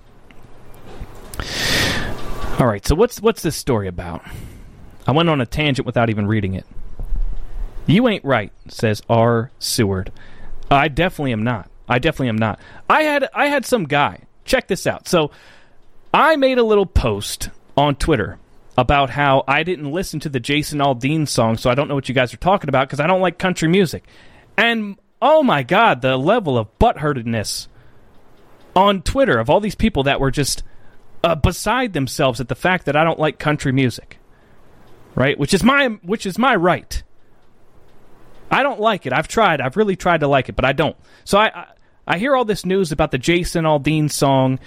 All 2.58 2.66
right, 2.66 2.84
so 2.86 2.94
what's 2.94 3.20
what's 3.20 3.42
this 3.42 3.56
story 3.56 3.88
about? 3.88 4.22
I 5.06 5.12
went 5.12 5.28
on 5.28 5.40
a 5.40 5.46
tangent 5.46 5.86
without 5.86 6.10
even 6.10 6.26
reading 6.26 6.54
it. 6.54 6.66
You 7.86 8.08
ain't 8.08 8.24
right, 8.24 8.52
says 8.68 9.02
R. 9.08 9.50
Seward. 9.58 10.12
I 10.70 10.88
definitely 10.88 11.32
am 11.32 11.44
not. 11.44 11.70
I 11.88 11.98
definitely 11.98 12.28
am 12.28 12.36
not. 12.36 12.58
I 12.88 13.02
had 13.02 13.28
I 13.34 13.46
had 13.46 13.64
some 13.64 13.84
guy. 13.84 14.22
Check 14.44 14.68
this 14.68 14.86
out. 14.86 15.06
So 15.06 15.30
I 16.12 16.36
made 16.36 16.58
a 16.58 16.64
little 16.64 16.86
post 16.86 17.50
on 17.76 17.96
Twitter 17.96 18.38
about 18.76 19.10
how 19.10 19.44
I 19.46 19.62
didn't 19.62 19.90
listen 19.90 20.20
to 20.20 20.28
the 20.28 20.40
Jason 20.40 20.78
Aldean 20.78 21.28
song, 21.28 21.58
so 21.58 21.68
I 21.70 21.74
don't 21.74 21.88
know 21.88 21.94
what 21.94 22.08
you 22.08 22.14
guys 22.14 22.32
are 22.32 22.38
talking 22.38 22.68
about 22.68 22.88
because 22.88 23.00
I 23.00 23.06
don't 23.06 23.20
like 23.20 23.38
country 23.38 23.68
music. 23.68 24.04
And 24.56 24.96
oh 25.20 25.42
my 25.42 25.62
god, 25.62 26.02
the 26.02 26.16
level 26.16 26.58
of 26.58 26.78
butthurtedness 26.78 27.68
on 28.74 29.02
Twitter 29.02 29.38
of 29.38 29.50
all 29.50 29.60
these 29.60 29.74
people 29.74 30.04
that 30.04 30.20
were 30.20 30.30
just 30.30 30.62
uh, 31.24 31.34
beside 31.34 31.92
themselves 31.92 32.40
at 32.40 32.48
the 32.48 32.54
fact 32.54 32.86
that 32.86 32.96
I 32.96 33.04
don't 33.04 33.18
like 33.18 33.38
country 33.38 33.72
music. 33.72 34.18
Right? 35.14 35.38
Which 35.38 35.52
is 35.52 35.64
my 35.64 35.88
which 36.02 36.26
is 36.26 36.38
my 36.38 36.54
right. 36.54 37.02
I 38.50 38.62
don't 38.62 38.80
like 38.80 39.04
it. 39.06 39.12
I've 39.12 39.28
tried. 39.28 39.60
I've 39.60 39.76
really 39.76 39.96
tried 39.96 40.20
to 40.20 40.28
like 40.28 40.48
it, 40.48 40.56
but 40.56 40.64
I 40.64 40.72
don't. 40.72 40.96
So 41.24 41.38
I, 41.38 41.46
I, 41.46 41.66
I 42.06 42.18
hear 42.18 42.34
all 42.34 42.44
this 42.44 42.64
news 42.64 42.92
about 42.92 43.10
the 43.10 43.18
Jason 43.18 43.64
Aldean 43.64 44.10
song. 44.10 44.58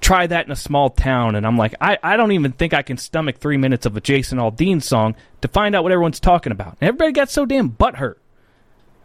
Try 0.00 0.26
that 0.26 0.46
in 0.46 0.52
a 0.52 0.56
small 0.56 0.90
town, 0.90 1.36
and 1.36 1.46
I'm 1.46 1.56
like, 1.56 1.74
I, 1.80 1.96
I 2.02 2.16
don't 2.16 2.32
even 2.32 2.50
think 2.50 2.74
I 2.74 2.82
can 2.82 2.96
stomach 2.96 3.38
three 3.38 3.56
minutes 3.56 3.86
of 3.86 3.96
a 3.96 4.00
Jason 4.00 4.38
Aldean 4.38 4.82
song 4.82 5.14
to 5.42 5.48
find 5.48 5.76
out 5.76 5.84
what 5.84 5.92
everyone's 5.92 6.18
talking 6.18 6.50
about. 6.50 6.76
And 6.80 6.88
everybody 6.88 7.12
got 7.12 7.30
so 7.30 7.46
damn 7.46 7.70
butthurt. 7.70 8.16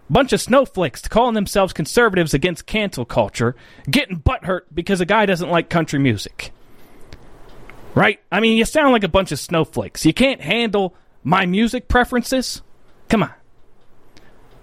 Bunch 0.09 0.31
of 0.31 0.41
snowflakes 0.41 1.07
calling 1.07 1.33
themselves 1.35 1.73
conservatives 1.73 2.33
against 2.33 2.65
cancel 2.65 3.03
culture, 3.03 3.55
getting 3.89 4.21
butthurt 4.21 4.61
because 4.73 5.01
a 5.01 5.05
guy 5.05 5.25
doesn't 5.25 5.49
like 5.49 5.69
country 5.69 5.99
music. 5.99 6.51
Right? 7.93 8.19
I 8.31 8.39
mean, 8.39 8.57
you 8.57 8.63
sound 8.63 8.93
like 8.93 9.03
a 9.03 9.09
bunch 9.09 9.31
of 9.31 9.39
snowflakes. 9.39 10.05
You 10.05 10.13
can't 10.13 10.41
handle 10.41 10.95
my 11.23 11.45
music 11.45 11.87
preferences? 11.87 12.61
Come 13.09 13.23
on. 13.23 13.33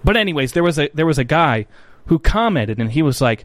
But 0.03 0.17
anyways, 0.17 0.53
there 0.53 0.63
was 0.63 0.79
a 0.79 0.89
there 0.95 1.07
was 1.07 1.19
a 1.19 1.25
guy 1.25 1.67
who 2.07 2.19
commented 2.19 2.79
and 2.79 2.93
he 2.93 3.03
was 3.03 3.21
like, 3.21 3.45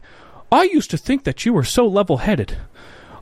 "I 0.52 0.64
used 0.64 0.90
to 0.90 0.98
think 0.98 1.24
that 1.24 1.44
you 1.44 1.52
were 1.52 1.64
so 1.64 1.86
level-headed. 1.86 2.56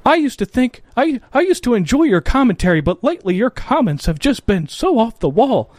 I 0.04 0.16
used 0.16 0.38
to 0.40 0.44
think 0.44 0.82
I 0.96 1.20
I 1.32 1.40
used 1.40 1.64
to 1.64 1.74
enjoy 1.74 2.04
your 2.04 2.20
commentary, 2.20 2.80
but 2.80 3.02
lately 3.02 3.34
your 3.34 3.50
comments 3.50 4.06
have 4.06 4.18
just 4.18 4.46
been 4.46 4.68
so 4.68 4.98
off 4.98 5.18
the 5.20 5.28
wall." 5.28 5.72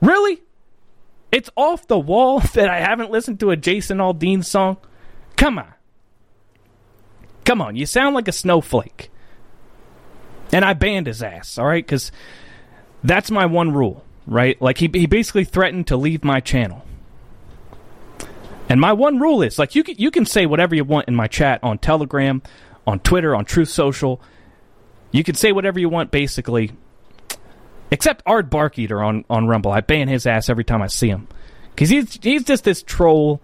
Really? 0.00 0.42
It's 1.30 1.50
off 1.56 1.86
the 1.86 1.98
wall 1.98 2.40
that 2.54 2.68
I 2.68 2.80
haven't 2.80 3.10
listened 3.10 3.40
to 3.40 3.50
a 3.50 3.56
Jason 3.56 3.98
Aldean 3.98 4.44
song? 4.44 4.78
Come 5.36 5.58
on. 5.58 5.74
Come 7.44 7.62
on, 7.62 7.76
you 7.76 7.86
sound 7.86 8.14
like 8.14 8.28
a 8.28 8.32
snowflake. 8.32 9.10
And 10.52 10.64
I 10.64 10.74
banned 10.74 11.06
his 11.06 11.22
ass, 11.22 11.58
all 11.58 11.66
right? 11.66 11.86
Cuz 11.86 12.12
that's 13.02 13.30
my 13.30 13.46
one 13.46 13.72
rule, 13.72 14.04
right? 14.26 14.60
Like 14.60 14.78
he 14.78 14.90
he 14.92 15.06
basically 15.06 15.44
threatened 15.44 15.86
to 15.86 15.96
leave 15.96 16.24
my 16.24 16.40
channel. 16.40 16.84
And 18.68 18.80
my 18.80 18.92
one 18.92 19.18
rule 19.18 19.42
is 19.42 19.58
like 19.58 19.74
you 19.74 19.82
can 19.82 19.94
you 19.98 20.10
can 20.10 20.26
say 20.26 20.44
whatever 20.46 20.74
you 20.74 20.84
want 20.84 21.08
in 21.08 21.14
my 21.14 21.26
chat 21.26 21.60
on 21.62 21.78
Telegram, 21.78 22.42
on 22.86 23.00
Twitter, 23.00 23.34
on 23.34 23.44
Truth 23.44 23.70
Social. 23.70 24.20
You 25.10 25.24
can 25.24 25.34
say 25.34 25.52
whatever 25.52 25.80
you 25.80 25.88
want 25.88 26.10
basically. 26.10 26.72
Except 27.90 28.22
Art 28.26 28.50
Barkeater 28.50 29.04
on, 29.04 29.24
on 29.30 29.46
Rumble. 29.46 29.72
I 29.72 29.80
ban 29.80 30.08
his 30.08 30.26
ass 30.26 30.48
every 30.48 30.64
time 30.64 30.82
I 30.82 30.88
see 30.88 31.08
him. 31.08 31.28
Because 31.74 31.88
he's, 31.88 32.18
he's 32.22 32.44
just 32.44 32.64
this 32.64 32.82
troll 32.82 33.40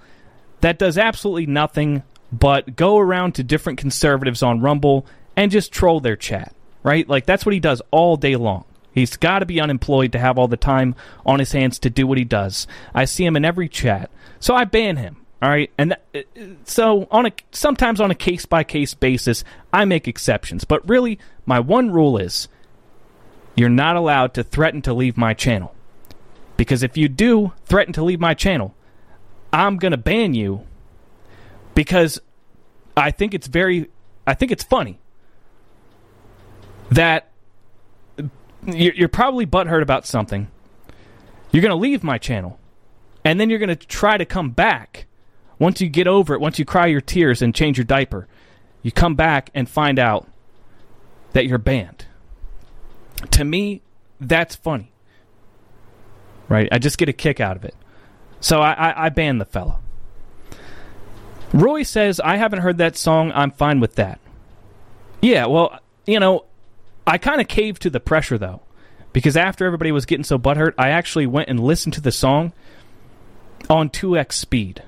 that 0.60 0.78
does 0.78 0.98
absolutely 0.98 1.46
nothing 1.46 2.02
but 2.32 2.76
go 2.76 2.98
around 2.98 3.36
to 3.36 3.44
different 3.44 3.78
conservatives 3.78 4.42
on 4.42 4.60
Rumble 4.60 5.06
and 5.36 5.50
just 5.50 5.72
troll 5.72 6.00
their 6.00 6.16
chat. 6.16 6.54
Right? 6.82 7.08
Like, 7.08 7.24
that's 7.26 7.46
what 7.46 7.54
he 7.54 7.60
does 7.60 7.80
all 7.90 8.16
day 8.16 8.36
long. 8.36 8.64
He's 8.92 9.16
got 9.16 9.40
to 9.40 9.46
be 9.46 9.60
unemployed 9.60 10.12
to 10.12 10.18
have 10.18 10.38
all 10.38 10.48
the 10.48 10.56
time 10.56 10.94
on 11.26 11.38
his 11.38 11.52
hands 11.52 11.78
to 11.80 11.90
do 11.90 12.06
what 12.06 12.18
he 12.18 12.24
does. 12.24 12.66
I 12.94 13.06
see 13.06 13.24
him 13.24 13.36
in 13.36 13.44
every 13.44 13.68
chat. 13.68 14.10
So 14.38 14.54
I 14.54 14.64
ban 14.64 14.96
him. 14.96 15.16
All 15.42 15.50
right, 15.50 15.70
and 15.76 15.94
th- 16.14 16.26
so 16.64 17.06
on 17.10 17.26
a 17.26 17.32
sometimes 17.50 18.00
on 18.00 18.10
a 18.10 18.14
case 18.14 18.46
by 18.46 18.64
case 18.64 18.94
basis, 18.94 19.44
I 19.74 19.84
make 19.84 20.08
exceptions. 20.08 20.64
But 20.64 20.88
really, 20.88 21.18
my 21.44 21.60
one 21.60 21.90
rule 21.90 22.16
is 22.16 22.48
you're 23.54 23.68
not 23.68 23.96
allowed 23.96 24.34
to 24.34 24.42
threaten 24.42 24.82
to 24.82 24.92
leave 24.92 25.16
my 25.16 25.34
channel. 25.34 25.74
Because 26.56 26.82
if 26.82 26.96
you 26.96 27.08
do 27.08 27.52
threaten 27.64 27.92
to 27.94 28.04
leave 28.04 28.20
my 28.20 28.34
channel, 28.34 28.74
I'm 29.52 29.76
going 29.76 29.92
to 29.92 29.96
ban 29.96 30.34
you 30.34 30.66
because 31.74 32.20
I 32.96 33.10
think 33.10 33.34
it's 33.34 33.46
very 33.46 33.90
I 34.26 34.34
think 34.34 34.50
it's 34.52 34.64
funny 34.64 34.98
that 36.90 37.30
you're 38.66 39.08
probably 39.08 39.46
butthurt 39.46 39.82
about 39.82 40.06
something. 40.06 40.48
You're 41.50 41.62
going 41.62 41.70
to 41.70 41.76
leave 41.76 42.02
my 42.02 42.18
channel 42.18 42.58
and 43.24 43.38
then 43.38 43.50
you're 43.50 43.58
going 43.58 43.68
to 43.68 43.76
try 43.76 44.16
to 44.16 44.24
come 44.24 44.50
back 44.50 45.06
once 45.58 45.80
you 45.80 45.88
get 45.88 46.06
over 46.06 46.34
it, 46.34 46.40
once 46.40 46.58
you 46.58 46.64
cry 46.64 46.86
your 46.86 47.00
tears 47.00 47.42
and 47.42 47.54
change 47.54 47.78
your 47.78 47.84
diaper. 47.84 48.26
You 48.82 48.92
come 48.92 49.14
back 49.14 49.50
and 49.54 49.68
find 49.68 49.98
out 49.98 50.28
that 51.32 51.46
you're 51.46 51.58
banned. 51.58 52.06
To 53.32 53.44
me, 53.44 53.82
that's 54.20 54.54
funny. 54.54 54.92
Right? 56.48 56.68
I 56.70 56.78
just 56.78 56.98
get 56.98 57.08
a 57.08 57.12
kick 57.12 57.40
out 57.40 57.56
of 57.56 57.64
it. 57.64 57.74
So 58.40 58.60
I, 58.60 58.72
I, 58.72 59.06
I 59.06 59.08
ban 59.08 59.38
the 59.38 59.44
fella. 59.44 59.78
Roy 61.52 61.82
says, 61.84 62.20
I 62.20 62.36
haven't 62.36 62.60
heard 62.60 62.78
that 62.78 62.96
song. 62.96 63.32
I'm 63.34 63.50
fine 63.50 63.80
with 63.80 63.94
that. 63.94 64.20
Yeah, 65.22 65.46
well, 65.46 65.78
you 66.04 66.20
know, 66.20 66.44
I 67.06 67.18
kind 67.18 67.40
of 67.40 67.48
caved 67.48 67.82
to 67.82 67.90
the 67.90 68.00
pressure, 68.00 68.36
though. 68.36 68.60
Because 69.12 69.36
after 69.36 69.64
everybody 69.64 69.92
was 69.92 70.06
getting 70.06 70.24
so 70.24 70.38
butthurt, 70.38 70.74
I 70.76 70.90
actually 70.90 71.26
went 71.26 71.48
and 71.48 71.60
listened 71.60 71.94
to 71.94 72.00
the 72.00 72.10
song 72.10 72.52
on 73.70 73.88
2x 73.88 74.32
speed, 74.32 74.82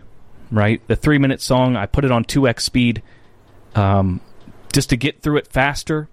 right? 0.51 0.87
The 0.89 0.97
three 0.97 1.19
minute 1.19 1.41
song, 1.41 1.77
I 1.77 1.87
put 1.87 2.05
it 2.05 2.11
on 2.11 2.25
2x 2.25 2.61
speed 2.61 3.03
um, 3.77 4.21
just 4.73 4.91
to 4.91 4.97
get 4.97 5.23
through 5.23 5.37
it 5.37 5.47
faster 5.47 6.09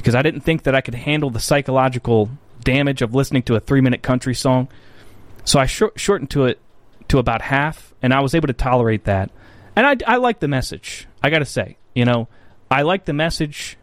because 0.00 0.14
I 0.14 0.22
didn't 0.22 0.40
think 0.40 0.62
that 0.62 0.74
I 0.74 0.80
could 0.80 0.94
handle 0.94 1.28
the 1.28 1.40
psychological 1.40 2.30
damage 2.64 3.02
of 3.02 3.14
listening 3.14 3.42
to 3.42 3.54
a 3.54 3.60
three 3.60 3.82
minute 3.82 4.02
country 4.02 4.34
song. 4.34 4.68
So 5.44 5.60
I 5.60 5.66
short- 5.66 6.00
shortened 6.00 6.30
to 6.30 6.46
it 6.46 6.58
to 7.08 7.18
about 7.18 7.42
half, 7.42 7.92
and 8.00 8.14
I 8.14 8.20
was 8.20 8.34
able 8.34 8.46
to 8.46 8.54
tolerate 8.54 9.04
that. 9.04 9.30
And 9.76 9.86
I, 9.86 10.14
I 10.14 10.16
like 10.16 10.40
the 10.40 10.48
message. 10.48 11.06
I 11.22 11.28
got 11.28 11.40
to 11.40 11.44
say, 11.44 11.76
you 11.94 12.06
know, 12.06 12.28
I 12.70 12.80
like 12.80 13.04
the 13.04 13.12
message. 13.12 13.76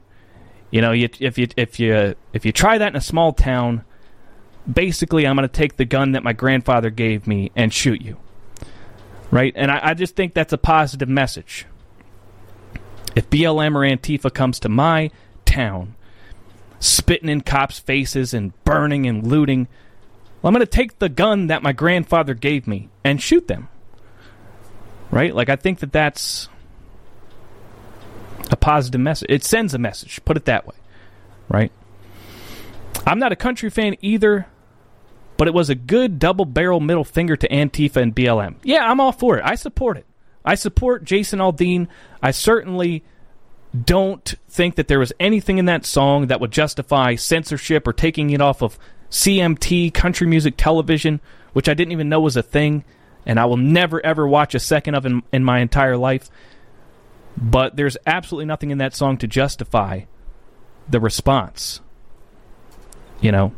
You 0.72 0.82
know, 0.82 0.92
you, 0.92 1.08
if 1.20 1.38
you 1.38 1.50
if 1.56 1.80
you 1.80 2.16
if 2.34 2.46
you 2.48 2.52
try 2.52 2.80
that 2.80 2.90
in 2.90 2.96
a 2.96 3.02
small 3.02 3.32
town, 3.32 3.84
basically 4.72 5.28
I'm 5.28 5.36
going 5.36 5.48
to 5.48 5.54
take 5.54 5.78
the 5.78 5.86
gun 5.86 6.14
that 6.14 6.24
my 6.24 6.34
grandfather 6.34 6.90
gave 6.90 7.28
me 7.28 7.52
and 7.56 7.72
shoot 7.72 8.02
you. 8.02 8.18
Right? 9.30 9.54
And 9.56 9.70
I, 9.70 9.90
I 9.90 9.94
just 9.94 10.16
think 10.16 10.34
that's 10.34 10.54
a 10.54 10.58
positive 10.58 11.10
message. 11.10 11.68
If 13.16 13.30
BLM 13.30 13.76
or 13.76 13.82
Antifa 13.82 14.34
comes 14.34 14.60
to 14.62 14.70
my 14.70 15.12
town, 15.46 15.94
spitting 16.80 17.30
in 17.30 17.42
cops' 17.42 17.80
faces 17.80 18.34
and 18.34 18.54
burning 18.64 19.06
and 19.08 19.26
looting, 19.26 19.68
well, 20.42 20.50
I'm 20.50 20.54
going 20.54 20.66
to 20.66 20.72
take 20.72 21.00
the 21.00 21.10
gun 21.10 21.48
that 21.48 21.64
my 21.64 21.74
grandfather 21.74 22.34
gave 22.34 22.68
me 22.68 22.90
and 23.04 23.22
shoot 23.22 23.48
them. 23.48 23.70
Right? 25.10 25.34
Like, 25.34 25.50
I 25.50 25.56
think 25.56 25.80
that 25.80 25.92
that's 25.92 26.50
a 28.52 28.56
positive 28.56 29.02
message. 29.02 29.30
It 29.30 29.44
sends 29.44 29.74
a 29.74 29.80
message, 29.80 30.24
put 30.26 30.38
it 30.38 30.46
that 30.46 30.68
way. 30.68 30.76
Right? 31.50 31.72
I'm 33.06 33.20
not 33.20 33.32
a 33.32 33.38
country 33.38 33.70
fan 33.70 33.96
either, 34.02 34.48
but 35.38 35.48
it 35.48 35.54
was 35.54 35.70
a 35.70 35.76
good 35.76 36.20
double 36.20 36.46
barrel 36.46 36.80
middle 36.80 37.06
finger 37.06 37.36
to 37.38 37.48
Antifa 37.48 37.98
and 37.98 38.16
BLM. 38.16 38.56
Yeah, 38.64 38.90
I'm 38.90 39.00
all 39.00 39.12
for 39.12 39.38
it. 39.38 39.44
I 39.46 39.56
support 39.56 39.98
it. 39.98 40.06
I 40.44 40.56
support 40.56 41.04
Jason 41.04 41.40
Aldean. 41.40 41.88
I 42.22 42.32
certainly 42.32 43.04
don't 43.84 44.36
think 44.48 44.76
that 44.76 44.88
there 44.88 45.00
was 45.00 45.14
anything 45.20 45.58
in 45.58 45.66
that 45.66 45.86
song 45.86 46.28
that 46.28 46.40
would 46.40 46.52
justify 46.52 47.16
censorship 47.16 47.88
or 47.88 47.94
taking 47.94 48.30
it 48.30 48.42
off 48.42 48.62
of 48.62 48.80
CMT, 49.10 49.94
country 49.94 50.28
music 50.28 50.56
television, 50.58 51.20
which 51.54 51.70
I 51.70 51.74
didn't 51.74 51.92
even 51.92 52.10
know 52.10 52.20
was 52.20 52.38
a 52.38 52.44
thing, 52.44 52.84
and 53.26 53.40
I 53.40 53.46
will 53.46 53.58
never 53.58 54.06
ever 54.06 54.28
watch 54.28 54.56
a 54.56 54.60
second 54.60 54.96
of 54.96 55.06
in, 55.06 55.24
in 55.32 55.44
my 55.44 55.60
entire 55.60 55.98
life. 55.98 56.30
But 57.38 57.76
there's 57.76 57.98
absolutely 58.06 58.46
nothing 58.46 58.72
in 58.72 58.80
that 58.80 58.96
song 58.96 59.18
to 59.18 59.28
justify 59.28 60.02
the 60.90 61.00
response. 61.00 61.82
You 63.22 63.32
know? 63.32 63.54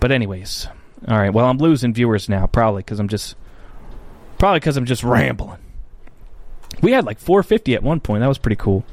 But, 0.00 0.12
anyways. 0.12 0.68
All 1.06 1.16
right, 1.16 1.32
well, 1.32 1.46
I'm 1.46 1.58
losing 1.58 1.94
viewers 1.94 2.28
now, 2.28 2.46
probably 2.46 2.80
because 2.80 2.98
I'm 2.98 3.08
just. 3.08 3.36
Probably 4.38 4.60
because 4.60 4.76
I'm 4.76 4.86
just 4.86 5.04
rambling. 5.04 5.58
We 6.82 6.92
had 6.92 7.04
like 7.04 7.18
450 7.18 7.74
at 7.74 7.82
one 7.82 8.00
point. 8.00 8.20
That 8.20 8.28
was 8.28 8.38
pretty 8.38 8.56
cool. 8.56 8.84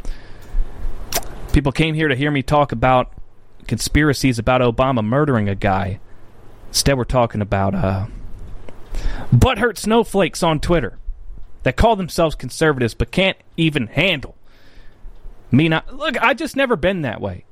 People 1.54 1.72
came 1.72 1.96
here 1.96 2.08
to 2.08 2.16
hear 2.16 2.32
me 2.32 2.42
talk 2.42 2.72
about 2.72 3.14
conspiracies 3.68 4.40
about 4.40 4.62
Obama 4.62 5.04
murdering 5.04 5.48
a 5.50 5.56
guy. 5.56 6.00
Instead, 6.70 6.98
we're 6.98 7.04
talking 7.06 7.42
about 7.42 7.74
uh, 7.74 8.08
butthurt 9.34 9.78
snowflakes 9.78 10.44
on 10.44 10.60
Twitter 10.60 10.98
that 11.64 11.78
call 11.78 11.96
themselves 11.96 12.36
conservatives 12.36 12.94
but 12.94 13.12
can't 13.12 13.38
even 13.58 13.88
handle 13.88 14.36
me 15.52 15.70
not. 15.70 15.94
Look, 15.96 16.22
I 16.22 16.34
just 16.34 16.56
never 16.56 16.76
been 16.76 17.02
that 17.02 17.22
way. 17.22 17.46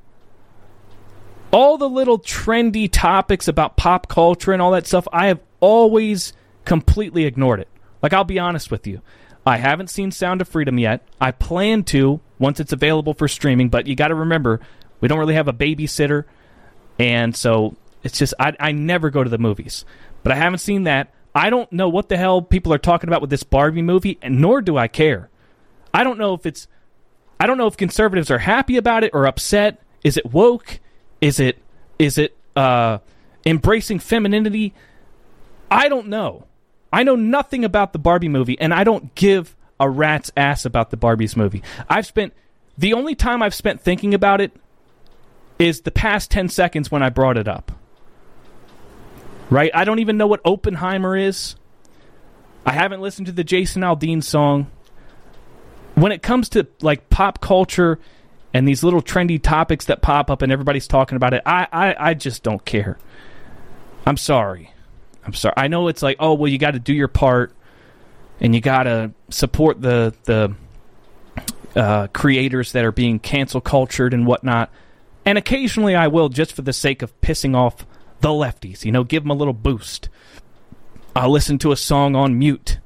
All 1.51 1.77
the 1.77 1.89
little 1.89 2.19
trendy 2.19 2.89
topics 2.91 3.47
about 3.47 3.77
pop 3.77 4.07
culture 4.07 4.51
and 4.51 4.61
all 4.61 4.71
that 4.71 4.87
stuff, 4.87 5.07
I 5.13 5.27
have 5.27 5.39
always 5.59 6.33
completely 6.65 7.25
ignored 7.25 7.59
it. 7.59 7.67
Like, 8.01 8.11
I'll 8.11 8.23
be 8.23 8.39
honest 8.39 8.71
with 8.71 8.87
you. 8.87 9.01
I 9.45 9.57
haven't 9.57 9.89
seen 9.89 10.11
Sound 10.11 10.41
of 10.41 10.47
Freedom 10.47 10.79
yet. 10.79 11.05
I 11.19 11.31
plan 11.31 11.83
to 11.85 12.21
once 12.39 12.59
it's 12.59 12.73
available 12.73 13.13
for 13.13 13.27
streaming, 13.27 13.69
but 13.69 13.87
you 13.87 13.95
got 13.95 14.07
to 14.07 14.15
remember, 14.15 14.59
we 15.01 15.07
don't 15.07 15.19
really 15.19 15.35
have 15.35 15.47
a 15.47 15.53
babysitter. 15.53 16.25
And 16.97 17.35
so 17.35 17.75
it's 18.03 18.17
just, 18.17 18.33
I, 18.39 18.53
I 18.59 18.71
never 18.71 19.09
go 19.09 19.23
to 19.23 19.29
the 19.29 19.37
movies. 19.37 19.85
But 20.23 20.31
I 20.31 20.35
haven't 20.35 20.59
seen 20.59 20.83
that. 20.83 21.13
I 21.35 21.49
don't 21.49 21.71
know 21.71 21.89
what 21.89 22.09
the 22.09 22.17
hell 22.17 22.41
people 22.41 22.73
are 22.73 22.77
talking 22.77 23.09
about 23.09 23.21
with 23.21 23.29
this 23.29 23.43
Barbie 23.43 23.81
movie, 23.81 24.17
and 24.21 24.39
nor 24.39 24.61
do 24.61 24.77
I 24.77 24.87
care. 24.87 25.29
I 25.93 26.03
don't 26.03 26.17
know 26.17 26.33
if 26.33 26.45
it's, 26.45 26.67
I 27.39 27.47
don't 27.47 27.57
know 27.57 27.67
if 27.67 27.75
conservatives 27.75 28.31
are 28.31 28.39
happy 28.39 28.77
about 28.77 29.03
it 29.03 29.11
or 29.13 29.25
upset. 29.25 29.81
Is 30.03 30.15
it 30.15 30.31
woke? 30.31 30.79
Is 31.19 31.39
it, 31.39 31.57
is 31.97 32.17
it, 32.17 32.37
uh, 32.55 32.99
embracing 33.45 33.99
femininity? 33.99 34.73
I 35.69 35.89
don't 35.89 36.07
know. 36.07 36.45
I 36.93 37.01
know 37.01 37.15
nothing 37.15 37.65
about 37.65 37.91
the 37.91 37.99
Barbie 37.99 38.29
movie, 38.29 38.57
and 38.61 38.71
I 38.71 38.83
don't 38.83 39.15
give 39.15 39.55
a 39.79 39.89
rat's 39.89 40.31
ass 40.37 40.63
about 40.63 40.91
the 40.91 40.97
Barbie's 40.97 41.35
movie. 41.35 41.63
I've 41.89 42.05
spent 42.05 42.33
the 42.77 42.93
only 42.93 43.15
time 43.15 43.41
I've 43.41 43.55
spent 43.55 43.81
thinking 43.81 44.13
about 44.13 44.41
it 44.41 44.51
is 45.57 45.81
the 45.81 45.91
past 45.91 46.29
10 46.29 46.49
seconds 46.49 46.91
when 46.91 47.01
I 47.01 47.09
brought 47.09 47.37
it 47.37 47.47
up. 47.47 47.71
Right? 49.49 49.71
I 49.73 49.85
don't 49.85 49.99
even 49.99 50.17
know 50.17 50.27
what 50.27 50.41
Oppenheimer 50.45 51.17
is. 51.17 51.55
I 52.65 52.73
haven't 52.73 53.01
listened 53.01 53.25
to 53.25 53.33
the 53.33 53.43
Jason 53.43 53.81
Aldean 53.81 54.23
song. 54.23 54.67
When 55.95 56.11
it 56.11 56.21
comes 56.21 56.49
to 56.49 56.67
like 56.81 57.09
pop 57.09 57.41
culture 57.41 57.99
and 58.53 58.67
these 58.67 58.83
little 58.83 59.01
trendy 59.01 59.41
topics 59.41 59.85
that 59.85 60.01
pop 60.03 60.29
up 60.29 60.43
and 60.43 60.51
everybody's 60.51 60.87
talking 60.87 61.15
about 61.15 61.33
it, 61.33 61.41
I, 61.45 61.67
I, 61.71 61.95
I 62.09 62.13
just 62.13 62.43
don't 62.43 62.63
care. 62.63 62.99
I'm 64.05 64.17
sorry. 64.17 64.72
I'm 65.25 65.33
sorry. 65.33 65.53
I 65.57 65.67
know 65.67 65.87
it's 65.87 66.01
like, 66.01 66.17
oh 66.19 66.33
well, 66.33 66.49
you 66.49 66.57
got 66.57 66.71
to 66.71 66.79
do 66.79 66.93
your 66.93 67.07
part, 67.07 67.53
and 68.39 68.53
you 68.53 68.61
got 68.61 68.83
to 68.83 69.11
support 69.29 69.81
the 69.81 70.13
the 70.23 70.55
uh, 71.75 72.07
creators 72.07 72.73
that 72.73 72.85
are 72.85 72.91
being 72.91 73.19
cancel 73.19 73.61
cultured 73.61 74.13
and 74.13 74.27
whatnot. 74.27 74.69
And 75.25 75.37
occasionally, 75.37 75.95
I 75.95 76.07
will 76.07 76.29
just 76.29 76.53
for 76.53 76.61
the 76.61 76.73
sake 76.73 77.01
of 77.01 77.19
pissing 77.21 77.55
off 77.55 77.85
the 78.21 78.29
lefties. 78.29 78.83
You 78.85 78.91
know, 78.91 79.03
give 79.03 79.23
them 79.23 79.31
a 79.31 79.35
little 79.35 79.53
boost. 79.53 80.09
I'll 81.15 81.31
listen 81.31 81.57
to 81.59 81.71
a 81.71 81.77
song 81.77 82.15
on 82.15 82.37
mute. 82.37 82.79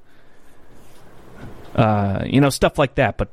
Uh, 1.76 2.24
you 2.26 2.42
know, 2.42 2.50
stuff 2.50 2.78
like 2.78 2.96
that. 2.96 3.18
But 3.18 3.30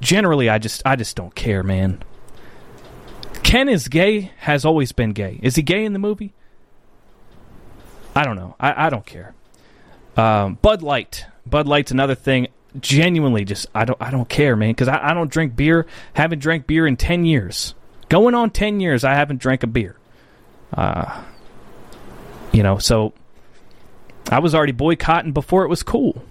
generally, 0.00 0.48
I 0.48 0.58
just 0.58 0.82
I 0.84 0.96
just 0.96 1.16
don't 1.16 1.34
care, 1.34 1.62
man. 1.62 2.02
Ken 3.42 3.68
is 3.68 3.88
gay. 3.88 4.32
Has 4.38 4.64
always 4.64 4.92
been 4.92 5.10
gay. 5.10 5.38
Is 5.42 5.56
he 5.56 5.62
gay 5.62 5.84
in 5.84 5.92
the 5.92 5.98
movie? 5.98 6.34
I 8.16 8.24
don't 8.24 8.36
know. 8.36 8.56
I, 8.58 8.86
I 8.86 8.90
don't 8.90 9.04
care. 9.04 9.34
Um, 10.16 10.54
Bud 10.62 10.82
Light. 10.82 11.26
Bud 11.44 11.68
Light's 11.68 11.90
another 11.90 12.14
thing. 12.14 12.48
Genuinely, 12.80 13.44
just 13.44 13.66
I 13.74 13.84
don't 13.84 14.00
I 14.00 14.10
don't 14.10 14.28
care, 14.28 14.56
man, 14.56 14.70
because 14.70 14.88
I, 14.88 15.10
I 15.10 15.14
don't 15.14 15.30
drink 15.30 15.56
beer. 15.56 15.86
Haven't 16.14 16.40
drank 16.40 16.66
beer 16.66 16.86
in 16.86 16.96
ten 16.96 17.24
years. 17.24 17.74
Going 18.08 18.34
on 18.34 18.50
ten 18.50 18.80
years, 18.80 19.04
I 19.04 19.14
haven't 19.14 19.40
drank 19.40 19.62
a 19.62 19.66
beer. 19.66 19.96
Uh, 20.72 21.22
you 22.52 22.62
know, 22.62 22.78
so 22.78 23.14
I 24.30 24.40
was 24.40 24.54
already 24.54 24.72
boycotting 24.72 25.32
before 25.32 25.64
it 25.64 25.68
was 25.68 25.82
cool. 25.82 26.22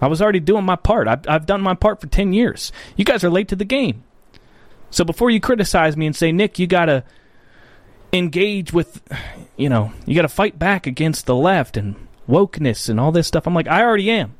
I 0.00 0.06
was 0.06 0.22
already 0.22 0.40
doing 0.40 0.64
my 0.64 0.76
part. 0.76 1.08
I've, 1.08 1.28
I've 1.28 1.46
done 1.46 1.60
my 1.60 1.74
part 1.74 2.00
for 2.00 2.06
10 2.06 2.32
years. 2.32 2.72
You 2.96 3.04
guys 3.04 3.22
are 3.22 3.30
late 3.30 3.48
to 3.48 3.56
the 3.56 3.66
game. 3.66 4.02
So 4.90 5.04
before 5.04 5.30
you 5.30 5.40
criticize 5.40 5.96
me 5.96 6.06
and 6.06 6.16
say, 6.16 6.32
Nick, 6.32 6.58
you 6.58 6.66
got 6.66 6.86
to 6.86 7.04
engage 8.12 8.72
with, 8.72 9.02
you 9.56 9.68
know, 9.68 9.92
you 10.06 10.14
got 10.14 10.22
to 10.22 10.28
fight 10.28 10.58
back 10.58 10.86
against 10.86 11.26
the 11.26 11.34
left 11.34 11.76
and 11.76 11.96
wokeness 12.28 12.88
and 12.88 12.98
all 13.00 13.12
this 13.12 13.26
stuff. 13.26 13.46
I'm 13.46 13.54
like, 13.54 13.68
I 13.68 13.82
already 13.82 14.10
am. 14.10 14.34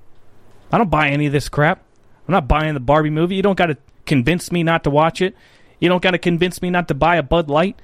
I 0.73 0.79
don't 0.79 0.91
buy 0.91 1.09
any 1.09 1.27
of 1.27 1.33
this 1.33 1.49
crap. 1.49 1.83
I'm 2.29 2.33
not 2.33 2.49
buying 2.49 2.75
the 2.75 2.81
Barbie 2.81 3.11
movie. 3.11 3.35
You 3.35 3.43
don't 3.43 3.59
got 3.59 3.67
to 3.67 3.77
convince 4.07 4.53
me 4.53 4.63
not 4.63 4.85
to 4.85 4.91
watch 4.91 5.21
it. 5.21 5.35
You 5.79 5.89
don't 5.89 6.03
got 6.03 6.13
to 6.13 6.19
convince 6.19 6.63
me 6.63 6.71
not 6.71 6.89
to 6.89 6.95
buy 6.95 7.17
a 7.17 7.23
Bud 7.23 7.49
Light. 7.49 7.81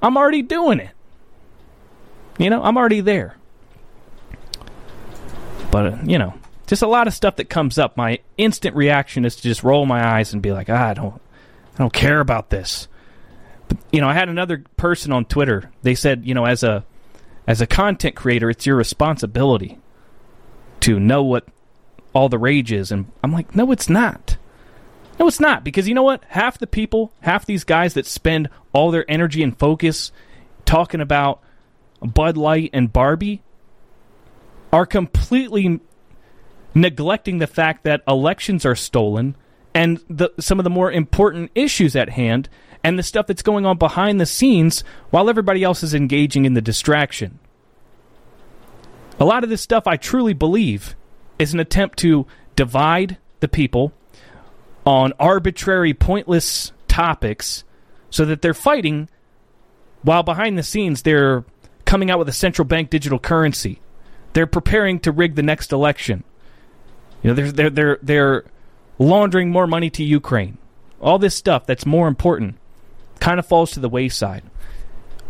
I'm 0.00 0.16
already 0.16 0.42
doing 0.42 0.80
it. 0.80 0.90
You 2.38 2.50
know, 2.50 2.62
I'm 2.62 2.76
already 2.76 3.00
there. 3.00 3.36
But, 5.70 5.86
uh, 5.86 5.98
you 6.04 6.18
know, 6.18 6.34
just 6.66 6.82
a 6.82 6.86
lot 6.86 7.06
of 7.06 7.14
stuff 7.14 7.36
that 7.36 7.50
comes 7.50 7.78
up. 7.78 7.96
My 7.96 8.20
instant 8.38 8.76
reaction 8.76 9.24
is 9.24 9.36
to 9.36 9.42
just 9.42 9.62
roll 9.62 9.84
my 9.86 10.04
eyes 10.04 10.32
and 10.32 10.42
be 10.42 10.52
like, 10.52 10.70
ah, 10.70 10.88
I 10.88 10.94
don't 10.94 11.20
I 11.74 11.78
don't 11.78 11.92
care 11.92 12.20
about 12.20 12.50
this 12.50 12.88
you 13.90 14.00
know, 14.00 14.08
I 14.08 14.14
had 14.14 14.28
another 14.28 14.64
person 14.76 15.12
on 15.12 15.24
Twitter. 15.24 15.70
They 15.82 15.94
said, 15.94 16.24
you 16.24 16.34
know, 16.34 16.44
as 16.44 16.62
a 16.62 16.84
as 17.46 17.60
a 17.60 17.66
content 17.66 18.14
creator, 18.14 18.50
it's 18.50 18.66
your 18.66 18.76
responsibility 18.76 19.78
to 20.80 20.98
know 20.98 21.22
what 21.22 21.46
all 22.12 22.28
the 22.28 22.38
rage 22.38 22.72
is. 22.72 22.92
And 22.92 23.10
I'm 23.22 23.32
like, 23.32 23.54
no, 23.54 23.72
it's 23.72 23.88
not. 23.88 24.36
No, 25.18 25.26
it's 25.26 25.40
not. 25.40 25.64
Because 25.64 25.88
you 25.88 25.94
know 25.94 26.02
what? 26.02 26.24
Half 26.28 26.58
the 26.58 26.66
people, 26.66 27.12
half 27.20 27.46
these 27.46 27.64
guys 27.64 27.94
that 27.94 28.06
spend 28.06 28.48
all 28.72 28.90
their 28.90 29.08
energy 29.10 29.42
and 29.42 29.58
focus 29.58 30.12
talking 30.64 31.00
about 31.00 31.40
Bud 32.00 32.36
Light 32.36 32.70
and 32.72 32.92
Barbie 32.92 33.42
are 34.72 34.86
completely 34.86 35.80
neglecting 36.74 37.38
the 37.38 37.46
fact 37.46 37.84
that 37.84 38.02
elections 38.08 38.64
are 38.64 38.74
stolen 38.74 39.36
and 39.74 40.02
the, 40.08 40.30
some 40.38 40.58
of 40.58 40.64
the 40.64 40.70
more 40.70 40.90
important 40.90 41.50
issues 41.54 41.94
at 41.94 42.08
hand 42.10 42.48
and 42.84 42.98
the 42.98 43.02
stuff 43.02 43.26
that's 43.26 43.42
going 43.42 43.64
on 43.64 43.78
behind 43.78 44.20
the 44.20 44.26
scenes 44.26 44.82
while 45.10 45.28
everybody 45.30 45.62
else 45.62 45.82
is 45.82 45.94
engaging 45.94 46.44
in 46.44 46.54
the 46.54 46.60
distraction. 46.60 47.38
A 49.20 49.24
lot 49.24 49.44
of 49.44 49.50
this 49.50 49.62
stuff, 49.62 49.86
I 49.86 49.96
truly 49.96 50.32
believe, 50.32 50.96
is 51.38 51.54
an 51.54 51.60
attempt 51.60 51.98
to 52.00 52.26
divide 52.56 53.18
the 53.40 53.48
people 53.48 53.92
on 54.84 55.12
arbitrary, 55.18 55.94
pointless 55.94 56.72
topics 56.88 57.64
so 58.10 58.24
that 58.24 58.42
they're 58.42 58.54
fighting 58.54 59.08
while 60.02 60.22
behind 60.22 60.58
the 60.58 60.62
scenes 60.62 61.02
they're 61.02 61.44
coming 61.84 62.10
out 62.10 62.18
with 62.18 62.28
a 62.28 62.32
central 62.32 62.66
bank 62.66 62.90
digital 62.90 63.18
currency. 63.18 63.80
They're 64.32 64.46
preparing 64.46 64.98
to 65.00 65.12
rig 65.12 65.36
the 65.36 65.42
next 65.42 65.72
election. 65.72 66.24
You 67.22 67.30
know, 67.30 67.34
they're, 67.34 67.52
they're, 67.52 67.70
they're, 67.70 67.98
they're 68.02 68.44
laundering 68.98 69.50
more 69.50 69.66
money 69.66 69.90
to 69.90 70.02
Ukraine. 70.02 70.58
All 71.00 71.18
this 71.18 71.34
stuff 71.34 71.66
that's 71.66 71.86
more 71.86 72.08
important 72.08 72.56
kind 73.22 73.38
of 73.38 73.46
falls 73.46 73.70
to 73.70 73.80
the 73.80 73.88
wayside. 73.88 74.42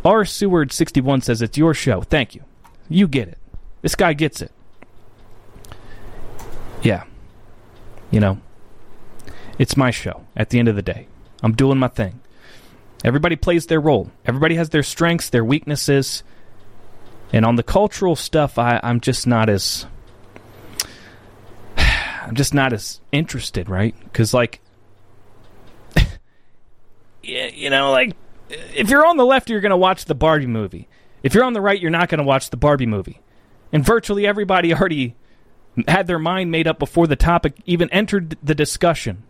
R. 0.02 0.24
Seward61 0.24 1.22
says, 1.22 1.42
It's 1.42 1.58
your 1.58 1.74
show. 1.74 2.00
Thank 2.00 2.34
you. 2.34 2.42
You 2.88 3.06
get 3.06 3.28
it. 3.28 3.38
This 3.82 3.94
guy 3.94 4.14
gets 4.14 4.40
it. 4.40 4.50
Yeah. 6.80 7.04
You 8.10 8.20
know, 8.20 8.40
it's 9.58 9.76
my 9.76 9.90
show 9.90 10.24
at 10.34 10.48
the 10.50 10.58
end 10.58 10.68
of 10.68 10.76
the 10.76 10.82
day. 10.82 11.06
I'm 11.42 11.52
doing 11.52 11.78
my 11.78 11.88
thing. 11.88 12.20
Everybody 13.04 13.36
plays 13.36 13.66
their 13.66 13.80
role, 13.80 14.10
everybody 14.24 14.54
has 14.54 14.70
their 14.70 14.82
strengths, 14.82 15.28
their 15.28 15.44
weaknesses. 15.44 16.22
And 17.34 17.46
on 17.46 17.56
the 17.56 17.62
cultural 17.62 18.14
stuff, 18.14 18.58
I, 18.58 18.78
I'm 18.82 19.00
just 19.00 19.26
not 19.26 19.48
as. 19.48 19.86
I'm 21.76 22.34
just 22.34 22.52
not 22.54 22.72
as 22.72 23.00
interested, 23.10 23.68
right? 23.70 23.94
Because, 24.04 24.34
like, 24.34 24.60
you 27.22 27.70
know, 27.70 27.90
like 27.90 28.16
if 28.48 28.90
you're 28.90 29.06
on 29.06 29.16
the 29.16 29.26
left, 29.26 29.50
you're 29.50 29.60
going 29.60 29.70
to 29.70 29.76
watch 29.76 30.04
the 30.04 30.14
Barbie 30.14 30.46
movie. 30.46 30.88
If 31.22 31.34
you're 31.34 31.44
on 31.44 31.52
the 31.52 31.60
right, 31.60 31.80
you're 31.80 31.90
not 31.90 32.08
going 32.08 32.18
to 32.18 32.24
watch 32.24 32.50
the 32.50 32.56
Barbie 32.56 32.86
movie. 32.86 33.20
And 33.72 33.84
virtually 33.84 34.26
everybody 34.26 34.74
already 34.74 35.14
had 35.88 36.06
their 36.06 36.18
mind 36.18 36.50
made 36.50 36.66
up 36.66 36.78
before 36.78 37.06
the 37.06 37.16
topic 37.16 37.54
even 37.64 37.88
entered 37.90 38.36
the 38.42 38.54
discussion. 38.54 39.22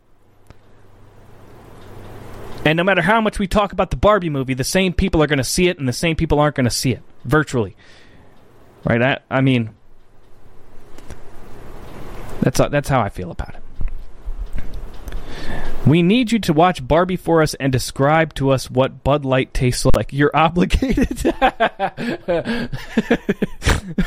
And 2.64 2.76
no 2.76 2.84
matter 2.84 3.02
how 3.02 3.20
much 3.20 3.38
we 3.38 3.46
talk 3.46 3.72
about 3.72 3.90
the 3.90 3.96
Barbie 3.96 4.30
movie, 4.30 4.54
the 4.54 4.64
same 4.64 4.92
people 4.92 5.22
are 5.22 5.26
going 5.26 5.38
to 5.38 5.44
see 5.44 5.68
it 5.68 5.78
and 5.78 5.88
the 5.88 5.92
same 5.92 6.16
people 6.16 6.38
aren't 6.38 6.54
going 6.54 6.64
to 6.64 6.70
see 6.70 6.92
it 6.92 7.02
virtually. 7.24 7.76
Right? 8.84 9.02
I, 9.02 9.18
I 9.30 9.40
mean, 9.40 9.70
that's, 12.40 12.58
that's 12.58 12.88
how 12.88 13.00
I 13.00 13.08
feel 13.08 13.30
about 13.30 13.54
it. 13.56 13.61
We 15.86 16.02
need 16.02 16.30
you 16.30 16.38
to 16.40 16.52
watch 16.52 16.86
Barbie 16.86 17.16
for 17.16 17.42
us 17.42 17.54
and 17.54 17.72
describe 17.72 18.34
to 18.34 18.50
us 18.50 18.70
what 18.70 19.02
Bud 19.02 19.24
Light 19.24 19.52
tastes 19.52 19.84
like. 19.84 20.12
You're 20.12 20.30
obligated. 20.34 21.26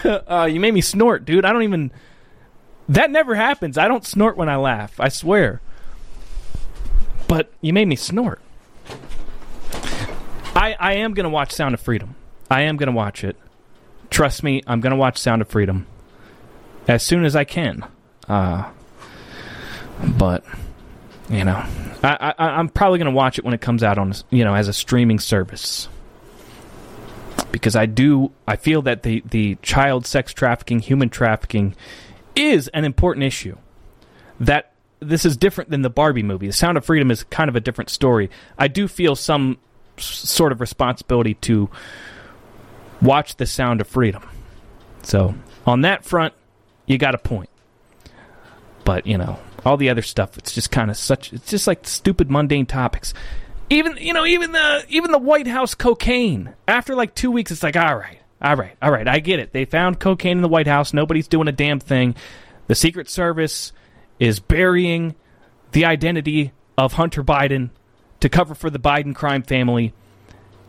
uh, 0.05 0.47
you 0.49 0.59
made 0.61 0.73
me 0.73 0.81
snort, 0.81 1.25
dude. 1.25 1.43
I 1.43 1.51
don't 1.51 1.63
even. 1.63 1.91
That 2.87 3.11
never 3.11 3.35
happens. 3.35 3.77
I 3.77 3.89
don't 3.89 4.05
snort 4.05 4.37
when 4.37 4.47
I 4.47 4.55
laugh. 4.55 4.99
I 4.99 5.09
swear. 5.09 5.59
But 7.27 7.51
you 7.59 7.73
made 7.73 7.87
me 7.87 7.97
snort. 7.97 8.39
I 10.55 10.77
I 10.79 10.93
am 10.93 11.13
gonna 11.13 11.29
watch 11.29 11.51
Sound 11.51 11.73
of 11.73 11.81
Freedom. 11.81 12.15
I 12.49 12.61
am 12.61 12.77
gonna 12.77 12.93
watch 12.93 13.23
it. 13.23 13.35
Trust 14.09 14.43
me, 14.43 14.63
I'm 14.65 14.79
gonna 14.79 14.95
watch 14.95 15.17
Sound 15.17 15.41
of 15.41 15.49
Freedom 15.49 15.87
as 16.87 17.03
soon 17.03 17.25
as 17.25 17.35
I 17.35 17.43
can. 17.43 17.83
Uh, 18.29 18.69
but 20.17 20.45
you 21.29 21.43
know, 21.43 21.63
I, 22.03 22.33
I 22.37 22.45
I'm 22.49 22.69
probably 22.69 22.99
gonna 22.99 23.11
watch 23.11 23.37
it 23.37 23.45
when 23.45 23.53
it 23.53 23.61
comes 23.61 23.83
out 23.83 23.97
on 23.97 24.13
you 24.29 24.43
know 24.43 24.53
as 24.55 24.67
a 24.67 24.73
streaming 24.73 25.19
service 25.19 25.87
because 27.51 27.75
I 27.75 27.85
do 27.85 28.31
I 28.47 28.55
feel 28.57 28.81
that 28.83 29.03
the 29.03 29.23
the 29.25 29.55
child 29.61 30.05
sex 30.05 30.33
trafficking, 30.33 30.79
human 30.79 31.09
trafficking 31.09 31.75
is 32.35 32.67
an 32.69 32.85
important 32.85 33.23
issue. 33.23 33.57
That 34.39 34.73
this 34.99 35.25
is 35.25 35.37
different 35.37 35.69
than 35.69 35.81
the 35.81 35.89
Barbie 35.89 36.23
movie. 36.23 36.47
The 36.47 36.53
Sound 36.53 36.77
of 36.77 36.85
Freedom 36.85 37.11
is 37.11 37.23
kind 37.23 37.49
of 37.49 37.55
a 37.55 37.59
different 37.59 37.89
story. 37.89 38.29
I 38.57 38.67
do 38.67 38.87
feel 38.87 39.15
some 39.15 39.57
sort 39.97 40.51
of 40.51 40.61
responsibility 40.61 41.35
to 41.35 41.69
watch 43.01 43.37
The 43.37 43.45
Sound 43.45 43.81
of 43.81 43.87
Freedom. 43.87 44.27
So, 45.03 45.35
on 45.65 45.81
that 45.81 46.03
front, 46.03 46.33
you 46.85 46.97
got 46.97 47.15
a 47.15 47.17
point. 47.17 47.49
But, 48.83 49.07
you 49.07 49.17
know, 49.17 49.39
all 49.65 49.77
the 49.77 49.89
other 49.89 50.01
stuff, 50.01 50.37
it's 50.37 50.53
just 50.53 50.71
kind 50.71 50.89
of 50.91 50.97
such 50.97 51.33
it's 51.33 51.49
just 51.49 51.67
like 51.67 51.87
stupid 51.87 52.29
mundane 52.29 52.65
topics. 52.65 53.13
Even, 53.69 53.97
you 53.97 54.13
know, 54.13 54.25
even 54.25 54.51
the 54.51 54.85
even 54.89 55.11
the 55.11 55.17
White 55.17 55.47
House 55.47 55.73
cocaine. 55.73 56.53
After 56.67 56.95
like 56.95 57.15
2 57.15 57.31
weeks 57.31 57.51
it's 57.51 57.63
like, 57.63 57.75
"All 57.75 57.95
right. 57.95 58.19
All 58.41 58.55
right. 58.55 58.75
All 58.81 58.91
right. 58.91 59.07
I 59.07 59.19
get 59.19 59.39
it. 59.39 59.53
They 59.53 59.65
found 59.65 59.99
cocaine 59.99 60.37
in 60.37 60.41
the 60.43 60.47
White 60.47 60.67
House. 60.67 60.93
Nobody's 60.93 61.27
doing 61.27 61.47
a 61.47 61.51
damn 61.51 61.79
thing. 61.79 62.15
The 62.67 62.75
Secret 62.75 63.09
Service 63.09 63.71
is 64.19 64.39
burying 64.39 65.15
the 65.71 65.85
identity 65.85 66.51
of 66.77 66.93
Hunter 66.93 67.23
Biden 67.23 67.69
to 68.19 68.29
cover 68.29 68.55
for 68.55 68.69
the 68.69 68.79
Biden 68.79 69.15
crime 69.15 69.43
family 69.43 69.93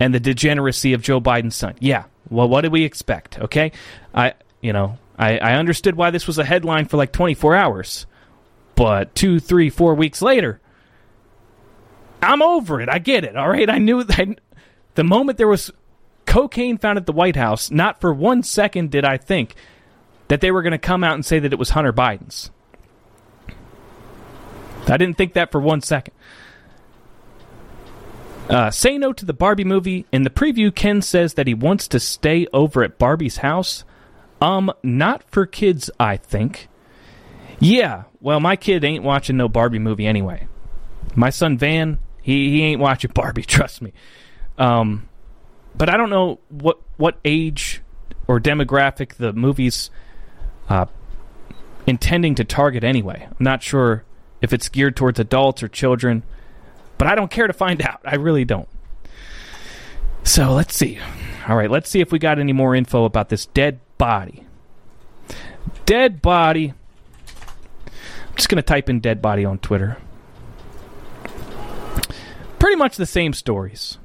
and 0.01 0.15
the 0.15 0.21
degeneracy 0.21 0.93
of 0.93 1.03
Joe 1.03 1.21
Biden's 1.21 1.57
son. 1.57 1.75
Yeah. 1.81 2.05
Well, 2.31 2.49
what 2.49 2.63
did 2.63 2.73
we 2.73 2.85
expect? 2.85 3.39
Okay. 3.39 3.73
I, 4.15 4.35
you 4.61 4.73
know, 4.73 4.99
I, 5.19 5.39
I 5.39 5.55
understood 5.55 5.97
why 5.97 6.11
this 6.11 6.27
was 6.27 6.39
a 6.39 6.45
headline 6.45 6.87
for 6.87 6.97
like 6.97 7.13
24 7.13 7.55
hours, 7.55 8.07
but 8.77 9.15
two, 9.15 9.41
three, 9.41 9.71
four 9.71 9.95
weeks 9.95 10.23
later, 10.23 10.61
I'm 12.23 12.43
over 12.43 12.81
it. 12.81 12.89
I 12.89 12.99
get 12.99 13.25
it. 13.25 13.37
All 13.37 13.49
right. 13.49 13.69
I 13.69 13.79
knew 13.79 14.05
that 14.05 14.41
the 14.95 15.05
moment 15.05 15.39
there 15.39 15.49
was 15.49 15.73
cocaine 16.27 16.79
found 16.79 16.99
at 16.99 17.07
the 17.07 17.13
White 17.13 17.37
House, 17.37 17.71
not 17.71 18.01
for 18.01 18.13
one 18.13 18.43
second 18.43 18.91
did 18.91 19.05
I 19.05 19.17
think 19.17 19.55
that 20.29 20.41
they 20.41 20.51
were 20.51 20.63
going 20.63 20.73
to 20.73 20.79
come 20.79 21.03
out 21.03 21.15
and 21.15 21.25
say 21.25 21.39
that 21.39 21.53
it 21.53 21.59
was 21.59 21.71
Hunter 21.71 21.93
Biden's. 21.93 22.51
I 24.89 24.97
didn't 24.97 25.17
think 25.17 25.33
that 25.33 25.51
for 25.51 25.61
one 25.61 25.81
second. 25.81 26.15
Uh, 28.49 28.71
say 28.71 28.97
no 28.97 29.13
to 29.13 29.25
the 29.25 29.33
Barbie 29.33 29.65
movie. 29.65 30.07
In 30.13 30.23
the 30.23 30.31
preview, 30.31 30.73
Ken 30.73 31.03
says 31.03 31.35
that 31.35 31.49
he 31.49 31.55
wants 31.55 31.89
to 31.89 31.99
stay 31.99 32.47
over 32.53 32.85
at 32.85 32.99
Barbie's 32.99 33.39
house. 33.39 33.85
Um, 34.41 34.73
not 34.83 35.25
for 35.25 35.47
kids, 35.47 35.91
I 35.99 36.17
think. 36.17 36.69
Yeah, 37.59 38.05
well, 38.21 38.41
my 38.41 38.57
kid 38.57 38.85
ain't 38.85 39.03
watching 39.03 39.37
no 39.37 39.49
Barbie 39.49 39.79
movie 39.79 40.07
anyway. 40.07 40.47
My 41.15 41.31
son 41.31 41.57
Van, 41.57 41.99
he, 42.23 42.51
he 42.51 42.63
ain't 42.63 42.81
watching 42.81 43.11
Barbie, 43.15 43.43
trust 43.43 43.81
me. 43.81 43.93
Um, 44.59 45.09
but 45.75 45.89
I 45.89 45.97
don't 45.97 46.11
know 46.11 46.41
what 46.49 46.81
what 46.97 47.19
age 47.25 47.83
or 48.27 48.41
demographic 48.41 49.15
the 49.15 49.33
movie's 49.33 49.91
uh, 50.69 50.87
intending 51.87 52.35
to 52.37 52.45
target 52.45 52.83
anyway. 52.85 53.27
I'm 53.29 53.37
not 53.45 53.63
sure 53.63 54.05
if 54.41 54.53
it's 54.53 54.69
geared 54.69 54.97
towards 54.97 55.19
adults 55.19 55.63
or 55.63 55.69
children. 55.69 56.23
But 56.99 57.09
I 57.09 57.15
don't 57.15 57.31
care 57.31 57.47
to 57.47 57.53
find 57.53 57.83
out. 57.87 58.01
I 58.05 58.17
really 58.17 58.45
don't. 58.45 58.69
So 60.25 60.53
let's 60.53 60.75
see. 60.75 60.99
All 61.47 61.57
right, 61.57 61.71
let's 61.71 61.89
see 61.89 62.01
if 62.01 62.11
we 62.11 62.19
got 62.19 62.39
any 62.39 62.53
more 62.53 62.75
info 62.75 63.05
about 63.05 63.29
this 63.29 63.47
dead 63.47 63.81
body. 63.99 64.45
Dead 65.85 66.21
body. 66.21 66.75
Just 68.37 68.49
going 68.49 68.57
to 68.57 68.63
type 68.63 68.89
in 68.89 69.01
dead 69.01 69.21
body 69.21 69.45
on 69.45 69.59
Twitter. 69.59 69.99
Pretty 72.59 72.77
much 72.77 72.97
the 72.97 73.07
same 73.07 73.33
stories. 73.33 73.99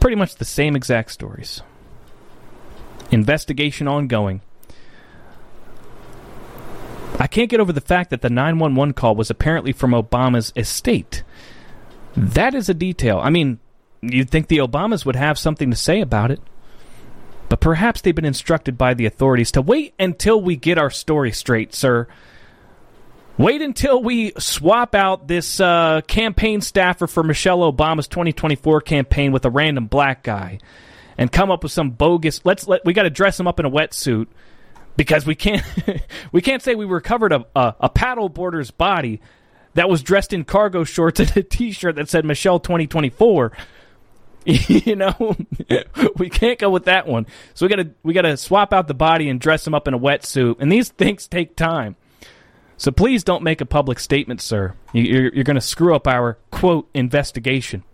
Pretty 0.00 0.16
much 0.16 0.36
the 0.36 0.44
same 0.44 0.74
exact 0.74 1.12
stories. 1.12 1.62
Investigation 3.10 3.86
ongoing. 3.86 4.40
I 7.18 7.26
can't 7.26 7.50
get 7.50 7.60
over 7.60 7.72
the 7.72 7.80
fact 7.80 8.10
that 8.10 8.22
the 8.22 8.30
911 8.30 8.94
call 8.94 9.14
was 9.14 9.30
apparently 9.30 9.72
from 9.72 9.92
Obama's 9.92 10.52
estate. 10.56 11.22
That 12.16 12.54
is 12.54 12.68
a 12.68 12.74
detail. 12.74 13.20
I 13.22 13.30
mean, 13.30 13.60
you'd 14.00 14.30
think 14.30 14.48
the 14.48 14.58
Obamas 14.58 15.04
would 15.04 15.16
have 15.16 15.38
something 15.38 15.70
to 15.70 15.76
say 15.76 16.00
about 16.00 16.30
it. 16.30 16.40
But 17.48 17.60
perhaps 17.60 18.00
they've 18.00 18.14
been 18.14 18.24
instructed 18.24 18.78
by 18.78 18.94
the 18.94 19.06
authorities 19.06 19.52
to 19.52 19.62
wait 19.62 19.94
until 19.98 20.40
we 20.40 20.56
get 20.56 20.78
our 20.78 20.90
story 20.90 21.32
straight, 21.32 21.74
sir. 21.74 22.08
Wait 23.38 23.62
until 23.62 24.02
we 24.02 24.32
swap 24.38 24.94
out 24.94 25.26
this 25.26 25.58
uh, 25.58 26.02
campaign 26.06 26.60
staffer 26.60 27.06
for 27.06 27.22
Michelle 27.22 27.60
Obama's 27.60 28.06
2024 28.06 28.82
campaign 28.82 29.32
with 29.32 29.44
a 29.46 29.50
random 29.50 29.86
black 29.86 30.22
guy 30.22 30.58
and 31.16 31.32
come 31.32 31.50
up 31.50 31.62
with 31.62 31.72
some 31.72 31.90
bogus. 31.90 32.44
Let's 32.44 32.68
let 32.68 32.84
we 32.84 32.92
got 32.92 33.04
to 33.04 33.10
dress 33.10 33.40
him 33.40 33.46
up 33.46 33.58
in 33.58 33.64
a 33.64 33.70
wetsuit 33.70 34.26
because 34.96 35.24
we 35.24 35.34
can't 35.34 35.64
we 36.32 36.42
can't 36.42 36.62
say 36.62 36.74
we 36.74 36.84
recovered 36.84 37.32
a, 37.32 37.46
a, 37.56 37.74
a 37.80 37.88
paddle 37.88 38.28
boarder's 38.28 38.70
body 38.70 39.20
that 39.74 39.88
was 39.88 40.02
dressed 40.02 40.34
in 40.34 40.44
cargo 40.44 40.84
shorts 40.84 41.18
and 41.18 41.34
a 41.34 41.42
t-shirt 41.42 41.96
that 41.96 42.10
said 42.10 42.26
Michelle 42.26 42.60
2024 42.60 43.52
you 44.44 44.94
know 44.94 45.36
we 46.16 46.28
can't 46.28 46.58
go 46.58 46.68
with 46.68 46.84
that 46.84 47.06
one. 47.06 47.26
So 47.54 47.64
we 47.64 47.70
gotta 47.70 47.90
we 48.02 48.12
gotta 48.12 48.36
swap 48.36 48.74
out 48.74 48.88
the 48.88 48.94
body 48.94 49.30
and 49.30 49.40
dress 49.40 49.66
him 49.66 49.74
up 49.74 49.88
in 49.88 49.94
a 49.94 49.98
wetsuit. 49.98 50.56
And 50.60 50.70
these 50.70 50.90
things 50.90 51.26
take 51.26 51.56
time 51.56 51.96
so 52.82 52.90
please 52.90 53.22
don't 53.22 53.44
make 53.44 53.60
a 53.60 53.66
public 53.66 54.00
statement 54.00 54.40
sir 54.40 54.74
you're, 54.92 55.32
you're 55.32 55.44
gonna 55.44 55.60
screw 55.60 55.94
up 55.94 56.08
our 56.08 56.36
quote 56.50 56.88
investigation 56.94 57.84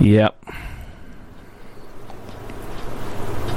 yep 0.00 0.44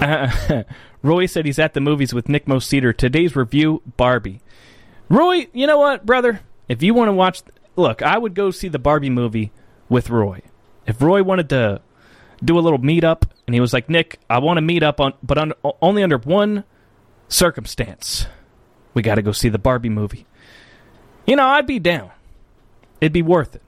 uh, 0.01 0.63
Roy 1.01 1.25
said 1.25 1.45
he's 1.45 1.59
at 1.59 1.73
the 1.73 1.81
movies 1.81 2.13
with 2.13 2.27
Nick 2.29 2.45
Moseder. 2.47 2.95
Today's 2.95 3.35
review, 3.35 3.81
Barbie. 3.95 4.41
Roy, 5.07 5.47
you 5.53 5.67
know 5.67 5.77
what, 5.77 6.05
brother? 6.05 6.41
If 6.67 6.81
you 6.81 6.93
want 6.93 7.09
to 7.09 7.13
watch, 7.13 7.43
look, 7.75 8.01
I 8.01 8.17
would 8.17 8.33
go 8.33 8.49
see 8.51 8.67
the 8.67 8.79
Barbie 8.79 9.09
movie 9.09 9.51
with 9.87 10.09
Roy. 10.09 10.41
If 10.87 11.01
Roy 11.01 11.23
wanted 11.23 11.49
to 11.49 11.81
do 12.43 12.57
a 12.57 12.61
little 12.61 12.79
meetup 12.79 13.23
and 13.45 13.53
he 13.53 13.59
was 13.59 13.71
like, 13.71 13.89
Nick, 13.89 14.19
I 14.29 14.39
want 14.39 14.57
to 14.57 14.61
meet 14.61 14.83
up 14.83 14.99
on, 14.99 15.13
but 15.21 15.37
on, 15.37 15.53
only 15.81 16.01
under 16.01 16.17
one 16.17 16.63
circumstance. 17.27 18.25
We 18.95 19.03
got 19.03 19.15
to 19.15 19.21
go 19.21 19.31
see 19.31 19.49
the 19.49 19.59
Barbie 19.59 19.89
movie. 19.89 20.25
You 21.27 21.35
know, 21.35 21.45
I'd 21.45 21.67
be 21.67 21.77
down. 21.77 22.09
It'd 22.99 23.13
be 23.13 23.21
worth 23.21 23.55
it. 23.55 23.61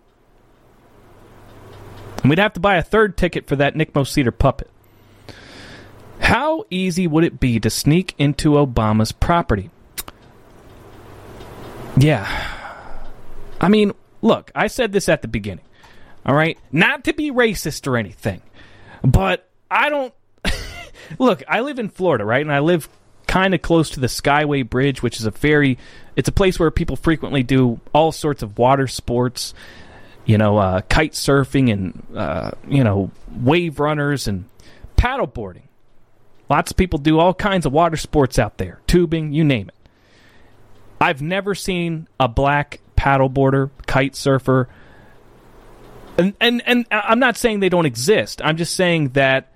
And 2.21 2.29
we'd 2.29 2.39
have 2.39 2.53
to 2.53 2.59
buy 2.59 2.77
a 2.77 2.83
third 2.83 3.17
ticket 3.17 3.45
for 3.45 3.55
that 3.57 3.75
Nick 3.75 3.93
Moseder 3.93 4.35
puppet. 4.35 4.71
How 6.19 6.65
easy 6.71 7.05
would 7.05 7.23
it 7.23 7.39
be 7.39 7.59
to 7.59 7.69
sneak 7.69 8.15
into 8.17 8.51
Obama's 8.51 9.11
property? 9.11 9.69
Yeah. 11.97 12.27
I 13.59 13.69
mean, 13.69 13.93
look, 14.21 14.51
I 14.55 14.67
said 14.67 14.91
this 14.91 15.09
at 15.09 15.21
the 15.21 15.27
beginning. 15.27 15.65
All 16.25 16.35
right? 16.35 16.57
Not 16.71 17.03
to 17.05 17.13
be 17.13 17.31
racist 17.31 17.87
or 17.87 17.97
anything, 17.97 18.41
but 19.03 19.47
I 19.69 19.89
don't. 19.89 20.13
look, 21.19 21.43
I 21.47 21.61
live 21.61 21.79
in 21.79 21.89
Florida, 21.89 22.25
right? 22.25 22.41
And 22.41 22.51
I 22.51 22.59
live 22.59 22.89
kind 23.27 23.53
of 23.53 23.61
close 23.61 23.91
to 23.91 23.99
the 23.99 24.07
Skyway 24.07 24.67
Bridge, 24.67 25.03
which 25.03 25.19
is 25.19 25.25
a 25.25 25.31
very. 25.31 25.77
It's 26.15 26.29
a 26.29 26.31
place 26.31 26.59
where 26.59 26.71
people 26.71 26.95
frequently 26.95 27.43
do 27.43 27.79
all 27.93 28.11
sorts 28.11 28.41
of 28.41 28.57
water 28.57 28.87
sports. 28.87 29.53
you 30.27 30.37
know, 30.37 30.57
uh, 30.57 30.81
kite 30.81 31.13
surfing 31.13 31.71
and, 31.71 32.05
uh, 32.13 32.51
you 32.67 32.83
know, 32.83 33.09
wave 33.31 33.79
runners 33.79 34.27
and 34.27 34.43
paddleboarding. 34.97 35.61
Lots 36.49 36.71
of 36.71 36.77
people 36.77 36.99
do 36.99 37.17
all 37.17 37.33
kinds 37.33 37.65
of 37.65 37.71
water 37.71 37.95
sports 37.97 38.37
out 38.37 38.57
there, 38.57 38.81
tubing, 38.87 39.31
you 39.31 39.45
name 39.45 39.69
it. 39.69 39.75
I've 40.99 41.21
never 41.21 41.55
seen 41.55 42.07
a 42.19 42.27
black 42.27 42.81
paddleboarder, 42.97 43.69
kite 43.85 44.15
surfer, 44.17 44.67
and, 46.17 46.33
and 46.41 46.61
and 46.65 46.85
I'm 46.91 47.19
not 47.19 47.37
saying 47.37 47.59
they 47.61 47.69
don't 47.69 47.85
exist. 47.85 48.41
I'm 48.43 48.57
just 48.57 48.75
saying 48.75 49.09
that 49.09 49.53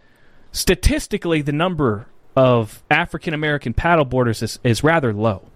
statistically, 0.54 1.42
the 1.42 1.52
number 1.52 2.06
of 2.36 2.84
African 2.90 3.34
American 3.34 3.74
paddleboarders 3.74 4.42
is, 4.42 4.60
is 4.64 4.84
rather 4.84 5.14
low. 5.14 5.48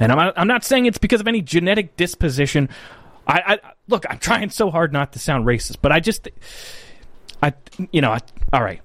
And 0.00 0.10
I'm 0.10 0.32
I'm 0.36 0.48
not 0.48 0.64
saying 0.64 0.86
it's 0.86 0.98
because 0.98 1.20
of 1.20 1.28
any 1.28 1.40
genetic 1.40 1.96
disposition. 1.96 2.68
I, 3.26 3.42
I 3.46 3.58
look, 3.86 4.04
I'm 4.08 4.18
trying 4.18 4.50
so 4.50 4.70
hard 4.70 4.92
not 4.92 5.12
to 5.12 5.18
sound 5.18 5.46
racist, 5.46 5.76
but 5.82 5.92
I 5.92 6.00
just, 6.00 6.28
I, 7.42 7.52
you 7.92 8.00
know, 8.00 8.12
I, 8.12 8.20
all 8.52 8.62
right. 8.62 8.80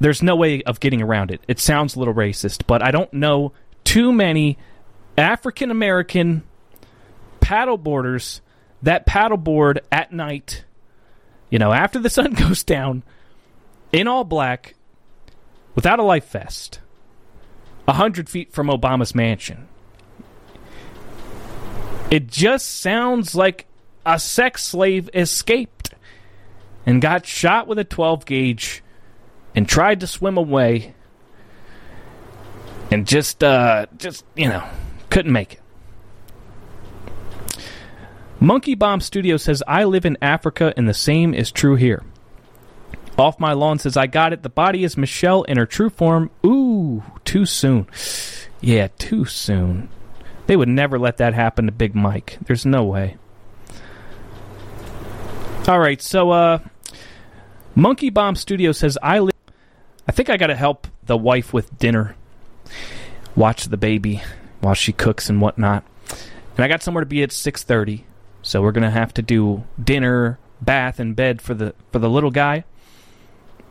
There's 0.00 0.22
no 0.22 0.36
way 0.36 0.62
of 0.62 0.78
getting 0.78 1.02
around 1.02 1.30
it. 1.30 1.40
It 1.48 1.58
sounds 1.58 1.96
a 1.96 1.98
little 1.98 2.14
racist, 2.14 2.64
but 2.66 2.82
I 2.82 2.90
don't 2.90 3.12
know 3.12 3.52
too 3.82 4.12
many 4.12 4.58
African 5.16 5.70
American 5.70 6.44
paddleboarders 7.40 8.40
that 8.82 9.06
paddleboard 9.06 9.78
at 9.90 10.12
night, 10.12 10.64
you 11.50 11.58
know, 11.58 11.72
after 11.72 11.98
the 11.98 12.10
sun 12.10 12.32
goes 12.34 12.62
down, 12.62 13.02
in 13.92 14.06
all 14.06 14.24
black, 14.24 14.74
without 15.78 16.00
a 16.00 16.02
life 16.02 16.28
vest, 16.32 16.80
a 17.86 17.92
hundred 17.92 18.28
feet 18.28 18.52
from 18.52 18.66
Obama's 18.66 19.14
mansion. 19.14 19.68
It 22.10 22.26
just 22.26 22.80
sounds 22.80 23.36
like 23.36 23.66
a 24.04 24.18
sex 24.18 24.64
slave 24.64 25.08
escaped 25.14 25.94
and 26.84 27.00
got 27.00 27.26
shot 27.26 27.68
with 27.68 27.78
a 27.78 27.84
12 27.84 28.26
gauge 28.26 28.82
and 29.54 29.68
tried 29.68 30.00
to 30.00 30.08
swim 30.08 30.36
away 30.36 30.96
and 32.90 33.06
just 33.06 33.44
uh 33.44 33.86
just 33.98 34.24
you 34.34 34.48
know 34.48 34.68
couldn't 35.10 35.32
make 35.32 35.52
it 35.54 35.60
monkey 38.40 38.74
bomb 38.74 39.00
studio 39.00 39.36
says 39.36 39.62
i 39.68 39.84
live 39.84 40.04
in 40.04 40.18
africa 40.20 40.74
and 40.76 40.88
the 40.88 40.94
same 40.94 41.34
is 41.34 41.52
true 41.52 41.76
here 41.76 42.02
off 43.18 43.40
my 43.40 43.52
lawn 43.52 43.78
says 43.78 43.96
i 43.96 44.06
got 44.06 44.32
it. 44.32 44.42
The 44.42 44.48
body 44.48 44.84
is 44.84 44.96
michelle 44.96 45.42
in 45.44 45.56
her 45.56 45.66
true 45.66 45.90
form. 45.90 46.30
Ooh 46.44 47.02
too 47.24 47.46
soon. 47.46 47.86
Yeah 48.60 48.88
too 48.98 49.24
soon. 49.24 49.88
They 50.46 50.56
would 50.56 50.68
never 50.68 50.98
let 50.98 51.18
that 51.18 51.34
happen 51.34 51.66
to 51.66 51.72
big 51.72 51.94
mike. 51.94 52.38
There's 52.46 52.64
no 52.64 52.84
way. 52.84 53.16
All 55.66 55.78
right 55.78 56.00
so 56.00 56.30
uh 56.30 56.58
monkey 57.74 58.10
bomb 58.10 58.34
studio 58.34 58.72
says 58.72 58.98
i 59.02 59.18
live 59.18 59.34
I 60.08 60.12
think 60.12 60.30
I 60.30 60.38
got 60.38 60.46
to 60.46 60.56
help 60.56 60.88
the 61.04 61.18
wife 61.18 61.52
with 61.52 61.78
dinner, 61.78 62.16
watch 63.36 63.66
the 63.66 63.76
baby 63.76 64.22
while 64.60 64.72
she 64.72 64.92
cooks 64.92 65.28
and 65.28 65.40
whatnot. 65.40 65.84
And 66.56 66.64
I 66.64 66.68
got 66.68 66.82
somewhere 66.82 67.04
to 67.04 67.08
be 67.08 67.22
at 67.22 67.30
6:30, 67.30 68.04
so 68.40 68.62
we're 68.62 68.72
gonna 68.72 68.90
have 68.90 69.12
to 69.14 69.22
do 69.22 69.64
dinner, 69.82 70.38
bath, 70.62 70.98
and 70.98 71.14
bed 71.14 71.42
for 71.42 71.52
the 71.52 71.74
for 71.92 71.98
the 71.98 72.08
little 72.08 72.30
guy. 72.30 72.64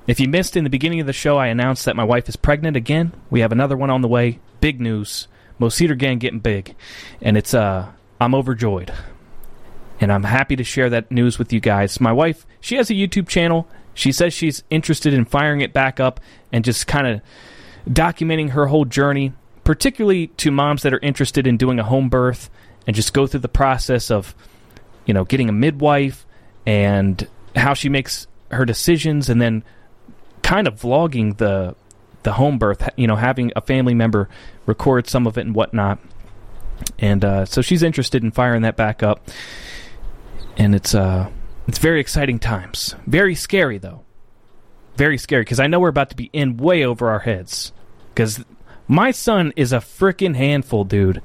If 0.07 0.21
you 0.21 0.29
missed 0.29 0.55
in 0.55 0.63
the 0.63 0.69
beginning 0.69 1.01
of 1.01 1.05
the 1.05 1.13
show, 1.13 1.37
I 1.37 1.47
announced 1.47 1.83
that 1.85 1.97
my 1.97 2.03
wife 2.05 2.29
is 2.29 2.37
pregnant 2.37 2.77
again. 2.77 3.11
We 3.29 3.41
have 3.41 3.51
another 3.51 3.75
one 3.75 3.89
on 3.89 4.01
the 4.01 4.07
way. 4.07 4.39
Big 4.61 4.79
news. 4.79 5.27
Mo 5.59 5.69
Cedar 5.69 5.95
Gang 5.95 6.19
getting 6.19 6.39
big, 6.39 6.75
and 7.21 7.35
it's 7.35 7.53
uh 7.53 7.91
I'm 8.21 8.35
overjoyed, 8.35 8.93
and 9.99 10.11
I'm 10.11 10.23
happy 10.23 10.55
to 10.55 10.63
share 10.63 10.89
that 10.89 11.11
news 11.11 11.39
with 11.39 11.51
you 11.51 11.59
guys. 11.59 11.99
My 11.99 12.11
wife, 12.11 12.45
she 12.61 12.75
has 12.75 12.89
a 12.89 12.93
YouTube 12.93 13.27
channel. 13.27 13.67
She 13.93 14.11
says 14.11 14.33
she's 14.33 14.63
interested 14.69 15.13
in 15.13 15.25
firing 15.25 15.61
it 15.61 15.73
back 15.73 15.99
up 15.99 16.19
and 16.51 16.63
just 16.63 16.85
kind 16.85 17.07
of 17.07 17.21
documenting 17.91 18.51
her 18.51 18.67
whole 18.67 18.85
journey, 18.85 19.33
particularly 19.63 20.27
to 20.27 20.51
moms 20.51 20.83
that 20.83 20.93
are 20.93 20.99
interested 20.99 21.47
in 21.47 21.57
doing 21.57 21.79
a 21.79 21.83
home 21.83 22.07
birth 22.07 22.49
and 22.85 22.95
just 22.95 23.13
go 23.13 23.25
through 23.25 23.39
the 23.39 23.47
process 23.47 24.11
of, 24.11 24.35
you 25.07 25.13
know, 25.13 25.25
getting 25.25 25.49
a 25.49 25.53
midwife 25.53 26.27
and 26.65 27.27
how 27.55 27.73
she 27.73 27.89
makes 27.89 28.27
her 28.51 28.65
decisions 28.65 29.29
and 29.29 29.41
then 29.41 29.63
kind 30.43 30.67
of 30.67 30.75
vlogging 30.75 31.37
the 31.37 31.75
the 32.23 32.33
home 32.33 32.57
birth, 32.57 32.89
you 32.97 33.07
know, 33.07 33.15
having 33.15 33.51
a 33.55 33.61
family 33.61 33.93
member 33.93 34.27
record 34.65 35.07
some 35.07 35.27
of 35.27 35.37
it 35.37 35.45
and 35.45 35.55
whatnot. 35.55 35.99
And 36.99 37.23
uh, 37.23 37.45
so 37.45 37.61
she's 37.61 37.83
interested 37.83 38.23
in 38.23 38.31
firing 38.31 38.63
that 38.63 38.75
back 38.75 39.01
up. 39.01 39.27
And 40.57 40.75
it's 40.75 40.93
uh 40.95 41.29
it's 41.67 41.77
very 41.79 41.99
exciting 41.99 42.39
times. 42.39 42.95
Very 43.05 43.35
scary, 43.35 43.77
though. 43.77 44.03
Very 44.95 45.17
scary, 45.17 45.41
because 45.41 45.59
I 45.59 45.67
know 45.67 45.79
we're 45.79 45.89
about 45.89 46.09
to 46.09 46.15
be 46.15 46.29
in 46.33 46.57
way 46.57 46.85
over 46.85 47.09
our 47.09 47.19
heads. 47.19 47.71
Because 48.13 48.43
my 48.87 49.11
son 49.11 49.53
is 49.55 49.73
a 49.73 49.77
freaking 49.77 50.35
handful, 50.35 50.85
dude. 50.85 51.21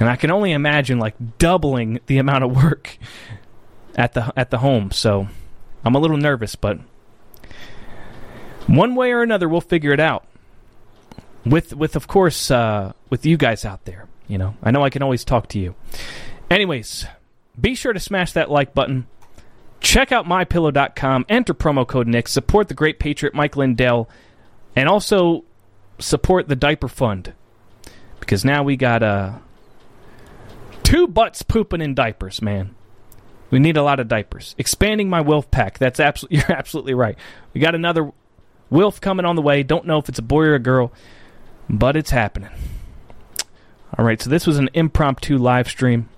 And 0.00 0.08
I 0.08 0.16
can 0.16 0.30
only 0.30 0.52
imagine, 0.52 0.98
like, 0.98 1.14
doubling 1.38 2.00
the 2.06 2.18
amount 2.18 2.44
of 2.44 2.54
work 2.54 2.98
at 3.94 4.12
the 4.12 4.32
at 4.36 4.50
the 4.50 4.58
home. 4.58 4.90
So 4.90 5.28
I'm 5.84 5.94
a 5.94 6.00
little 6.00 6.16
nervous, 6.16 6.56
but 6.56 6.78
one 8.66 8.94
way 8.94 9.12
or 9.12 9.22
another, 9.22 9.48
we'll 9.48 9.60
figure 9.60 9.92
it 9.92 10.00
out. 10.00 10.24
With 11.44 11.74
with 11.74 11.96
of 11.96 12.06
course 12.06 12.50
uh, 12.50 12.92
with 13.10 13.26
you 13.26 13.36
guys 13.36 13.64
out 13.64 13.84
there. 13.84 14.08
You 14.28 14.38
know, 14.38 14.54
I 14.62 14.70
know 14.70 14.82
I 14.82 14.90
can 14.90 15.02
always 15.02 15.24
talk 15.24 15.48
to 15.48 15.58
you. 15.58 15.74
Anyways, 16.50 17.06
be 17.60 17.74
sure 17.74 17.92
to 17.92 18.00
smash 18.00 18.32
that 18.32 18.50
like 18.50 18.74
button. 18.74 19.06
Check 19.80 20.12
out 20.12 20.24
mypillow.com, 20.24 21.26
enter 21.28 21.52
promo 21.52 21.86
code 21.86 22.06
Nick, 22.06 22.28
support 22.28 22.68
the 22.68 22.74
great 22.74 22.98
patriot 22.98 23.34
Mike 23.34 23.56
Lindell, 23.56 24.08
and 24.74 24.88
also 24.88 25.44
support 25.98 26.48
the 26.48 26.56
diaper 26.56 26.88
fund. 26.88 27.34
Because 28.18 28.44
now 28.46 28.62
we 28.62 28.76
got 28.76 29.02
uh 29.02 29.32
two 30.82 31.06
butts 31.06 31.42
pooping 31.42 31.82
in 31.82 31.94
diapers, 31.94 32.40
man. 32.40 32.74
We 33.50 33.58
need 33.58 33.76
a 33.76 33.82
lot 33.82 34.00
of 34.00 34.08
diapers. 34.08 34.54
Expanding 34.56 35.10
my 35.10 35.20
wealth 35.20 35.50
pack. 35.50 35.78
That's 35.78 36.00
absolutely 36.00 36.38
you're 36.48 36.52
absolutely 36.52 36.94
right. 36.94 37.18
We 37.52 37.60
got 37.60 37.74
another 37.74 38.10
Wilf 38.70 39.00
coming 39.00 39.26
on 39.26 39.36
the 39.36 39.42
way. 39.42 39.62
Don't 39.62 39.86
know 39.86 39.98
if 39.98 40.08
it's 40.08 40.18
a 40.18 40.22
boy 40.22 40.44
or 40.44 40.54
a 40.54 40.58
girl, 40.58 40.92
but 41.68 41.96
it's 41.96 42.10
happening. 42.10 42.50
All 43.96 44.04
right, 44.04 44.20
so 44.20 44.28
this 44.28 44.46
was 44.46 44.58
an 44.58 44.70
impromptu 44.74 45.38
live 45.38 45.68
stream. 45.68 46.08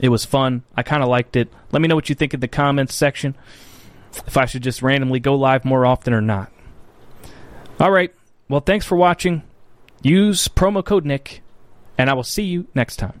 It 0.00 0.10
was 0.10 0.24
fun. 0.24 0.62
I 0.76 0.82
kind 0.82 1.02
of 1.02 1.08
liked 1.08 1.36
it. 1.36 1.52
Let 1.72 1.82
me 1.82 1.88
know 1.88 1.94
what 1.94 2.08
you 2.08 2.14
think 2.14 2.34
in 2.34 2.40
the 2.40 2.48
comments 2.48 2.94
section. 2.94 3.34
If 4.26 4.36
I 4.36 4.46
should 4.46 4.62
just 4.62 4.82
randomly 4.82 5.20
go 5.20 5.34
live 5.34 5.64
more 5.64 5.84
often 5.84 6.12
or 6.12 6.20
not. 6.20 6.52
All 7.80 7.90
right. 7.90 8.14
Well, 8.48 8.60
thanks 8.60 8.86
for 8.86 8.96
watching. 8.96 9.42
Use 10.02 10.48
promo 10.48 10.84
code 10.84 11.04
Nick, 11.04 11.42
and 11.98 12.08
I 12.08 12.14
will 12.14 12.22
see 12.22 12.44
you 12.44 12.68
next 12.74 12.96
time. 12.96 13.20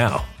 now. 0.01 0.40